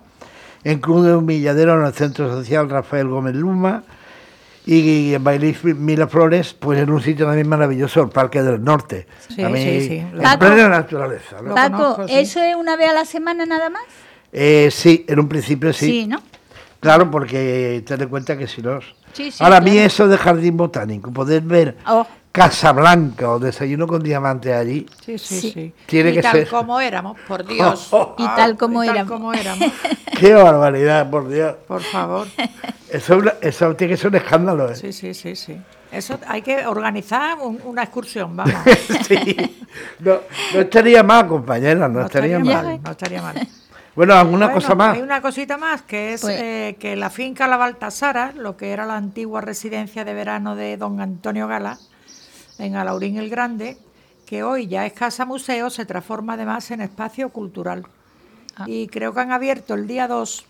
en 0.63 0.79
Cruz 0.79 1.05
de 1.05 1.15
Humilladero, 1.15 1.79
en 1.79 1.85
el 1.85 1.93
Centro 1.93 2.29
Social 2.29 2.69
Rafael 2.69 3.07
Gómez 3.07 3.35
Luma, 3.35 3.83
y 4.65 5.13
en 5.13 5.23
Bailís 5.23 5.61
Miraflores, 5.63 6.53
pues 6.53 6.79
en 6.79 6.89
un 6.89 7.01
sitio 7.01 7.25
también 7.25 7.49
maravilloso, 7.49 8.01
el 8.01 8.09
Parque 8.09 8.41
del 8.41 8.63
Norte. 8.63 9.07
Sí, 9.27 9.35
sí, 9.35 9.87
sí. 9.87 9.97
En 9.97 10.21
Paco. 10.21 10.39
plena 10.39 10.69
naturaleza. 10.69 11.41
¿no? 11.41 11.53
Paco, 11.53 12.07
sí. 12.07 12.13
¿eso 12.15 12.41
es 12.41 12.55
una 12.55 12.77
vez 12.77 12.89
a 12.89 12.93
la 12.93 13.03
semana 13.03 13.45
nada 13.45 13.69
más? 13.69 13.83
Eh, 14.31 14.69
sí, 14.71 15.05
en 15.07 15.19
un 15.19 15.27
principio 15.27 15.73
sí. 15.73 16.07
¿no? 16.07 16.21
Claro, 16.83 17.09
porque 17.09 17.83
ten 17.87 18.01
en 18.01 18.09
cuenta 18.09 18.37
que 18.37 18.47
si 18.47 18.61
no... 18.61 18.79
Sí, 19.13 19.31
sí, 19.31 19.43
Ahora, 19.43 19.57
a 19.57 19.61
mí 19.61 19.71
claro. 19.71 19.87
eso 19.87 20.07
de 20.07 20.17
jardín 20.17 20.57
botánico, 20.57 21.11
poder 21.11 21.41
ver 21.41 21.77
Oh, 21.87 22.05
Casablanca 22.31 23.29
o 23.29 23.39
desayuno 23.39 23.87
con 23.87 24.01
diamantes 24.03 24.53
allí, 24.55 24.85
Sí, 25.05 25.17
sí, 25.17 25.39
Sí. 25.51 25.73
Tiene 25.85 26.09
y 26.11 26.13
que 26.15 26.21
tal 26.21 26.31
ser. 26.33 26.47
como 26.49 26.79
éramos, 26.81 27.17
por 27.27 27.45
Dios. 27.47 27.89
y 28.17 28.25
tal 28.25 28.57
como 28.57 28.83
Y 28.83 28.87
tal 28.87 28.95
éramos. 28.97 29.11
como 29.11 29.33
éramos, 29.33 29.71
qué 30.19 30.33
barbaridad, 30.33 31.09
por 31.09 31.27
Dios. 31.29 31.55
por 31.67 31.81
favor. 31.81 32.27
Eso, 32.89 33.21
eso 33.41 33.75
tiene 33.75 33.93
que 33.93 33.97
ser 33.97 34.09
un 34.09 34.15
escándalo. 34.15 34.69
¿eh? 34.71 34.75
Sí, 34.75 34.91
sí, 34.93 35.13
sí, 35.13 35.35
sí. 35.35 35.57
Eso 35.91 36.17
hay 36.27 36.41
que 36.41 36.65
organizar 36.65 37.37
un- 37.39 37.59
una 37.65 37.83
excursión, 37.83 38.35
vamos. 38.35 38.53
Sí. 39.07 39.35
No, 39.99 40.17
no 40.55 40.59
estaría 40.61 41.03
mal, 41.03 41.27
compañera, 41.27 41.87
no, 41.87 41.99
No 41.99 42.05
estaría, 42.05 42.37
estaría 42.37 42.55
mal. 42.55 42.65
mal, 42.65 42.81
no 42.83 42.91
estaría 42.91 43.21
mal. 43.21 43.47
Bueno, 43.95 44.15
alguna 44.15 44.47
Bueno, 44.47 44.59
cosa 44.61 44.75
más. 44.75 44.95
Hay 44.95 45.01
una 45.03 45.21
cosita 45.21 45.57
más, 45.57 45.83
que 45.83 46.13
es 46.13 46.21
Pues- 46.21 46.39
eh, 46.39 46.75
que 46.79 46.95
la 46.95 47.09
finca 47.09 47.47
La 47.47 47.57
Baltasara, 47.57 48.31
lo 48.35 48.57
que 48.57 48.71
era 48.71 48.85
la 48.85 48.95
antigua 48.95 49.41
residencia 49.41 50.03
de 50.03 50.13
verano 50.13 50.55
de 50.55 50.77
don 50.77 50.99
Antonio 50.99 51.47
Gala, 51.47 51.77
en 52.57 52.75
Alaurín 52.75 53.17
el 53.17 53.29
Grande, 53.29 53.77
que 54.25 54.41
hoy 54.43 54.67
ya 54.67 54.85
es 54.87 54.93
casa 54.93 55.25
museo, 55.25 55.69
se 55.69 55.85
transforma 55.85 56.33
además 56.33 56.71
en 56.71 56.81
espacio 56.81 57.29
cultural. 57.29 57.85
Ah. 58.55 58.65
Y 58.67 58.87
creo 58.87 59.13
que 59.13 59.19
han 59.19 59.31
abierto 59.31 59.75
el 59.75 59.85
día 59.87 60.07
2. 60.07 60.45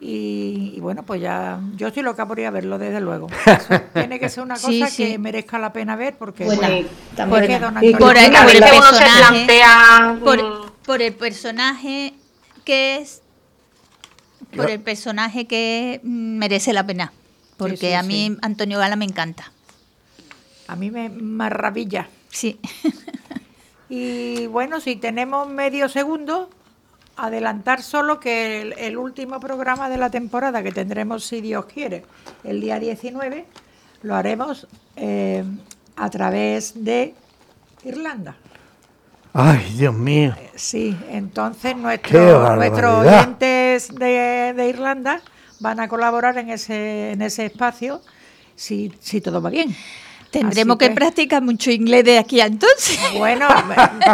Y, 0.00 0.74
y 0.76 0.80
bueno, 0.80 1.02
pues 1.02 1.20
ya 1.20 1.58
yo 1.74 1.88
estoy 1.88 2.04
loca 2.04 2.24
por 2.26 2.38
ir 2.38 2.46
a 2.46 2.50
verlo, 2.52 2.78
desde 2.78 3.00
luego. 3.00 3.26
Eso 3.46 3.80
tiene 3.92 4.18
que 4.20 4.28
ser 4.28 4.44
una 4.44 4.54
cosa 4.54 4.68
Sí, 4.68 4.84
sí. 4.88 5.04
que 5.08 5.18
merezca 5.18 5.58
la 5.58 5.72
pena 5.72 5.96
ver, 5.96 6.16
porque 6.16 6.44
Buena, 6.44 6.68
bueno, 6.68 6.88
también. 7.16 7.60
don 7.60 7.76
Antonio 7.76 8.10
el, 8.10 8.56
el 8.56 8.62
personaje, 8.62 9.62
por 10.86 11.02
el 11.02 11.14
personaje 11.14 12.14
que 12.68 12.98
es, 12.98 13.22
por 14.54 14.68
el 14.68 14.78
personaje 14.80 15.46
que 15.46 16.02
mm, 16.02 16.36
merece 16.36 16.74
la 16.74 16.84
pena, 16.84 17.14
porque 17.56 17.88
sí, 17.88 17.92
a 17.94 18.02
mí 18.02 18.28
sí. 18.28 18.38
Antonio 18.42 18.78
Gala 18.78 18.94
me 18.94 19.06
encanta. 19.06 19.50
a 20.66 20.76
mí 20.76 20.90
me 20.90 21.08
maravilla. 21.08 22.10
Sí. 22.28 22.60
Y 23.90 24.46
bueno, 24.48 24.82
si 24.82 24.96
tenemos 24.96 25.48
medio 25.48 25.88
segundo, 25.88 26.50
adelantar 27.16 27.82
solo 27.82 28.20
que 28.20 28.60
el, 28.60 28.74
el 28.74 28.98
último 28.98 29.40
programa 29.40 29.88
de 29.88 29.96
la 29.96 30.10
temporada 30.10 30.62
que 30.62 30.72
tendremos, 30.72 31.24
si 31.24 31.40
Dios 31.40 31.64
quiere, 31.64 32.04
el 32.44 32.60
día 32.60 32.78
19, 32.78 33.46
lo 34.02 34.14
haremos 34.14 34.66
eh, 34.96 35.42
a 35.96 36.10
través 36.10 36.84
de 36.84 37.14
Irlanda. 37.82 38.36
Ay, 39.40 39.72
Dios 39.78 39.94
mío. 39.94 40.34
Sí, 40.56 40.98
entonces 41.10 41.80
barbaridad. 41.80 42.56
nuestros 42.56 43.06
oyentes 43.06 43.94
de, 43.94 44.52
de 44.56 44.68
Irlanda 44.68 45.20
van 45.60 45.78
a 45.78 45.86
colaborar 45.86 46.36
en 46.38 46.50
ese, 46.50 47.12
en 47.12 47.22
ese 47.22 47.46
espacio 47.46 48.02
si, 48.56 48.92
si 48.98 49.20
todo 49.20 49.40
va 49.40 49.50
bien. 49.50 49.76
Tendremos 50.30 50.76
que 50.76 50.90
practicar 50.90 51.40
mucho 51.42 51.70
inglés 51.70 52.04
de 52.04 52.18
aquí 52.18 52.40
a 52.40 52.46
entonces. 52.46 52.98
Bueno, 53.16 53.48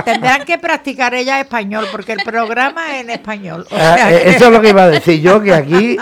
tendrán 0.05 0.45
que 0.45 0.59
practicar 0.59 1.13
ella 1.15 1.41
español, 1.41 1.87
porque 1.91 2.13
el 2.13 2.23
programa 2.25 2.95
es 2.97 3.03
en 3.03 3.11
español. 3.11 3.67
O 3.71 3.75
Ah, 3.77 3.95
sea 3.97 4.13
eh, 4.17 4.23
que 4.23 4.31
eso 4.31 4.47
es 4.47 4.51
lo 4.53 4.61
que 4.63 4.69
iba 4.71 4.85
a 4.85 4.89
decir 4.89 5.21
yo, 5.21 5.43
que 5.43 5.53
aquí, 5.53 5.97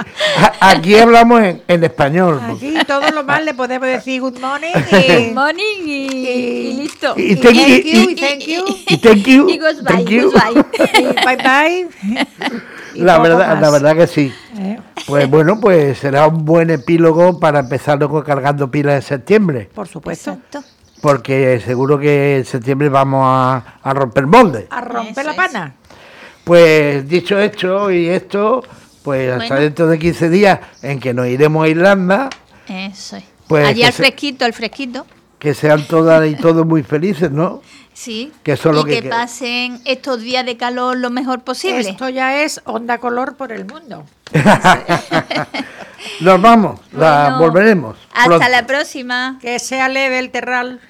aquí 0.61 0.95
hablamos 0.97 1.43
en, 1.43 1.63
en 1.67 1.85
español. 1.85 2.41
aquí 2.45 2.75
todo 2.87 3.11
lo 3.11 3.25
más 3.25 3.43
le 3.45 3.55
podemos 3.55 3.89
decir 3.89 4.21
good 4.21 4.39
morning 4.39 4.73
Good 4.73 5.19
y, 5.31 5.31
morning 5.33 5.87
y, 5.87 6.07
y 6.29 6.75
listo. 6.83 7.15
Y 7.17 7.33
y 7.33 7.37
thank 7.37 7.57
thank 7.57 7.67
you, 7.85 8.11
y- 8.11 8.13
y 8.13 8.17
thank 8.17 8.41
you, 8.47 8.65
Y 8.89 8.97
thank 8.99 9.27
you. 9.27 9.49
Y 9.49 9.59
goodbye, 9.59 9.85
thank 9.95 10.09
you. 10.09 10.31
goodbye. 10.31 10.65
y 11.01 11.25
bye 11.25 11.37
bye. 11.37 12.61
La 12.97 13.19
verdad, 13.19 13.61
la 13.61 13.71
verdad 13.71 13.97
que 13.97 14.07
sí. 14.07 14.33
Eh, 14.59 14.79
Pues 15.07 15.29
bueno, 15.29 15.59
pues 15.61 15.99
será 15.99 16.27
un 16.29 16.45
buen 16.45 16.71
epílogo 16.71 17.39
para 17.41 17.61
empezar 17.61 17.99
luego 17.99 18.23
cargando 18.23 18.71
pilas 18.71 18.97
en 18.97 19.03
septiembre, 19.03 19.69
por 19.75 19.89
supuesto. 19.89 20.31
Exacto. 20.33 20.63
porque 21.01 21.61
seguro 21.65 21.99
que 21.99 22.37
en 22.39 22.45
septiembre 22.45 22.89
vamos 22.89 23.23
a, 23.25 23.79
a 23.83 23.95
romper 23.95 24.27
molde. 24.27 24.67
A 24.71 24.81
romper 24.81 25.11
Eso 25.13 25.23
la 25.25 25.31
es. 25.31 25.37
pana. 25.37 25.75
Pues 26.45 27.09
dicho 27.09 27.39
esto 27.39 27.91
y 27.91 28.09
esto, 28.09 28.63
pues 29.03 29.33
hasta 29.33 29.57
dentro 29.57 29.87
de 29.87 29.99
15 29.99 30.29
días 30.29 30.59
en 30.83 30.99
que 31.01 31.15
nos 31.15 31.27
iremos 31.29 31.65
a 31.65 31.69
Irlanda, 31.69 32.31
Eso 32.69 33.17
es. 33.17 33.25
Pues 33.47 33.67
Allí 33.67 33.83
al 33.83 33.93
fresquito, 33.93 34.45
al 34.45 34.53
fresquito. 34.53 35.07
que 35.39 35.55
sean 35.55 35.87
todas 35.87 36.27
y 36.29 36.35
todos 36.37 36.65
muy 36.67 36.83
felices, 36.83 37.31
¿no? 37.31 37.61
Sí. 37.95 38.33
Que 38.43 38.53
eso 38.53 38.71
es 38.71 38.75
y 38.75 38.79
lo 38.79 38.85
que 38.85 39.03
pasen 39.03 39.81
estos 39.85 40.21
días 40.21 40.45
de 40.47 40.57
calor 40.57 40.97
lo 40.97 41.11
mejor 41.11 41.43
posible. 41.43 41.91
Esto 41.91 42.09
ya 42.09 42.43
es 42.43 42.61
onda 42.65 42.99
color 42.99 43.37
por 43.37 43.53
el 43.53 43.65
mundo. 43.67 44.05
Nos 46.21 46.41
vamos, 46.41 46.81
la 46.93 47.23
Bueno, 47.25 47.39
volveremos. 47.39 47.97
Hasta 48.13 48.25
pronto. 48.27 48.49
la 48.49 48.67
próxima. 48.67 49.39
Que 49.41 49.59
sea 49.59 49.89
leve 49.89 50.19
el 50.19 50.31
terral. 50.31 50.81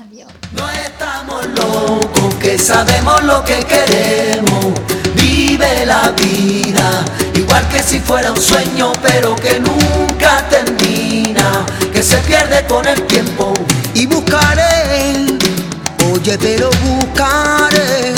Adiós. 0.00 0.30
No 0.52 0.68
estamos 0.70 1.46
locos, 1.48 2.34
que 2.36 2.58
sabemos 2.58 3.22
lo 3.24 3.42
que 3.44 3.58
queremos. 3.64 4.74
vive 5.14 5.86
la 5.86 6.10
vida, 6.12 7.04
igual 7.34 7.66
que 7.68 7.82
si 7.82 7.98
fuera 8.00 8.32
un 8.32 8.40
sueño, 8.40 8.92
pero 9.02 9.34
que 9.36 9.58
nunca 9.60 10.46
termina, 10.50 11.64
que 11.92 12.02
se 12.02 12.18
pierde 12.18 12.64
con 12.66 12.86
el 12.86 13.02
tiempo. 13.06 13.54
Y 13.94 14.06
buscaré, 14.06 15.38
oye, 16.12 16.38
pero 16.38 16.70
buscaré. 16.84 18.14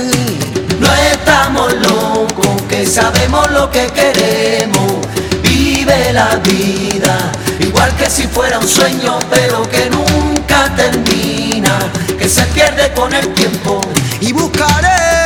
No 0.80 0.88
estamos 1.12 1.72
locos, 1.74 2.62
que 2.68 2.86
sabemos 2.86 3.50
lo 3.50 3.70
que 3.70 3.86
queremos, 3.88 5.06
vive 5.42 6.12
la 6.12 6.36
vida, 6.36 7.32
igual 7.58 7.94
que 7.96 8.08
si 8.08 8.26
fuera 8.26 8.58
un 8.58 8.68
sueño, 8.68 9.18
pero 9.30 9.68
que 9.68 9.90
nunca 9.90 10.72
termina, 10.76 11.78
que 12.18 12.28
se 12.28 12.42
pierde 12.46 12.92
con 12.92 13.12
el 13.12 13.26
tiempo. 13.34 13.80
Y 14.20 14.32
buscaré 14.32 15.17